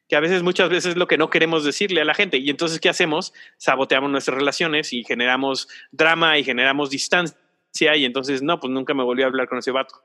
Que 0.08 0.16
a 0.16 0.22
veces, 0.22 0.42
muchas 0.42 0.70
veces 0.70 0.92
es 0.92 0.96
lo 0.96 1.06
que 1.06 1.18
no 1.18 1.30
queremos 1.30 1.66
decirle 1.66 2.00
a 2.00 2.06
la 2.06 2.14
gente. 2.14 2.38
Y 2.38 2.50
entonces, 2.50 2.80
¿qué 2.80 2.88
hacemos? 2.88 3.34
Saboteamos 3.58 4.10
nuestras 4.10 4.38
relaciones 4.38 4.94
y 4.94 5.04
generamos 5.04 5.68
drama 5.92 6.38
y 6.38 6.46
generamos 6.46 6.90
distancia. 6.90 7.38
Y 7.98 8.06
entonces, 8.06 8.42
no, 8.42 8.58
pues 8.62 8.72
nunca 8.72 8.94
me 8.94 9.04
volví 9.04 9.24
a 9.24 9.26
hablar 9.26 9.50
con 9.50 9.58
ese 9.58 9.72
vato, 9.72 9.96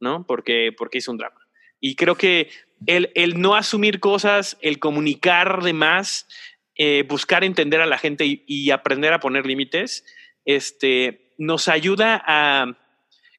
¿no? 0.00 0.26
Porque, 0.26 0.74
porque 0.76 0.98
hizo 0.98 1.12
un 1.12 1.18
drama. 1.18 1.46
Y 1.78 1.94
creo 1.94 2.16
que 2.16 2.50
el, 2.86 3.12
el 3.14 3.40
no 3.40 3.54
asumir 3.54 4.00
cosas, 4.00 4.58
el 4.60 4.80
comunicar 4.80 5.62
de 5.62 5.72
más, 5.72 6.26
eh, 6.74 7.04
buscar 7.08 7.44
entender 7.44 7.80
a 7.80 7.86
la 7.86 7.98
gente 7.98 8.26
y, 8.26 8.42
y 8.48 8.72
aprender 8.72 9.12
a 9.12 9.20
poner 9.20 9.46
límites, 9.46 10.04
este, 10.44 11.27
nos 11.38 11.68
ayuda 11.68 12.22
a, 12.26 12.76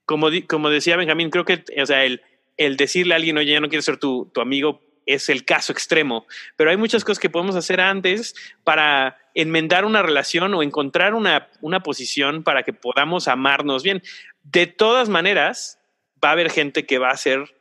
como, 0.06 0.30
como 0.48 0.70
decía 0.70 0.98
Benjamín, 0.98 1.30
creo 1.30 1.46
que, 1.46 1.64
o 1.80 1.86
sea, 1.86 2.04
el, 2.04 2.22
el 2.58 2.78
decirle 2.78 3.14
a 3.14 3.18
alguien, 3.18 3.38
oye, 3.38 3.54
ya 3.54 3.60
no 3.60 3.70
quiero 3.70 3.84
ser 3.84 3.98
tu, 3.98 4.32
tu 4.34 4.42
amigo, 4.42 4.82
es 5.06 5.30
el 5.30 5.44
caso 5.44 5.72
extremo, 5.72 6.28
pero 6.56 6.70
hay 6.70 6.78
muchas 6.78 7.04
cosas 7.04 7.20
que 7.20 7.30
podemos 7.30 7.56
hacer 7.56 7.82
antes 7.82 8.36
para 8.64 9.18
enmendar 9.34 9.86
una 9.86 10.04
relación 10.04 10.54
o 10.54 10.62
encontrar 10.62 11.16
una, 11.16 11.50
una 11.62 11.82
posición 11.82 12.44
para 12.44 12.64
que 12.64 12.74
podamos 12.74 13.28
amarnos 13.28 13.84
bien. 13.84 14.04
De 14.44 14.68
todas 14.68 15.10
maneras, 15.10 15.80
va 16.24 16.30
a 16.30 16.34
haber 16.34 16.52
gente 16.52 16.86
que 16.86 17.00
va 17.00 17.10
a 17.10 17.18
ser 17.18 17.56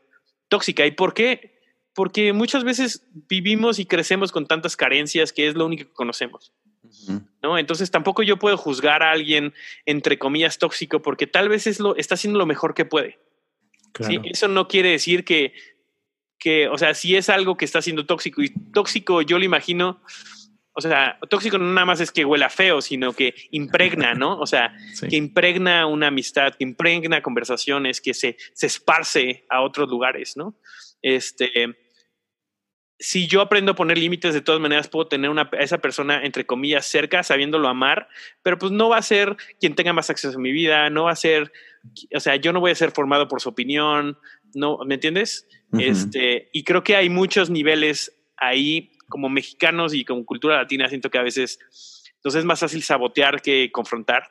tóxica. 0.48 0.84
¿Y 0.84 0.90
por 0.90 1.14
qué? 1.14 1.58
Porque 1.94 2.32
muchas 2.32 2.64
veces 2.64 3.06
vivimos 3.28 3.78
y 3.78 3.86
crecemos 3.86 4.30
con 4.30 4.46
tantas 4.46 4.76
carencias 4.76 5.32
que 5.32 5.48
es 5.48 5.54
lo 5.54 5.66
único 5.66 5.84
que 5.84 5.94
conocemos. 5.94 6.52
¿No? 7.42 7.58
Entonces 7.58 7.90
tampoco 7.90 8.22
yo 8.22 8.38
puedo 8.38 8.56
juzgar 8.56 9.02
a 9.02 9.10
alguien, 9.10 9.54
entre 9.86 10.18
comillas, 10.18 10.58
tóxico, 10.58 11.02
porque 11.02 11.26
tal 11.26 11.48
vez 11.48 11.66
es 11.66 11.80
lo, 11.80 11.96
está 11.96 12.14
haciendo 12.14 12.38
lo 12.38 12.46
mejor 12.46 12.74
que 12.74 12.84
puede. 12.84 13.18
Eso 14.24 14.48
no 14.48 14.68
quiere 14.68 14.90
decir 14.90 15.24
que, 15.24 15.52
que, 16.38 16.68
o 16.68 16.78
sea, 16.78 16.94
si 16.94 17.16
es 17.16 17.28
algo 17.28 17.56
que 17.56 17.64
está 17.64 17.82
siendo 17.82 18.06
tóxico, 18.06 18.42
y 18.42 18.52
tóxico 18.72 19.22
yo 19.22 19.38
lo 19.38 19.44
imagino, 19.44 20.00
o 20.72 20.80
sea, 20.80 21.18
tóxico 21.28 21.58
no 21.58 21.72
nada 21.72 21.86
más 21.86 22.00
es 22.00 22.12
que 22.12 22.24
huela 22.24 22.48
feo, 22.50 22.80
sino 22.80 23.12
que 23.12 23.34
impregna, 23.50 24.14
¿no? 24.14 24.38
O 24.38 24.46
sea, 24.46 24.76
que 25.08 25.16
impregna 25.16 25.86
una 25.86 26.06
amistad, 26.06 26.54
que 26.54 26.62
impregna 26.62 27.20
conversaciones, 27.20 28.00
que 28.00 28.14
se, 28.14 28.36
se 28.52 28.66
esparce 28.68 29.44
a 29.50 29.62
otros 29.62 29.88
lugares, 29.88 30.36
¿no? 30.36 30.54
Este, 31.02 31.87
si 32.98 33.28
yo 33.28 33.40
aprendo 33.40 33.72
a 33.72 33.74
poner 33.76 33.96
límites, 33.96 34.34
de 34.34 34.40
todas 34.40 34.60
maneras 34.60 34.88
puedo 34.88 35.06
tener 35.06 35.30
una, 35.30 35.48
a 35.52 35.62
esa 35.62 35.78
persona, 35.78 36.24
entre 36.24 36.46
comillas, 36.46 36.86
cerca, 36.86 37.22
sabiéndolo 37.22 37.68
amar, 37.68 38.08
pero 38.42 38.58
pues 38.58 38.72
no 38.72 38.88
va 38.88 38.98
a 38.98 39.02
ser 39.02 39.36
quien 39.60 39.74
tenga 39.74 39.92
más 39.92 40.10
acceso 40.10 40.36
a 40.36 40.40
mi 40.40 40.52
vida, 40.52 40.90
no 40.90 41.04
va 41.04 41.12
a 41.12 41.16
ser, 41.16 41.52
o 42.14 42.20
sea, 42.20 42.36
yo 42.36 42.52
no 42.52 42.60
voy 42.60 42.72
a 42.72 42.74
ser 42.74 42.90
formado 42.90 43.28
por 43.28 43.40
su 43.40 43.50
opinión, 43.50 44.18
no, 44.54 44.78
¿me 44.84 44.94
entiendes? 44.94 45.46
Este, 45.78 46.48
y 46.52 46.64
creo 46.64 46.82
que 46.82 46.96
hay 46.96 47.08
muchos 47.08 47.50
niveles 47.50 48.12
ahí, 48.36 48.92
como 49.08 49.28
mexicanos 49.28 49.94
y 49.94 50.04
como 50.04 50.24
cultura 50.24 50.56
latina, 50.56 50.88
siento 50.88 51.10
que 51.10 51.18
a 51.18 51.22
veces, 51.22 51.58
entonces 52.16 52.40
es 52.40 52.44
más 52.44 52.60
fácil 52.60 52.82
sabotear 52.82 53.42
que 53.42 53.70
confrontar, 53.70 54.24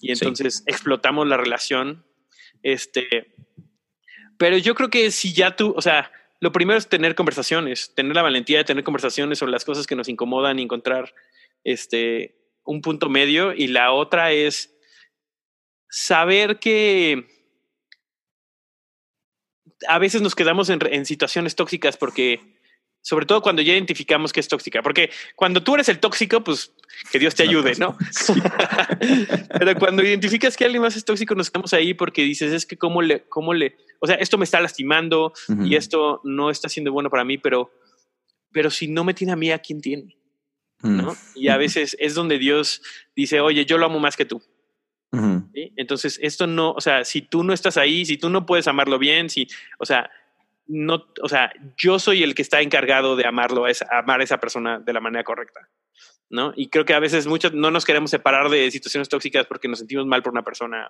y 0.00 0.12
entonces 0.12 0.64
explotamos 0.66 1.26
la 1.26 1.36
relación, 1.36 2.04
este, 2.62 3.34
pero 4.38 4.58
yo 4.58 4.74
creo 4.74 4.90
que 4.90 5.10
si 5.10 5.32
ya 5.32 5.56
tú, 5.56 5.72
o 5.76 5.80
sea, 5.80 6.10
lo 6.40 6.52
primero 6.52 6.78
es 6.78 6.88
tener 6.88 7.14
conversaciones, 7.14 7.94
tener 7.94 8.14
la 8.14 8.22
valentía 8.22 8.58
de 8.58 8.64
tener 8.64 8.84
conversaciones 8.84 9.38
sobre 9.38 9.52
las 9.52 9.64
cosas 9.64 9.86
que 9.86 9.96
nos 9.96 10.08
incomodan 10.08 10.58
y 10.58 10.62
encontrar 10.62 11.14
este, 11.64 12.36
un 12.64 12.82
punto 12.82 13.08
medio. 13.08 13.52
Y 13.52 13.68
la 13.68 13.92
otra 13.92 14.32
es 14.32 14.76
saber 15.88 16.58
que 16.58 17.26
a 19.88 19.98
veces 19.98 20.22
nos 20.22 20.34
quedamos 20.34 20.68
en, 20.68 21.06
situaciones 21.06 21.56
tóxicas 21.56 21.96
porque 21.96 22.55
sobre 23.06 23.24
todo 23.24 23.40
cuando 23.40 23.62
ya 23.62 23.72
identificamos 23.72 24.32
que 24.32 24.40
es 24.40 24.48
tóxica, 24.48 24.82
porque 24.82 25.10
cuando 25.36 25.62
tú 25.62 25.76
eres 25.76 25.88
el 25.88 26.00
tóxico, 26.00 26.42
pues 26.42 26.72
que 27.12 27.20
Dios 27.20 27.36
te 27.36 27.44
ayude, 27.44 27.74
¿no? 27.78 27.96
Pero 29.60 29.78
cuando 29.78 30.02
identificas 30.02 30.56
que 30.56 30.64
alguien 30.64 30.82
más 30.82 30.96
es 30.96 31.04
tóxico, 31.04 31.36
nos 31.36 31.48
quedamos 31.48 31.72
ahí 31.72 31.94
porque 31.94 32.22
dices, 32.22 32.52
es 32.52 32.66
que 32.66 32.76
cómo 32.76 33.02
le, 33.02 33.22
cómo 33.28 33.54
le, 33.54 33.76
o 34.00 34.08
sea, 34.08 34.16
esto 34.16 34.38
me 34.38 34.44
está 34.44 34.60
lastimando 34.60 35.32
y 35.62 35.76
esto 35.76 36.20
no 36.24 36.50
está 36.50 36.68
siendo 36.68 36.90
bueno 36.90 37.08
para 37.08 37.22
mí, 37.22 37.38
pero, 37.38 37.70
pero 38.50 38.72
si 38.72 38.88
no 38.88 39.04
me 39.04 39.14
tiene 39.14 39.34
a 39.34 39.36
mí, 39.36 39.52
¿a 39.52 39.60
quién 39.60 39.80
tiene? 39.80 40.18
¿No? 40.82 41.12
Mm. 41.12 41.16
Y 41.36 41.46
a 41.46 41.58
veces 41.58 41.96
es 42.00 42.14
donde 42.14 42.38
Dios 42.38 42.82
dice, 43.14 43.38
oye, 43.38 43.64
yo 43.64 43.78
lo 43.78 43.86
amo 43.86 44.00
más 44.00 44.16
que 44.16 44.24
tú. 44.24 44.42
Entonces, 45.76 46.18
esto 46.20 46.48
no, 46.48 46.72
o 46.72 46.80
sea, 46.80 47.04
si 47.04 47.22
tú 47.22 47.44
no 47.44 47.52
estás 47.52 47.76
ahí, 47.76 48.04
si 48.04 48.18
tú 48.18 48.30
no 48.30 48.44
puedes 48.44 48.66
amarlo 48.66 48.98
bien, 48.98 49.30
si, 49.30 49.46
o 49.78 49.86
sea, 49.86 50.10
no, 50.68 51.06
o 51.22 51.28
sea, 51.28 51.52
yo 51.76 51.98
soy 51.98 52.22
el 52.22 52.34
que 52.34 52.42
está 52.42 52.60
encargado 52.60 53.16
de 53.16 53.26
amarlo, 53.26 53.66
a 53.66 53.98
amar 53.98 54.20
a 54.20 54.24
esa 54.24 54.38
persona 54.38 54.80
de 54.80 54.92
la 54.92 55.00
manera 55.00 55.24
correcta, 55.24 55.68
¿no? 56.28 56.52
Y 56.56 56.68
creo 56.68 56.84
que 56.84 56.94
a 56.94 56.98
veces 56.98 57.26
muchos 57.26 57.52
no 57.52 57.70
nos 57.70 57.84
queremos 57.84 58.10
separar 58.10 58.48
de 58.48 58.70
situaciones 58.70 59.08
tóxicas 59.08 59.46
porque 59.46 59.68
nos 59.68 59.78
sentimos 59.78 60.06
mal 60.06 60.22
por 60.22 60.32
una 60.32 60.42
persona. 60.42 60.88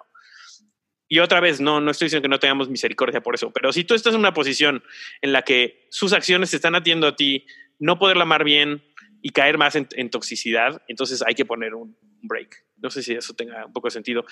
Y 1.08 1.18
otra 1.18 1.40
vez, 1.40 1.60
no, 1.60 1.80
no 1.80 1.90
estoy 1.90 2.06
diciendo 2.06 2.22
que 2.22 2.30
no 2.30 2.40
tengamos 2.40 2.68
misericordia 2.68 3.20
por 3.20 3.34
eso, 3.34 3.50
pero 3.52 3.72
si 3.72 3.84
tú 3.84 3.94
estás 3.94 4.14
en 4.14 4.20
una 4.20 4.34
posición 4.34 4.82
en 5.20 5.32
la 5.32 5.42
que 5.42 5.86
sus 5.90 6.12
acciones 6.12 6.50
se 6.50 6.56
están 6.56 6.74
atiendo 6.74 7.06
a 7.06 7.14
ti, 7.14 7.46
no 7.78 7.98
poderla 7.98 8.22
amar 8.22 8.44
bien 8.44 8.82
y 9.22 9.30
caer 9.30 9.58
más 9.58 9.76
en, 9.76 10.10
toxicidad, 10.10 10.82
entonces 10.88 11.22
hay 11.26 11.34
que 11.34 11.44
poner 11.44 11.74
un, 11.74 11.96
break. 12.22 12.64
No 12.78 12.90
sé 12.90 13.02
si 13.02 13.12
eso 13.12 13.34
tenga 13.34 13.66
un 13.66 13.72
poco 13.72 13.86
de 13.88 13.92
sentido. 13.92 14.24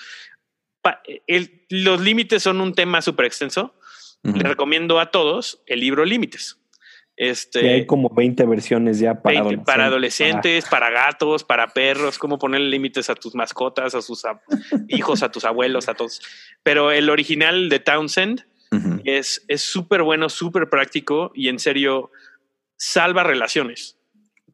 los 1.69 2.01
límites 2.01 2.43
son 2.43 2.59
un 2.59 2.73
tema 2.73 3.01
súper 3.01 3.25
extenso 3.27 3.75
le 4.33 4.43
recomiendo 4.43 4.99
a 4.99 5.11
todos 5.11 5.61
el 5.67 5.79
libro 5.79 6.03
Límites. 6.05 6.57
Este, 7.17 7.73
hay 7.73 7.85
como 7.85 8.09
20 8.09 8.45
versiones 8.45 8.99
ya 8.99 9.21
para 9.21 9.39
adolescentes. 9.39 9.65
Para 9.65 9.85
adolescentes, 9.85 10.65
para 10.65 10.89
gatos, 10.89 11.43
para 11.45 11.67
perros, 11.67 12.17
cómo 12.17 12.37
ponerle 12.37 12.67
límites 12.69 13.09
a 13.09 13.15
tus 13.15 13.35
mascotas, 13.35 13.95
a 13.95 14.01
sus 14.01 14.23
hijos, 14.89 15.23
a 15.23 15.31
tus 15.31 15.45
abuelos, 15.45 15.87
a 15.87 15.93
todos. 15.93 16.21
Pero 16.63 16.91
el 16.91 17.09
original 17.09 17.69
de 17.69 17.79
Townsend 17.79 18.45
es 19.05 19.45
súper 19.55 20.01
bueno, 20.01 20.27
súper 20.27 20.69
práctico 20.69 21.31
y 21.33 21.47
en 21.47 21.59
serio 21.59 22.11
salva 22.75 23.23
relaciones, 23.23 23.97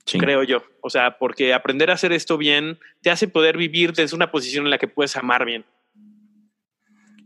creo 0.05 0.43
yo. 0.43 0.63
O 0.81 0.91
sea, 0.91 1.17
porque 1.17 1.55
aprender 1.55 1.89
a 1.89 1.95
hacer 1.95 2.11
esto 2.11 2.37
bien 2.37 2.77
te 3.01 3.09
hace 3.09 3.27
poder 3.27 3.57
vivir 3.57 3.93
desde 3.93 4.15
una 4.15 4.29
posición 4.31 4.65
en 4.65 4.71
la 4.71 4.77
que 4.77 4.87
puedes 4.87 5.15
amar 5.17 5.45
bien. 5.45 5.65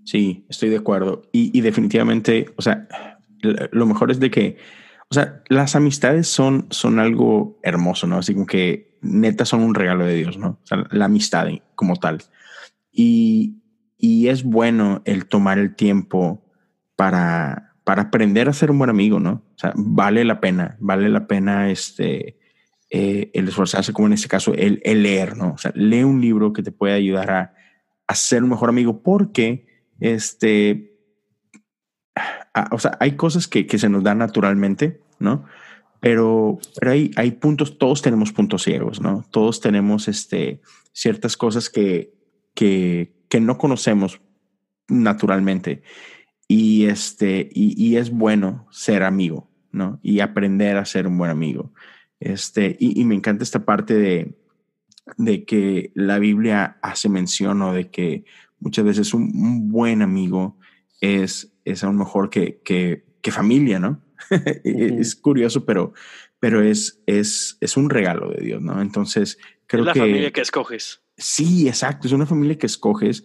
Sí, 0.06 0.45
estoy 0.49 0.70
de 0.70 0.78
acuerdo. 0.78 1.24
Y, 1.32 1.60
definitivamente, 1.62 2.45
o 2.56 2.62
sea, 2.62 2.88
lo 3.72 3.86
mejor 3.86 4.12
es 4.12 4.20
de 4.20 4.30
que, 4.30 4.58
o 5.10 5.14
sea, 5.14 5.41
las 5.49 5.76
amistades 5.76 6.28
son, 6.28 6.68
son 6.70 6.99
algo 6.99 7.60
hermoso, 7.64 8.08
¿no? 8.08 8.20
Así 8.20 8.34
como 8.34 8.45
que 8.45 8.97
neta 9.01 9.45
son 9.45 9.62
un 9.62 9.76
regalo 9.76 10.06
de 10.06 10.16
Dios, 10.16 10.38
¿no? 10.38 10.60
O 10.64 10.66
sea, 10.66 10.86
la 10.91 11.06
amistad 11.06 11.47
como 11.74 11.95
tal. 11.95 12.24
Y, 12.91 13.64
y 13.97 14.28
es 14.28 14.43
bueno 14.43 15.01
el 15.06 15.26
tomar 15.26 15.58
el 15.58 15.76
tiempo 15.76 16.45
para, 16.95 17.74
para 17.84 18.03
aprender 18.03 18.47
a 18.47 18.53
ser 18.53 18.70
un 18.70 18.78
buen 18.78 18.91
amigo, 18.91 19.20
¿no? 19.20 19.43
O 19.56 19.58
sea, 19.58 19.74
vale 19.76 20.24
la 20.24 20.39
pena, 20.39 20.78
vale 20.80 21.10
la 21.10 21.26
pena 21.28 21.72
este, 21.72 22.38
eh, 22.91 23.32
el 23.34 23.47
esforzarse, 23.47 23.91
como 23.91 24.08
en 24.08 24.14
este 24.14 24.28
caso, 24.28 24.53
el, 24.53 24.82
leer, 24.84 25.36
¿no? 25.36 25.53
O 25.53 25.58
sea, 25.58 25.72
lee 25.76 26.03
un 26.03 26.22
libro 26.22 26.53
que 26.53 26.62
te 26.62 26.72
puede 26.72 26.93
ayudar 26.93 27.32
a, 27.32 27.53
a 28.08 28.16
ser 28.16 28.43
un 28.43 28.51
mejor 28.51 28.70
amigo 28.70 29.01
porque 29.01 29.74
este, 30.00 30.98
ah, 32.16 32.70
o 32.72 32.80
sea, 32.80 32.98
hay 33.00 33.16
cosas 33.16 33.48
que, 33.48 33.68
que, 33.68 33.78
se 33.78 33.89
nos 33.89 34.04
dan 34.04 34.18
naturalmente, 34.18 35.02
¿no? 35.20 35.46
Pero, 36.00 36.60
pero 36.80 36.91
hay, 36.91 37.12
hay 37.16 37.32
puntos, 37.32 37.78
todos 37.78 38.02
tenemos 38.02 38.32
puntos 38.32 38.64
ciegos, 38.64 39.02
¿no? 39.02 39.26
Todos 39.32 39.62
tenemos 39.62 40.08
este, 40.08 40.62
ciertas 40.91 41.38
cosas 41.38 41.70
que, 41.70 42.14
que, 42.54 43.14
que 43.30 43.39
no 43.39 43.58
conocemos 43.58 44.22
naturalmente. 44.88 45.82
Y, 46.48 46.86
este, 46.86 47.50
y, 47.52 47.74
y, 47.82 47.98
es 47.98 48.12
bueno 48.12 48.68
ser 48.70 49.02
amigo, 49.04 49.50
¿no? 49.72 50.00
Y 50.04 50.20
aprender 50.20 50.78
a 50.78 50.86
ser 50.86 51.08
un 51.08 51.18
buen 51.18 51.32
amigo. 51.32 51.74
Este, 52.20 52.78
y, 52.80 53.02
y 53.02 53.06
me 53.06 53.16
encanta 53.16 53.43
esta 53.43 53.66
parte 53.66 53.96
de, 53.96 54.38
de 55.18 55.46
que 55.46 55.91
la 55.96 56.20
Biblia 56.20 56.78
hace 56.82 57.10
mención 57.10 57.62
o 57.62 57.74
de 57.74 57.89
que 57.89 58.26
muchas 58.60 58.86
veces 58.86 59.14
un, 59.14 59.70
buen 59.70 60.01
amigo 60.01 60.58
es, 61.01 61.53
es 61.66 61.84
aún 61.84 61.97
mejor 61.97 62.30
que, 62.30 62.62
que, 62.64 63.06
que 63.22 63.32
familia, 63.32 63.80
¿no? 63.80 64.01
Es 64.64 65.16
curioso, 65.16 65.66
pero, 65.66 65.93
pero 66.39 66.62
es, 66.62 67.01
es, 67.06 67.58
es 67.62 67.78
un 67.78 67.89
regalo 67.89 68.32
de 68.32 68.43
Dios, 68.43 68.62
¿no? 68.62 68.82
Entonces, 68.82 69.38
creo 69.68 69.84
que... 69.84 69.91
Es 69.91 69.95
la 69.95 70.03
familia 70.03 70.32
que 70.32 70.41
escoges. 70.41 71.01
Sí, 71.18 71.68
exacto, 71.68 72.08
es 72.08 72.14
una 72.14 72.26
familia 72.26 72.58
que 72.58 72.66
escoges 72.66 73.24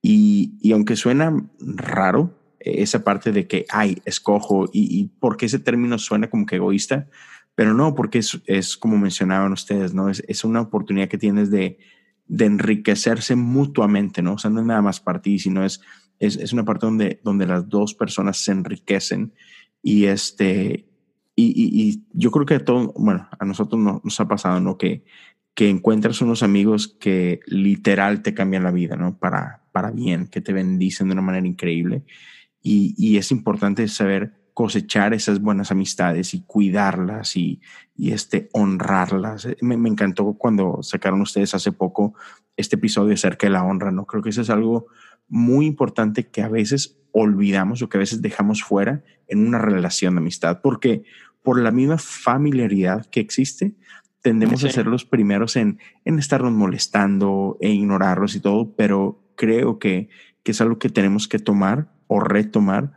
y, 0.00 0.54
y 0.60 0.72
aunque 0.72 0.96
suena 0.96 1.34
raro, 1.60 2.34
esa 2.60 3.04
parte 3.04 3.32
de 3.32 3.46
que, 3.46 3.66
ay, 3.70 4.02
escojo 4.04 4.68
y, 4.72 5.00
y 5.00 5.06
porque 5.20 5.46
ese 5.46 5.58
término 5.58 5.98
suena 5.98 6.28
como 6.28 6.46
que 6.46 6.56
egoísta, 6.56 7.08
pero 7.54 7.74
no, 7.74 7.94
porque 7.94 8.18
es, 8.18 8.40
es 8.46 8.76
como 8.76 8.98
mencionaban 8.98 9.52
ustedes, 9.52 9.94
¿no? 9.94 10.08
Es, 10.08 10.22
es 10.28 10.44
una 10.44 10.60
oportunidad 10.60 11.08
que 11.08 11.18
tienes 11.18 11.50
de, 11.50 11.78
de 12.28 12.44
enriquecerse 12.44 13.34
mutuamente, 13.34 14.22
¿no? 14.22 14.34
O 14.34 14.38
sea, 14.38 14.50
no 14.50 14.60
es 14.60 14.66
nada 14.66 14.82
más 14.82 15.00
para 15.00 15.20
sino 15.22 15.64
es, 15.64 15.80
es, 16.18 16.36
es, 16.36 16.52
una 16.52 16.64
parte 16.64 16.86
donde, 16.86 17.20
donde 17.24 17.46
las 17.46 17.68
dos 17.68 17.94
personas 17.94 18.36
se 18.36 18.52
enriquecen 18.52 19.32
y 19.82 20.04
este, 20.04 20.86
y, 21.34 21.52
y, 21.56 22.04
yo 22.12 22.30
creo 22.30 22.46
que 22.46 22.58
todo, 22.58 22.92
bueno, 22.96 23.28
a 23.38 23.44
nosotros 23.44 23.80
nos 24.02 24.20
ha 24.20 24.28
pasado, 24.28 24.60
¿no? 24.60 24.76
Que, 24.76 25.04
que 25.54 25.68
encuentras 25.68 26.20
unos 26.20 26.42
amigos 26.42 26.86
que 27.00 27.40
literal 27.46 28.22
te 28.22 28.34
cambian 28.34 28.62
la 28.62 28.70
vida, 28.70 28.96
¿no? 28.96 29.18
Para, 29.18 29.64
para 29.72 29.90
bien, 29.90 30.26
que 30.26 30.40
te 30.40 30.52
bendicen 30.52 31.08
de 31.08 31.14
una 31.14 31.22
manera 31.22 31.46
increíble. 31.46 32.04
Y, 32.62 32.94
y 32.96 33.16
es 33.16 33.30
importante 33.30 33.86
saber 33.88 34.37
cosechar 34.58 35.14
esas 35.14 35.40
buenas 35.40 35.70
amistades 35.70 36.34
y 36.34 36.40
cuidarlas 36.40 37.36
y, 37.36 37.60
y 37.94 38.10
este, 38.10 38.48
honrarlas. 38.52 39.44
Eh, 39.44 39.56
me, 39.60 39.76
me, 39.76 39.88
encantó 39.88 40.32
cuando 40.32 40.82
sacaron 40.82 41.20
ustedes 41.20 41.54
hace 41.54 41.70
poco 41.70 42.14
este 42.56 42.74
episodio 42.74 43.14
acerca 43.14 43.46
de 43.46 43.52
la 43.52 43.62
honra, 43.62 43.92
¿no? 43.92 44.04
Creo 44.04 44.20
que 44.20 44.30
eso 44.30 44.42
es 44.42 44.50
algo 44.50 44.88
muy 45.28 45.64
importante 45.66 46.26
que 46.26 46.42
a 46.42 46.48
veces 46.48 46.98
olvidamos 47.12 47.82
o 47.82 47.88
que 47.88 47.98
a 47.98 48.00
veces 48.00 48.20
dejamos 48.20 48.64
fuera 48.64 49.04
en 49.28 49.46
una 49.46 49.60
relación 49.60 50.16
de 50.16 50.22
amistad, 50.22 50.60
porque 50.60 51.04
por 51.44 51.60
la 51.60 51.70
misma 51.70 51.98
familiaridad 51.98 53.06
que 53.06 53.20
existe, 53.20 53.76
tendemos 54.22 54.64
a 54.64 54.70
ser 54.70 54.88
los 54.88 55.04
primeros 55.04 55.54
en, 55.54 55.78
en 56.04 56.18
estarnos 56.18 56.50
molestando 56.50 57.58
e 57.60 57.70
ignorarlos 57.70 58.34
y 58.34 58.40
todo, 58.40 58.74
pero 58.74 59.22
creo 59.36 59.78
que, 59.78 60.08
que 60.42 60.50
es 60.50 60.60
algo 60.60 60.80
que 60.80 60.88
tenemos 60.88 61.28
que 61.28 61.38
tomar 61.38 61.92
o 62.08 62.18
retomar 62.18 62.94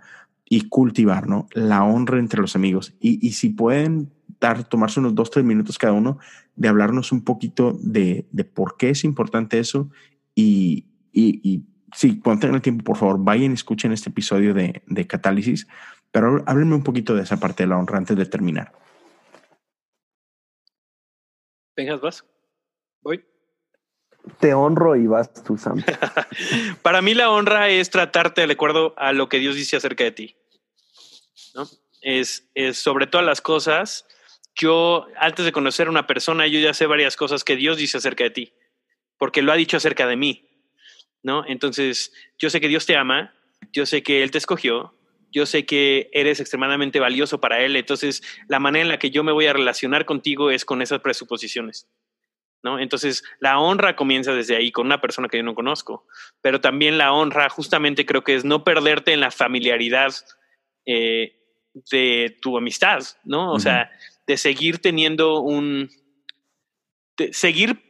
y 0.54 0.68
cultivar, 0.68 1.30
¿no? 1.30 1.48
La 1.54 1.86
honra 1.86 2.20
entre 2.20 2.42
los 2.42 2.58
amigos. 2.58 2.94
Y, 3.00 3.26
y 3.26 3.32
si 3.32 3.52
pueden 3.52 4.12
dar, 4.42 4.66
tomarse 4.66 5.00
unos 5.00 5.16
dos, 5.16 5.32
tres 5.32 5.46
minutos 5.46 5.78
cada 5.78 5.94
uno 5.94 6.20
de 6.58 6.68
hablarnos 6.68 7.14
un 7.14 7.24
poquito 7.24 7.80
de, 7.82 8.28
de 8.32 8.44
por 8.44 8.76
qué 8.76 8.90
es 8.90 9.06
importante 9.06 9.60
eso 9.60 9.90
y, 10.36 10.88
y, 11.14 11.40
y 11.42 11.64
sí, 11.94 12.20
cuando 12.20 12.42
tengan 12.42 12.56
el 12.56 12.62
tiempo, 12.62 12.84
por 12.84 12.98
favor, 12.98 13.16
vayan 13.24 13.52
y 13.52 13.54
escuchen 13.54 13.94
este 13.94 14.10
episodio 14.10 14.54
de, 14.54 14.84
de 14.88 15.08
Catálisis, 15.08 15.70
pero 16.12 16.44
háblenme 16.46 16.76
un 16.76 16.84
poquito 16.84 17.16
de 17.16 17.24
esa 17.24 17.40
parte 17.40 17.64
de 17.64 17.68
la 17.68 17.78
honra 17.78 18.00
antes 18.00 18.18
de 18.18 18.26
terminar. 18.26 18.74
Vengas, 21.78 22.02
vas. 22.02 22.26
Voy. 23.02 23.24
Te 24.42 24.54
honro 24.54 24.98
y 24.98 25.08
vas 25.08 25.34
tú, 25.34 25.58
Sam. 25.58 25.82
Para 26.82 27.02
mí 27.02 27.14
la 27.14 27.32
honra 27.32 27.70
es 27.70 27.90
tratarte 27.90 28.46
de 28.46 28.52
acuerdo 28.52 28.94
a 28.98 29.14
lo 29.14 29.30
que 29.30 29.40
Dios 29.40 29.56
dice 29.56 29.78
acerca 29.78 30.04
de 30.04 30.12
ti. 30.12 30.36
Es, 32.02 32.50
es 32.56 32.78
sobre 32.78 33.08
todas 33.08 33.26
las 33.26 33.42
cosas, 33.42 34.06
yo 34.56 35.08
antes 35.18 35.46
de 35.46 35.52
conocer 35.52 35.88
a 35.88 35.92
una 35.92 36.08
persona, 36.08 36.48
yo 36.48 36.60
ya 36.60 36.74
sé 36.74 36.86
varias 36.86 37.16
cosas 37.16 37.44
que 37.44 37.56
Dios 37.56 37.78
dice 37.78 37.98
acerca 37.98 38.24
de 38.24 38.32
ti, 38.32 38.54
porque 39.18 39.42
lo 39.42 39.52
ha 39.52 39.56
dicho 39.56 39.78
acerca 39.78 40.08
de 40.08 40.16
mí, 40.16 40.50
¿no? 41.24 41.46
Entonces, 41.48 42.14
yo 42.38 42.50
sé 42.50 42.60
que 42.60 42.68
Dios 42.68 42.86
te 42.86 42.98
ama, 42.98 43.34
yo 43.72 43.86
sé 43.86 44.04
que 44.04 44.24
Él 44.24 44.32
te 44.32 44.38
escogió, 44.38 44.96
yo 45.32 45.46
sé 45.46 45.66
que 45.66 46.10
eres 46.12 46.40
extremadamente 46.40 47.00
valioso 47.00 47.40
para 47.40 47.62
Él, 47.62 47.76
entonces 47.76 48.22
la 48.48 48.60
manera 48.60 48.84
en 48.84 48.90
la 48.90 49.00
que 49.00 49.12
yo 49.12 49.24
me 49.24 49.32
voy 49.32 49.46
a 49.46 49.54
relacionar 49.54 50.06
contigo 50.06 50.52
es 50.52 50.66
con 50.66 50.82
esas 50.82 51.00
presuposiciones. 51.00 51.88
¿No? 52.64 52.78
Entonces, 52.78 53.24
la 53.40 53.58
honra 53.58 53.96
comienza 53.96 54.36
desde 54.36 54.56
ahí 54.56 54.72
con 54.72 54.86
una 54.86 55.02
persona 55.02 55.28
que 55.28 55.38
yo 55.38 55.42
no 55.44 55.56
conozco, 55.56 56.06
pero 56.42 56.62
también 56.62 57.00
la 57.00 57.12
honra 57.12 57.50
justamente 57.50 58.06
creo 58.06 58.24
que 58.24 58.36
es 58.36 58.46
no 58.46 58.64
perderte 58.64 59.14
en 59.14 59.20
la 59.20 59.32
familiaridad 59.32 60.14
eh, 60.86 61.41
de 61.74 62.38
tu 62.42 62.58
amistad, 62.58 63.04
¿no? 63.24 63.52
O 63.52 63.60
sea, 63.60 63.92
de 64.28 64.38
seguir 64.38 64.80
teniendo 64.80 65.40
un, 65.40 65.90
de 67.18 67.34
seguir 67.34 67.82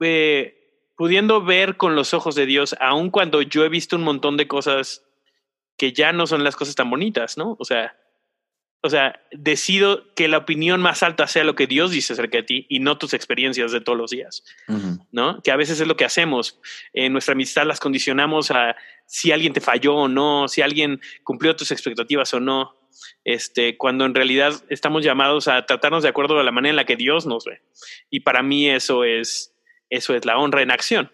eh, 0.00 0.90
pudiendo 0.96 1.42
ver 1.42 1.76
con 1.76 1.96
los 1.96 2.14
ojos 2.14 2.34
de 2.34 2.46
Dios, 2.46 2.76
aun 2.80 3.10
cuando 3.10 3.42
yo 3.42 3.64
he 3.64 3.68
visto 3.68 3.96
un 3.96 4.02
montón 4.02 4.36
de 4.36 4.48
cosas 4.48 5.04
que 5.76 5.92
ya 5.92 6.12
no 6.12 6.26
son 6.26 6.44
las 6.44 6.56
cosas 6.56 6.74
tan 6.74 6.90
bonitas, 6.90 7.36
¿no? 7.36 7.56
O 7.58 7.64
sea, 7.64 7.96
o 8.84 8.90
sea, 8.90 9.20
decido 9.30 10.12
que 10.14 10.26
la 10.26 10.38
opinión 10.38 10.82
más 10.82 11.04
alta 11.04 11.28
sea 11.28 11.44
lo 11.44 11.54
que 11.54 11.68
Dios 11.68 11.92
dice 11.92 12.14
acerca 12.14 12.38
de 12.38 12.42
ti 12.42 12.66
y 12.68 12.80
no 12.80 12.98
tus 12.98 13.14
experiencias 13.14 13.70
de 13.70 13.80
todos 13.80 13.96
los 13.96 14.10
días, 14.10 14.42
¿no? 15.12 15.40
Que 15.40 15.52
a 15.52 15.56
veces 15.56 15.80
es 15.80 15.86
lo 15.86 15.96
que 15.96 16.04
hacemos. 16.04 16.60
En 16.92 17.12
nuestra 17.12 17.32
amistad 17.32 17.64
las 17.64 17.78
condicionamos 17.78 18.50
a 18.50 18.74
si 19.06 19.30
alguien 19.30 19.52
te 19.52 19.60
falló 19.60 19.94
o 19.94 20.08
no, 20.08 20.48
si 20.48 20.62
alguien 20.62 21.00
cumplió 21.22 21.54
tus 21.54 21.70
expectativas 21.70 22.34
o 22.34 22.40
no. 22.40 22.76
Este, 23.24 23.76
cuando 23.76 24.04
en 24.04 24.14
realidad 24.14 24.52
estamos 24.68 25.04
llamados 25.04 25.48
a 25.48 25.64
tratarnos 25.66 26.02
de 26.02 26.08
acuerdo 26.08 26.38
a 26.38 26.42
la 26.42 26.52
manera 26.52 26.70
en 26.70 26.76
la 26.76 26.84
que 26.84 26.96
Dios 26.96 27.26
nos 27.26 27.44
ve. 27.44 27.62
Y 28.10 28.20
para 28.20 28.42
mí 28.42 28.68
eso 28.68 29.04
es, 29.04 29.54
eso 29.90 30.14
es 30.14 30.24
la 30.24 30.38
honra 30.38 30.62
en 30.62 30.70
acción. 30.70 31.10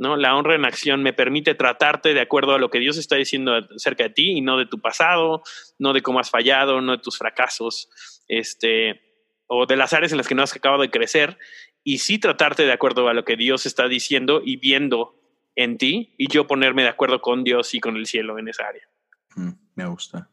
¿no? 0.00 0.16
La 0.16 0.34
honra 0.34 0.54
en 0.54 0.64
acción 0.64 1.02
me 1.02 1.12
permite 1.12 1.54
tratarte 1.54 2.14
de 2.14 2.22
acuerdo 2.22 2.54
a 2.54 2.58
lo 2.58 2.70
que 2.70 2.78
Dios 2.78 2.96
está 2.96 3.16
diciendo 3.16 3.52
acerca 3.76 4.04
de 4.04 4.10
ti 4.10 4.30
y 4.30 4.40
no 4.40 4.56
de 4.56 4.64
tu 4.64 4.80
pasado, 4.80 5.42
no 5.78 5.92
de 5.92 6.00
cómo 6.00 6.20
has 6.20 6.30
fallado, 6.30 6.80
no 6.80 6.92
de 6.92 7.02
tus 7.02 7.18
fracasos, 7.18 7.90
este, 8.26 9.02
o 9.46 9.66
de 9.66 9.76
las 9.76 9.92
áreas 9.92 10.12
en 10.12 10.18
las 10.18 10.26
que 10.26 10.34
no 10.34 10.42
has 10.42 10.56
acabado 10.56 10.80
de 10.80 10.90
crecer, 10.90 11.36
y 11.84 11.98
sí 11.98 12.18
tratarte 12.18 12.64
de 12.64 12.72
acuerdo 12.72 13.08
a 13.08 13.14
lo 13.14 13.26
que 13.26 13.36
Dios 13.36 13.66
está 13.66 13.88
diciendo 13.88 14.40
y 14.42 14.56
viendo 14.56 15.16
en 15.54 15.76
ti, 15.76 16.14
y 16.16 16.32
yo 16.32 16.46
ponerme 16.46 16.82
de 16.82 16.88
acuerdo 16.88 17.20
con 17.20 17.44
Dios 17.44 17.74
y 17.74 17.80
con 17.80 17.96
el 17.96 18.06
cielo 18.06 18.38
en 18.38 18.48
esa 18.48 18.68
área. 18.68 18.88
Mm, 19.36 19.50
me 19.74 19.86
gusta. 19.86 20.30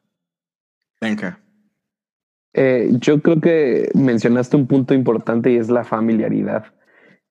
Eh, 2.54 2.90
yo 3.00 3.22
creo 3.22 3.40
que 3.40 3.92
mencionaste 3.94 4.58
un 4.58 4.68
punto 4.68 4.94
importante 4.94 5.52
y 5.52 5.58
es 5.58 5.70
la 5.70 5.84
familiaridad. 5.84 6.66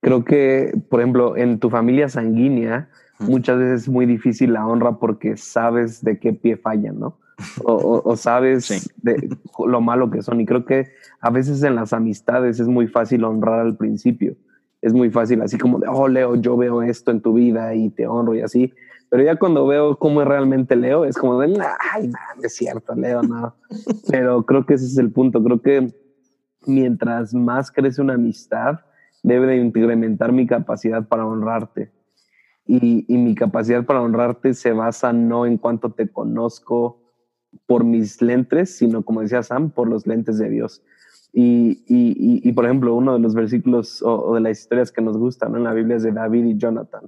Creo 0.01 0.25
que, 0.25 0.73
por 0.89 1.01
ejemplo, 1.01 1.37
en 1.37 1.59
tu 1.59 1.69
familia 1.69 2.09
sanguínea, 2.09 2.89
muchas 3.19 3.59
veces 3.59 3.83
es 3.83 3.89
muy 3.89 4.07
difícil 4.07 4.53
la 4.53 4.67
honra 4.67 4.99
porque 4.99 5.37
sabes 5.37 6.03
de 6.05 6.19
qué 6.19 6.33
pie 6.33 6.57
fallan, 6.57 7.01
¿no? 7.01 7.19
O, 7.65 8.17
sabes 8.17 8.91
de 9.03 9.29
lo 9.67 9.81
malo 9.81 10.11
que 10.11 10.23
son. 10.23 10.41
Y 10.41 10.47
creo 10.47 10.65
que 10.65 10.93
a 11.21 11.31
veces 11.31 11.63
en 11.63 11.75
las 11.75 11.93
amistades 11.93 12.61
es 12.61 12.69
muy 12.69 12.87
fácil 12.87 13.25
honrar 13.25 13.61
al 13.61 13.77
principio. 13.77 14.37
Es 14.83 14.93
muy 14.93 15.11
fácil, 15.11 15.41
así 15.43 15.59
como 15.59 15.79
de, 15.79 15.89
oh, 15.89 16.09
Leo, 16.09 16.37
yo 16.37 16.57
veo 16.57 16.83
esto 16.83 17.11
en 17.11 17.21
tu 17.21 17.35
vida 17.35 17.75
y 17.75 17.91
te 17.91 18.07
honro 18.07 18.35
y 18.35 18.43
así. 18.43 18.73
Pero 19.09 19.23
ya 19.23 19.37
cuando 19.37 19.67
veo 19.67 19.97
cómo 19.99 20.21
es 20.23 20.29
realmente 20.29 20.77
Leo, 20.77 21.05
es 21.05 21.17
como 21.17 21.41
de, 21.41 21.59
ay, 21.93 22.09
no, 22.09 22.19
es 22.43 22.55
cierto, 22.55 22.95
Leo, 22.95 23.23
no. 23.23 23.55
Pero 24.11 24.45
creo 24.45 24.67
que 24.67 24.75
ese 24.75 24.87
es 24.87 24.99
el 24.99 25.13
punto. 25.13 25.43
Creo 25.43 25.63
que 25.63 25.95
mientras 26.67 27.33
más 27.33 27.71
crece 27.71 28.03
una 28.03 28.15
amistad, 28.15 28.81
debe 29.23 29.47
de 29.47 29.57
incrementar 29.57 30.33
mi 30.33 30.47
capacidad 30.47 31.07
para 31.07 31.27
honrarte. 31.27 31.93
Y, 32.67 33.05
mi 33.09 33.35
capacidad 33.37 33.85
para 33.85 34.03
honrarte 34.03 34.53
se 34.55 34.73
basa 34.73 35.13
no 35.13 35.47
en 35.47 35.57
cuanto 35.57 35.93
te 35.93 36.09
conozco 36.09 37.01
por 37.67 37.85
mis 37.85 38.21
lentes, 38.21 38.77
sino 38.77 39.05
como 39.05 39.23
decía 39.23 39.43
Sam, 39.43 39.71
por 39.71 39.89
los 39.89 40.07
lentes 40.07 40.39
de 40.39 40.51
Dios. 40.51 40.83
Y, 41.39 42.51
por 42.53 42.65
ejemplo, 42.65 42.95
uno 42.95 43.13
de 43.13 43.19
los 43.19 43.35
versículos 43.35 44.03
o, 44.03 44.35
de 44.35 44.41
las 44.41 44.59
historias 44.59 44.91
que 44.91 45.03
nos 45.03 45.19
gustan 45.19 45.55
en 45.55 45.65
la 45.65 45.75
Biblia 45.75 45.97
es 45.97 46.03
de 46.03 46.13
David 46.13 46.47
y 46.47 46.57
Jonathan, 46.57 47.03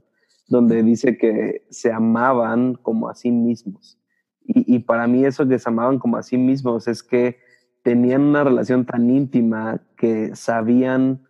donde 0.48 0.82
dice 0.82 1.16
que 1.16 1.66
se 1.70 1.90
amaban 1.90 2.74
como 2.74 3.08
a 3.08 3.14
sí 3.14 3.30
mismos. 3.30 3.98
Y, 4.44 4.76
y 4.76 4.80
para 4.80 5.06
mí 5.06 5.24
eso 5.24 5.48
que 5.48 5.58
se 5.58 5.70
amaban 5.70 5.98
como 5.98 6.18
a 6.18 6.22
sí 6.22 6.36
mismos 6.36 6.88
es 6.88 7.02
que 7.02 7.38
tenían 7.82 8.20
una 8.20 8.44
relación 8.44 8.84
tan 8.84 9.08
íntima 9.08 9.80
que 9.96 10.36
sabían 10.36 11.26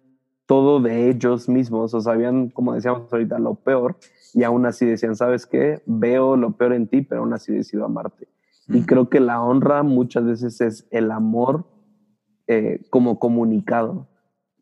todo 0.46 0.80
de 0.80 1.08
ellos 1.08 1.48
mismos, 1.48 1.94
o 1.94 2.00
sabían, 2.00 2.48
como 2.48 2.74
decíamos 2.74 3.12
ahorita, 3.12 3.38
lo 3.38 3.54
peor, 3.54 3.96
y 4.34 4.42
aún 4.42 4.66
así 4.66 4.86
decían, 4.86 5.14
¿sabes 5.14 5.46
qué? 5.46 5.82
Veo 5.86 6.36
lo 6.36 6.56
peor 6.56 6.72
en 6.72 6.88
ti, 6.88 7.02
pero 7.02 7.20
aún 7.20 7.32
así 7.32 7.52
decido 7.52 7.84
amarte. 7.84 8.26
Y 8.66 8.82
creo 8.82 9.08
que 9.08 9.20
la 9.20 9.40
honra 9.40 9.82
muchas 9.82 10.24
veces 10.24 10.60
es 10.60 10.88
el 10.90 11.10
amor 11.12 11.64
eh, 12.48 12.80
como 12.90 13.18
comunicado, 13.18 14.08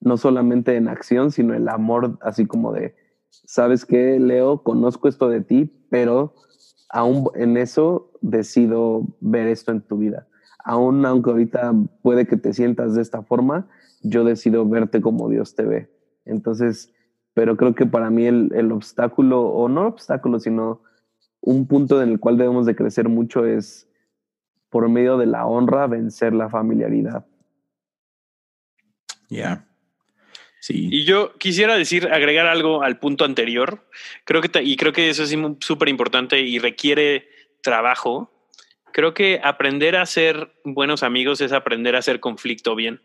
no 0.00 0.16
solamente 0.16 0.76
en 0.76 0.88
acción, 0.88 1.30
sino 1.30 1.54
el 1.54 1.68
amor 1.68 2.18
así 2.20 2.44
como 2.44 2.72
de, 2.72 2.94
¿sabes 3.30 3.84
qué, 3.84 4.20
Leo? 4.20 4.62
Conozco 4.62 5.08
esto 5.08 5.28
de 5.28 5.40
ti, 5.40 5.72
pero 5.88 6.34
aún 6.90 7.30
en 7.34 7.56
eso 7.56 8.10
decido 8.20 9.06
ver 9.20 9.48
esto 9.48 9.72
en 9.72 9.80
tu 9.80 9.98
vida. 9.98 10.26
Aún 10.64 11.06
aunque 11.06 11.30
ahorita 11.30 11.72
puede 12.02 12.26
que 12.26 12.36
te 12.36 12.52
sientas 12.52 12.94
de 12.94 13.02
esta 13.02 13.22
forma, 13.22 13.68
yo 14.02 14.24
decido 14.24 14.68
verte 14.68 15.00
como 15.00 15.28
Dios 15.28 15.54
te 15.54 15.64
ve. 15.64 15.90
Entonces, 16.24 16.92
pero 17.34 17.56
creo 17.56 17.74
que 17.74 17.86
para 17.86 18.10
mí 18.10 18.26
el, 18.26 18.72
obstáculo, 18.72 19.42
o 19.42 19.68
no 19.68 19.86
obstáculo, 19.86 20.40
sino 20.40 20.80
un 21.40 21.66
punto 21.66 22.02
en 22.02 22.08
el 22.08 22.18
cual 22.18 22.36
debemos 22.36 22.66
de 22.66 22.74
crecer 22.74 23.08
mucho 23.08 23.44
es 23.44 23.88
por 24.70 24.88
medio 24.88 25.16
de 25.18 25.26
la 25.26 25.46
honra 25.46 25.86
vencer 25.86 26.34
la 26.34 26.48
familiaridad. 26.48 27.26
Ya. 29.28 29.66
Sí. 30.60 30.88
Y 30.90 31.04
yo 31.04 31.34
quisiera 31.38 31.76
decir, 31.76 32.08
agregar 32.12 32.46
algo 32.46 32.82
al 32.82 32.98
punto 32.98 33.24
anterior. 33.24 33.88
Creo 34.24 34.40
que, 34.40 34.62
y 34.62 34.76
creo 34.76 34.92
que 34.92 35.10
eso 35.10 35.22
es 35.22 35.36
súper 35.60 35.88
importante 35.88 36.40
y 36.40 36.58
requiere 36.58 37.28
trabajo. 37.62 38.32
Creo 38.92 39.14
que 39.14 39.40
aprender 39.42 39.96
a 39.96 40.06
ser 40.06 40.52
buenos 40.64 41.02
amigos 41.02 41.40
es 41.40 41.52
aprender 41.52 41.94
a 41.94 42.00
hacer 42.00 42.20
conflicto 42.20 42.74
bien 42.74 43.00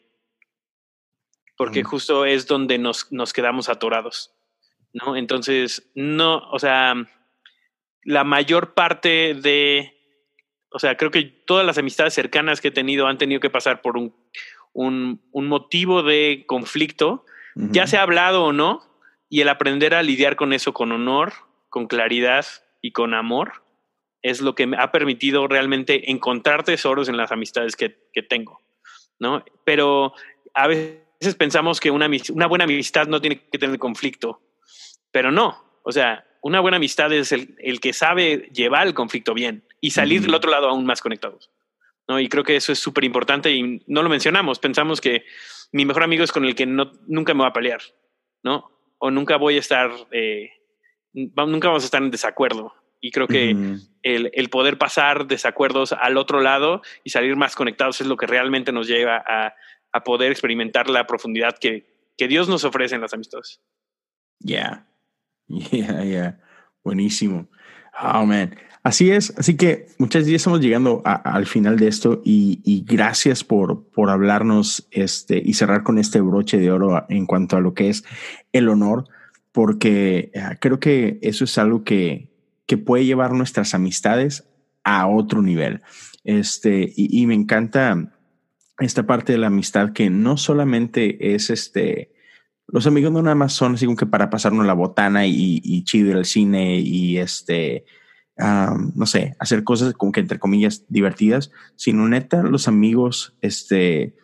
porque 1.61 1.83
justo 1.83 2.25
es 2.25 2.47
donde 2.47 2.79
nos, 2.79 3.11
nos 3.11 3.33
quedamos 3.33 3.69
atorados, 3.69 4.33
¿no? 4.93 5.15
Entonces, 5.15 5.91
no, 5.93 6.37
o 6.49 6.57
sea, 6.57 6.95
la 8.03 8.23
mayor 8.23 8.73
parte 8.73 9.35
de, 9.35 9.93
o 10.71 10.79
sea, 10.79 10.97
creo 10.97 11.11
que 11.11 11.21
todas 11.21 11.63
las 11.63 11.77
amistades 11.77 12.15
cercanas 12.15 12.61
que 12.61 12.69
he 12.69 12.71
tenido 12.71 13.05
han 13.05 13.19
tenido 13.19 13.39
que 13.39 13.51
pasar 13.51 13.83
por 13.83 13.95
un, 13.95 14.11
un, 14.73 15.21
un 15.31 15.47
motivo 15.47 16.03
de 16.03 16.43
conflicto, 16.47 17.25
ya 17.55 17.85
se 17.85 17.97
ha 17.97 18.03
hablado 18.03 18.45
o 18.45 18.53
no, 18.53 18.81
y 19.29 19.41
el 19.41 19.49
aprender 19.49 19.93
a 19.93 20.03
lidiar 20.03 20.35
con 20.35 20.53
eso 20.53 20.73
con 20.73 20.91
honor, 20.91 21.33
con 21.69 21.87
claridad 21.87 22.45
y 22.81 22.91
con 22.91 23.13
amor 23.13 23.63
es 24.21 24.39
lo 24.39 24.55
que 24.55 24.67
me 24.67 24.77
ha 24.77 24.91
permitido 24.91 25.47
realmente 25.47 26.11
encontrar 26.11 26.63
tesoros 26.63 27.09
en 27.09 27.17
las 27.17 27.31
amistades 27.31 27.75
que, 27.75 27.97
que 28.13 28.21
tengo, 28.21 28.61
¿no? 29.19 29.43
Pero 29.65 30.13
a 30.53 30.67
veces 30.67 31.01
veces 31.21 31.35
pensamos 31.35 31.79
que 31.79 31.91
una, 31.91 32.09
una 32.33 32.47
buena 32.47 32.63
amistad 32.63 33.07
no 33.07 33.21
tiene 33.21 33.39
que 33.39 33.59
tener 33.59 33.77
conflicto, 33.77 34.41
pero 35.11 35.31
no. 35.31 35.63
O 35.83 35.91
sea, 35.91 36.25
una 36.41 36.59
buena 36.59 36.77
amistad 36.77 37.13
es 37.13 37.31
el, 37.31 37.55
el 37.59 37.79
que 37.79 37.93
sabe 37.93 38.49
llevar 38.51 38.87
el 38.87 38.95
conflicto 38.95 39.35
bien 39.35 39.63
y 39.79 39.91
salir 39.91 40.21
del 40.21 40.33
otro 40.33 40.49
lado 40.49 40.67
aún 40.67 40.83
más 40.85 40.99
conectados. 40.99 41.51
¿No? 42.07 42.19
Y 42.19 42.29
creo 42.29 42.43
que 42.43 42.55
eso 42.55 42.71
es 42.71 42.79
súper 42.79 43.03
importante 43.03 43.51
y 43.51 43.83
no 43.87 44.03
lo 44.03 44.09
mencionamos. 44.09 44.59
Pensamos 44.59 45.01
que 45.01 45.25
mi 45.71 45.85
mejor 45.85 46.03
amigo 46.03 46.23
es 46.23 46.31
con 46.31 46.45
el 46.45 46.55
que 46.55 46.65
no, 46.65 46.91
nunca 47.07 47.33
me 47.33 47.41
va 47.41 47.47
a 47.47 47.53
pelear, 47.53 47.81
¿no? 48.43 48.71
O 48.97 49.11
nunca 49.11 49.37
voy 49.37 49.55
a 49.55 49.59
estar, 49.59 49.91
eh, 50.11 50.49
nunca 51.13 51.67
vamos 51.67 51.83
a 51.83 51.85
estar 51.85 52.01
en 52.01 52.11
desacuerdo. 52.11 52.73
Y 53.03 53.09
creo 53.09 53.27
que 53.27 53.49
el, 54.03 54.29
el, 54.31 54.49
poder 54.51 54.77
pasar 54.77 55.25
desacuerdos 55.25 55.91
al 55.91 56.17
otro 56.17 56.39
lado 56.39 56.83
y 57.03 57.09
salir 57.09 57.35
más 57.35 57.55
conectados 57.55 57.99
es 57.99 58.05
lo 58.05 58.15
que 58.15 58.27
realmente 58.27 58.71
nos 58.71 58.87
lleva 58.87 59.23
a, 59.27 59.55
a 59.91 60.03
poder 60.03 60.31
experimentar 60.31 60.87
la 60.87 61.07
profundidad 61.07 61.57
que, 61.59 61.91
que 62.15 62.27
Dios 62.27 62.47
nos 62.47 62.63
ofrece 62.63 62.93
en 62.93 63.01
las 63.01 63.13
amistades. 63.13 63.59
Ya, 64.39 64.87
yeah, 65.47 66.03
yeah, 66.03 66.39
buenísimo. 66.83 67.49
Oh, 67.99 68.25
man. 68.25 68.55
Así 68.83 69.11
es, 69.11 69.31
así 69.37 69.57
que 69.57 69.85
muchas 69.99 70.23
veces 70.23 70.37
estamos 70.37 70.59
llegando 70.59 71.03
al 71.05 71.45
final 71.45 71.77
de 71.77 71.87
esto 71.87 72.19
y, 72.25 72.83
gracias 72.87 73.43
por, 73.43 73.87
por 73.89 74.09
hablarnos 74.09 74.87
este, 74.89 75.39
y 75.43 75.53
cerrar 75.53 75.83
con 75.83 75.99
este 75.99 76.19
broche 76.19 76.57
de 76.57 76.71
oro 76.71 77.05
en 77.07 77.27
cuanto 77.27 77.57
a 77.57 77.61
lo 77.61 77.75
que 77.75 77.89
es 77.89 78.03
el 78.53 78.69
honor, 78.69 79.05
porque 79.51 80.31
ah, 80.35 80.55
creo 80.59 80.79
que 80.79 81.19
eso 81.21 81.43
es 81.43 81.59
algo 81.59 81.83
que, 81.83 82.31
que 82.65 82.77
puede 82.77 83.05
llevar 83.05 83.33
nuestras 83.33 83.75
amistades 83.75 84.45
a 84.83 85.05
otro 85.05 85.43
nivel. 85.43 85.81
Este, 86.23 86.91
y 86.95 87.27
me 87.27 87.35
encanta 87.35 88.11
esta 88.79 89.05
parte 89.05 89.33
de 89.33 89.37
la 89.37 89.47
amistad 89.47 89.93
que 89.93 90.09
no 90.09 90.37
solamente 90.37 91.35
es 91.35 91.51
este, 91.51 92.11
los 92.71 92.87
amigos 92.87 93.11
no 93.11 93.21
nada 93.21 93.35
más 93.35 93.53
son 93.53 93.75
así 93.75 93.85
como 93.85 93.97
que 93.97 94.05
para 94.05 94.29
pasarnos 94.29 94.65
la 94.65 94.73
botana 94.73 95.25
y, 95.27 95.61
y 95.63 95.83
chido 95.83 96.09
ir 96.09 96.15
al 96.17 96.25
cine 96.25 96.79
y 96.79 97.17
este, 97.17 97.85
no 98.37 99.05
sé, 99.05 99.35
hacer 99.39 99.63
cosas 99.63 99.93
como 99.93 100.11
que 100.11 100.21
entre 100.21 100.39
comillas 100.39 100.85
divertidas, 100.89 101.51
sino 101.75 102.07
neta, 102.07 102.43
los 102.43 102.67
amigos, 102.67 103.35
este, 103.41 104.15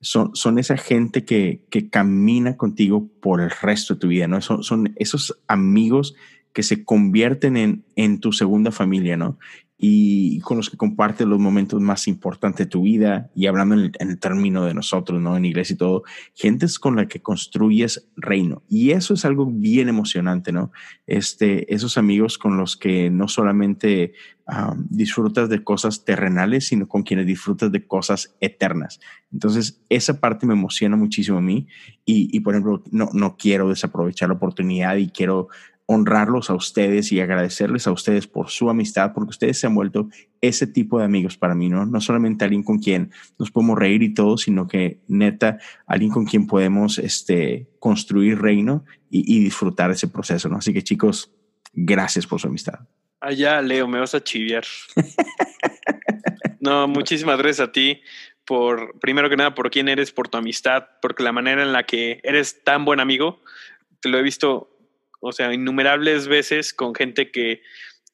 son, 0.00 0.34
son 0.34 0.58
esa 0.58 0.76
gente 0.76 1.24
que, 1.24 1.64
que 1.70 1.90
camina 1.90 2.56
contigo 2.56 3.08
por 3.20 3.40
el 3.40 3.50
resto 3.50 3.94
de 3.94 4.00
tu 4.00 4.08
vida, 4.08 4.28
¿no? 4.28 4.40
Son, 4.40 4.62
son 4.62 4.94
esos 4.96 5.38
amigos 5.48 6.14
que 6.52 6.62
se 6.62 6.84
convierten 6.84 7.56
en, 7.56 7.84
en 7.96 8.20
tu 8.20 8.32
segunda 8.32 8.70
familia, 8.70 9.16
¿no? 9.16 9.38
Y 9.78 10.40
con 10.40 10.56
los 10.56 10.70
que 10.70 10.78
compartes 10.78 11.26
los 11.26 11.38
momentos 11.38 11.80
más 11.80 12.08
importantes 12.08 12.66
de 12.66 12.70
tu 12.70 12.82
vida 12.82 13.30
y 13.34 13.46
hablando 13.46 13.74
en 13.74 13.92
el, 13.98 14.18
término 14.18 14.64
de 14.64 14.72
nosotros, 14.72 15.20
¿no? 15.20 15.36
En 15.36 15.44
iglesia 15.44 15.74
y 15.74 15.76
todo, 15.76 16.02
gentes 16.34 16.78
con 16.78 16.96
la 16.96 17.06
que 17.08 17.20
construyes 17.20 18.08
reino. 18.16 18.62
Y 18.68 18.92
eso 18.92 19.12
es 19.12 19.26
algo 19.26 19.44
bien 19.46 19.88
emocionante, 19.88 20.50
¿no? 20.50 20.72
Este, 21.06 21.72
esos 21.74 21.98
amigos 21.98 22.38
con 22.38 22.56
los 22.56 22.76
que 22.76 23.10
no 23.10 23.28
solamente 23.28 24.12
disfrutas 24.88 25.48
de 25.48 25.64
cosas 25.64 26.04
terrenales, 26.04 26.68
sino 26.68 26.86
con 26.86 27.02
quienes 27.02 27.26
disfrutas 27.26 27.72
de 27.72 27.84
cosas 27.84 28.36
eternas. 28.40 29.00
Entonces, 29.32 29.82
esa 29.88 30.20
parte 30.20 30.46
me 30.46 30.54
emociona 30.54 30.96
muchísimo 30.96 31.38
a 31.38 31.42
mí 31.42 31.66
y, 32.04 32.28
y 32.34 32.40
por 32.40 32.54
ejemplo, 32.54 32.82
no, 32.92 33.10
no 33.12 33.36
quiero 33.36 33.68
desaprovechar 33.68 34.28
la 34.28 34.36
oportunidad 34.36 34.96
y 34.96 35.08
quiero 35.08 35.48
honrarlos 35.86 36.50
a 36.50 36.54
ustedes 36.54 37.12
y 37.12 37.20
agradecerles 37.20 37.86
a 37.86 37.92
ustedes 37.92 38.26
por 38.26 38.50
su 38.50 38.68
amistad, 38.68 39.12
porque 39.14 39.30
ustedes 39.30 39.58
se 39.58 39.68
han 39.68 39.74
vuelto 39.74 40.08
ese 40.40 40.66
tipo 40.66 40.98
de 40.98 41.04
amigos 41.04 41.36
para 41.36 41.54
mí, 41.54 41.68
¿no? 41.68 41.86
No 41.86 42.00
solamente 42.00 42.44
alguien 42.44 42.64
con 42.64 42.78
quien 42.78 43.12
nos 43.38 43.52
podemos 43.52 43.78
reír 43.78 44.02
y 44.02 44.12
todo, 44.12 44.36
sino 44.36 44.66
que 44.66 45.00
neta, 45.06 45.58
alguien 45.86 46.10
con 46.10 46.26
quien 46.26 46.48
podemos 46.48 46.98
este, 46.98 47.68
construir 47.78 48.40
reino 48.40 48.84
y, 49.08 49.40
disfrutar 49.40 49.90
ese 49.92 50.08
proceso, 50.08 50.48
¿no? 50.48 50.56
Así 50.56 50.72
que 50.74 50.82
chicos, 50.82 51.32
gracias 51.72 52.26
por 52.26 52.40
su 52.40 52.48
amistad. 52.48 52.80
Allá, 53.20 53.62
Leo, 53.62 53.86
me 53.86 54.00
vas 54.00 54.14
a 54.14 54.22
chiviar. 54.22 54.64
no, 56.60 56.88
muchísimas 56.88 57.38
gracias 57.38 57.68
a 57.68 57.72
ti 57.72 58.00
por, 58.44 58.98
primero 58.98 59.30
que 59.30 59.36
nada, 59.36 59.54
por 59.54 59.70
quién 59.70 59.88
eres, 59.88 60.10
por 60.10 60.28
tu 60.28 60.36
amistad, 60.36 60.86
porque 61.00 61.22
la 61.22 61.32
manera 61.32 61.62
en 61.62 61.72
la 61.72 61.84
que 61.84 62.20
eres 62.24 62.64
tan 62.64 62.84
buen 62.84 63.00
amigo, 63.00 63.40
te 64.00 64.08
lo 64.08 64.18
he 64.18 64.22
visto 64.22 64.75
o 65.20 65.32
sea, 65.32 65.52
innumerables 65.52 66.28
veces 66.28 66.72
con 66.72 66.94
gente 66.94 67.30
que 67.30 67.62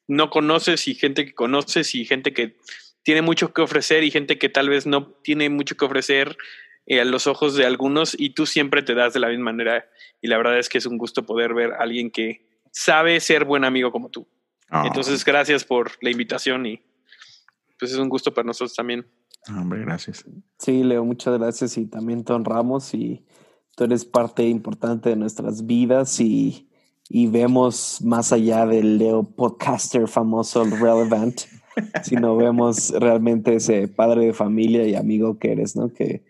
no 0.07 0.29
conoces 0.29 0.87
y 0.87 0.95
gente 0.95 1.25
que 1.25 1.33
conoces 1.33 1.95
y 1.95 2.05
gente 2.05 2.33
que 2.33 2.57
tiene 3.03 3.21
mucho 3.21 3.53
que 3.53 3.61
ofrecer 3.61 4.03
y 4.03 4.11
gente 4.11 4.37
que 4.37 4.49
tal 4.49 4.69
vez 4.69 4.85
no 4.85 5.07
tiene 5.23 5.49
mucho 5.49 5.75
que 5.75 5.85
ofrecer 5.85 6.37
eh, 6.85 7.01
a 7.01 7.05
los 7.05 7.27
ojos 7.27 7.55
de 7.55 7.65
algunos 7.65 8.15
y 8.17 8.31
tú 8.31 8.45
siempre 8.45 8.83
te 8.83 8.93
das 8.93 9.13
de 9.13 9.19
la 9.19 9.29
misma 9.29 9.45
manera 9.45 9.89
y 10.21 10.27
la 10.27 10.37
verdad 10.37 10.57
es 10.57 10.69
que 10.69 10.77
es 10.77 10.85
un 10.85 10.97
gusto 10.97 11.25
poder 11.25 11.53
ver 11.53 11.73
a 11.73 11.77
alguien 11.77 12.11
que 12.11 12.45
sabe 12.71 13.19
ser 13.19 13.45
buen 13.45 13.63
amigo 13.63 13.91
como 13.91 14.09
tú. 14.09 14.27
Ah. 14.69 14.83
Entonces, 14.85 15.23
gracias 15.23 15.63
por 15.63 15.91
la 16.01 16.09
invitación 16.09 16.65
y 16.65 16.81
pues 17.77 17.91
es 17.91 17.97
un 17.97 18.09
gusto 18.09 18.33
para 18.33 18.45
nosotros 18.45 18.73
también. 18.73 19.05
Hombre, 19.49 19.81
gracias. 19.81 20.25
Sí, 20.57 20.83
Leo, 20.83 21.03
muchas 21.03 21.37
gracias 21.37 21.77
y 21.77 21.85
también 21.85 22.23
te 22.23 22.33
honramos 22.33 22.93
y 22.93 23.25
tú 23.75 23.83
eres 23.83 24.05
parte 24.05 24.43
importante 24.43 25.09
de 25.09 25.15
nuestras 25.15 25.65
vidas 25.65 26.19
y 26.19 26.69
y 27.09 27.27
vemos 27.27 27.99
más 28.03 28.31
allá 28.31 28.65
del 28.65 28.97
Leo 28.97 29.23
podcaster 29.23 30.07
famoso, 30.07 30.63
relevant, 30.63 31.41
sino 32.03 32.35
vemos 32.35 32.91
realmente 32.91 33.55
ese 33.55 33.87
padre 33.87 34.27
de 34.27 34.33
familia 34.33 34.87
y 34.87 34.95
amigo 34.95 35.37
que 35.37 35.51
eres, 35.51 35.75
¿no? 35.75 35.93
Que, 35.93 36.23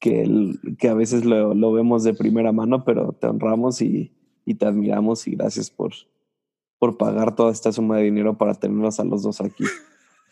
que, 0.00 0.54
que 0.78 0.88
a 0.88 0.94
veces 0.94 1.24
lo, 1.24 1.54
lo, 1.54 1.72
vemos 1.72 2.04
de 2.04 2.14
primera 2.14 2.52
mano, 2.52 2.84
pero 2.84 3.12
te 3.12 3.26
honramos 3.26 3.80
y, 3.82 4.12
y 4.44 4.54
te 4.54 4.66
admiramos 4.66 5.26
y 5.26 5.32
gracias 5.36 5.70
por, 5.70 5.92
por 6.78 6.96
pagar 6.96 7.34
toda 7.34 7.52
esta 7.52 7.72
suma 7.72 7.96
de 7.98 8.04
dinero 8.04 8.36
para 8.36 8.54
tenernos 8.54 9.00
a 9.00 9.04
los 9.04 9.22
dos 9.22 9.40
aquí. 9.40 9.64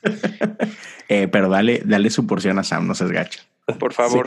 eh, 1.08 1.28
pero 1.28 1.48
dale, 1.48 1.82
dale 1.84 2.10
su 2.10 2.26
porción 2.26 2.58
a 2.58 2.64
Sam, 2.64 2.86
no 2.86 2.94
seas 2.94 3.10
gacho. 3.10 3.40
Por 3.78 3.92
favor. 3.92 4.26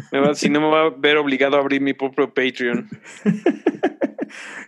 si 0.34 0.48
no 0.48 0.60
me 0.60 0.68
va 0.68 0.86
a 0.86 0.90
ver 0.90 1.16
obligado 1.16 1.56
a 1.56 1.60
abrir 1.60 1.80
mi 1.80 1.94
propio 1.94 2.32
Patreon. 2.32 2.88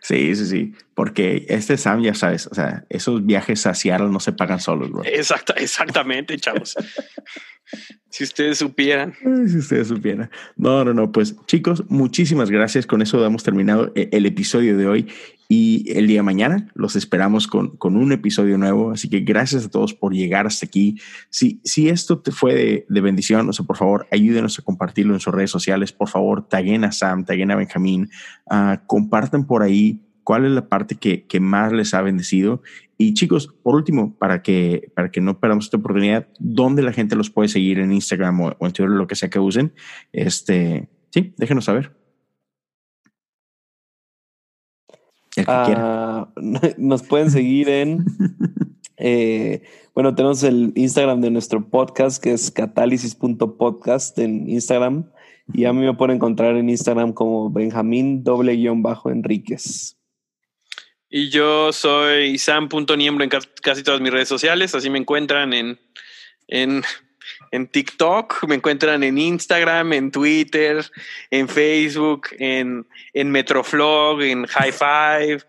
Sí, 0.02 0.34
sí, 0.34 0.46
sí. 0.46 0.74
Porque 0.94 1.44
este 1.48 1.76
Sam, 1.76 2.02
ya 2.02 2.14
sabes, 2.14 2.46
o 2.46 2.54
sea, 2.54 2.84
esos 2.88 3.24
viajes 3.24 3.66
a 3.66 3.74
Seattle 3.74 4.08
no 4.08 4.20
se 4.20 4.32
pagan 4.32 4.60
solos, 4.60 4.90
bro. 4.90 5.04
Exacta, 5.04 5.54
exactamente, 5.54 6.36
chavos. 6.38 6.74
si 8.08 8.24
ustedes 8.24 8.58
supieran. 8.58 9.14
Si 9.48 9.58
ustedes 9.58 9.88
supieran. 9.88 10.30
No, 10.56 10.84
no, 10.84 10.94
no. 10.94 11.12
Pues 11.12 11.36
chicos, 11.46 11.84
muchísimas 11.88 12.50
gracias. 12.50 12.86
Con 12.86 13.02
eso 13.02 13.24
hemos 13.24 13.42
terminado 13.42 13.92
eh, 13.94 14.08
el 14.12 14.26
episodio 14.26 14.76
de 14.76 14.86
hoy. 14.86 15.08
Y 15.52 15.90
el 15.98 16.06
día 16.06 16.20
de 16.20 16.22
mañana 16.22 16.68
los 16.74 16.94
esperamos 16.94 17.48
con, 17.48 17.76
con 17.76 17.96
un 17.96 18.12
episodio 18.12 18.56
nuevo. 18.56 18.92
Así 18.92 19.10
que 19.10 19.18
gracias 19.18 19.66
a 19.66 19.68
todos 19.68 19.94
por 19.94 20.14
llegar 20.14 20.46
hasta 20.46 20.64
aquí. 20.64 20.94
Si, 21.28 21.60
si 21.64 21.88
esto 21.88 22.20
te 22.20 22.30
fue 22.30 22.54
de, 22.54 22.86
de 22.88 23.00
bendición, 23.00 23.48
o 23.48 23.52
sea, 23.52 23.66
por 23.66 23.76
favor, 23.76 24.06
ayúdenos 24.12 24.60
a 24.60 24.62
compartirlo 24.62 25.12
en 25.12 25.18
sus 25.18 25.34
redes 25.34 25.50
sociales. 25.50 25.90
Por 25.90 26.08
favor, 26.08 26.46
taguen 26.46 26.84
a 26.84 26.92
Sam, 26.92 27.24
taguen 27.24 27.50
a 27.50 27.56
Benjamín. 27.56 28.08
Uh, 28.46 28.76
compartan 28.86 29.44
por 29.44 29.64
ahí 29.64 30.00
cuál 30.22 30.44
es 30.44 30.52
la 30.52 30.68
parte 30.68 30.94
que, 30.94 31.26
que, 31.26 31.40
más 31.40 31.72
les 31.72 31.94
ha 31.94 32.02
bendecido. 32.02 32.62
Y 32.96 33.14
chicos, 33.14 33.52
por 33.64 33.74
último, 33.74 34.16
para 34.18 34.42
que, 34.42 34.92
para 34.94 35.10
que 35.10 35.20
no 35.20 35.40
perdamos 35.40 35.64
esta 35.64 35.78
oportunidad, 35.78 36.28
¿dónde 36.38 36.82
la 36.82 36.92
gente 36.92 37.16
los 37.16 37.28
puede 37.28 37.48
seguir 37.48 37.80
en 37.80 37.90
Instagram 37.90 38.40
o, 38.40 38.56
en 38.60 38.72
Twitter, 38.72 38.90
lo 38.90 39.08
que 39.08 39.16
sea 39.16 39.30
que 39.30 39.40
usen? 39.40 39.72
Este, 40.12 40.88
sí, 41.10 41.34
déjenos 41.36 41.64
saber. 41.64 41.99
Ah, 45.46 46.28
nos 46.78 47.02
pueden 47.02 47.30
seguir 47.30 47.68
en. 47.68 48.04
Eh, 49.02 49.62
bueno, 49.94 50.14
tenemos 50.14 50.42
el 50.42 50.72
Instagram 50.76 51.22
de 51.22 51.30
nuestro 51.30 51.70
podcast 51.70 52.22
que 52.22 52.32
es 52.32 52.50
catálisis.podcast 52.50 54.18
en 54.18 54.48
Instagram. 54.48 55.10
Y 55.54 55.64
a 55.64 55.72
mí 55.72 55.84
me 55.84 55.94
pueden 55.94 56.16
encontrar 56.16 56.56
en 56.56 56.68
Instagram 56.68 57.12
como 57.12 57.50
Benjamín 57.50 58.22
doble 58.22 58.54
guion 58.56 58.82
bajo 58.82 59.10
Enríquez. 59.10 59.96
Y 61.08 61.28
yo 61.30 61.72
soy 61.72 62.38
Sam.niembro 62.38 63.24
en 63.24 63.30
casi 63.62 63.82
todas 63.82 64.00
mis 64.00 64.12
redes 64.12 64.28
sociales. 64.28 64.74
Así 64.74 64.90
me 64.90 64.98
encuentran 64.98 65.52
en, 65.52 65.80
en 66.46 66.82
en 67.50 67.66
TikTok, 67.66 68.46
me 68.46 68.54
encuentran 68.54 69.02
en 69.02 69.18
Instagram, 69.18 69.92
en 69.92 70.10
Twitter, 70.10 70.88
en 71.30 71.48
Facebook, 71.48 72.28
en, 72.38 72.86
en 73.12 73.30
Metroflog, 73.30 74.22
en 74.22 74.46
High 74.46 74.72
Five, 74.72 75.40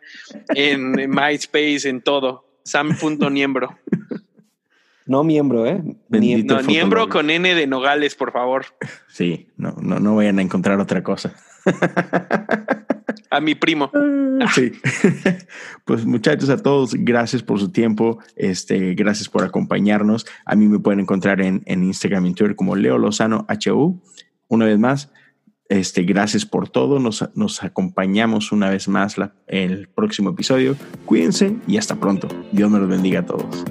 en, 0.55 1.09
MySpace, 1.09 1.87
en 1.87 2.01
todo. 2.01 2.45
Sam.niembro. 2.63 3.77
No 5.05 5.23
miembro, 5.23 5.65
¿eh? 5.65 5.81
no, 6.09 6.63
miembro 6.63 7.09
con 7.09 7.29
N 7.29 7.53
de 7.55 7.67
Nogales, 7.67 8.15
por 8.15 8.31
favor. 8.31 8.65
Sí, 9.07 9.47
no, 9.57 9.75
no, 9.81 9.99
no 9.99 10.15
vayan 10.15 10.39
a 10.39 10.41
encontrar 10.41 10.79
otra 10.79 11.03
cosa. 11.03 11.33
a 13.29 13.41
mi 13.41 13.55
primo. 13.55 13.91
Ah, 14.41 14.49
sí. 14.55 14.71
pues 15.85 16.03
muchachos, 16.03 16.49
a 16.49 16.57
todos, 16.57 16.95
gracias 16.95 17.43
por 17.43 17.59
su 17.59 17.71
tiempo. 17.71 18.17
Este, 18.35 18.95
gracias 18.95 19.29
por 19.29 19.43
acompañarnos. 19.43 20.25
A 20.45 20.55
mí 20.55 20.67
me 20.67 20.79
pueden 20.79 20.99
encontrar 20.99 21.41
en, 21.41 21.61
en 21.67 21.83
Instagram 21.83 22.25
y 22.25 22.33
Twitter 22.33 22.55
como 22.55 22.75
Leo 22.75 22.97
Lozano 22.97 23.45
HU. 23.47 24.01
Una 24.47 24.65
vez 24.65 24.79
más, 24.79 25.11
este, 25.69 26.01
gracias 26.03 26.43
por 26.43 26.69
todo. 26.69 26.97
Nos, 26.97 27.29
nos 27.35 27.61
acompañamos 27.61 28.51
una 28.51 28.71
vez 28.71 28.87
más 28.87 29.17
en 29.19 29.71
el 29.71 29.89
próximo 29.89 30.31
episodio. 30.31 30.75
Cuídense 31.05 31.55
y 31.67 31.77
hasta 31.77 31.95
pronto. 31.95 32.27
Dios 32.51 32.71
me 32.71 32.79
los 32.79 32.89
bendiga 32.89 33.19
a 33.19 33.25
todos. 33.27 33.63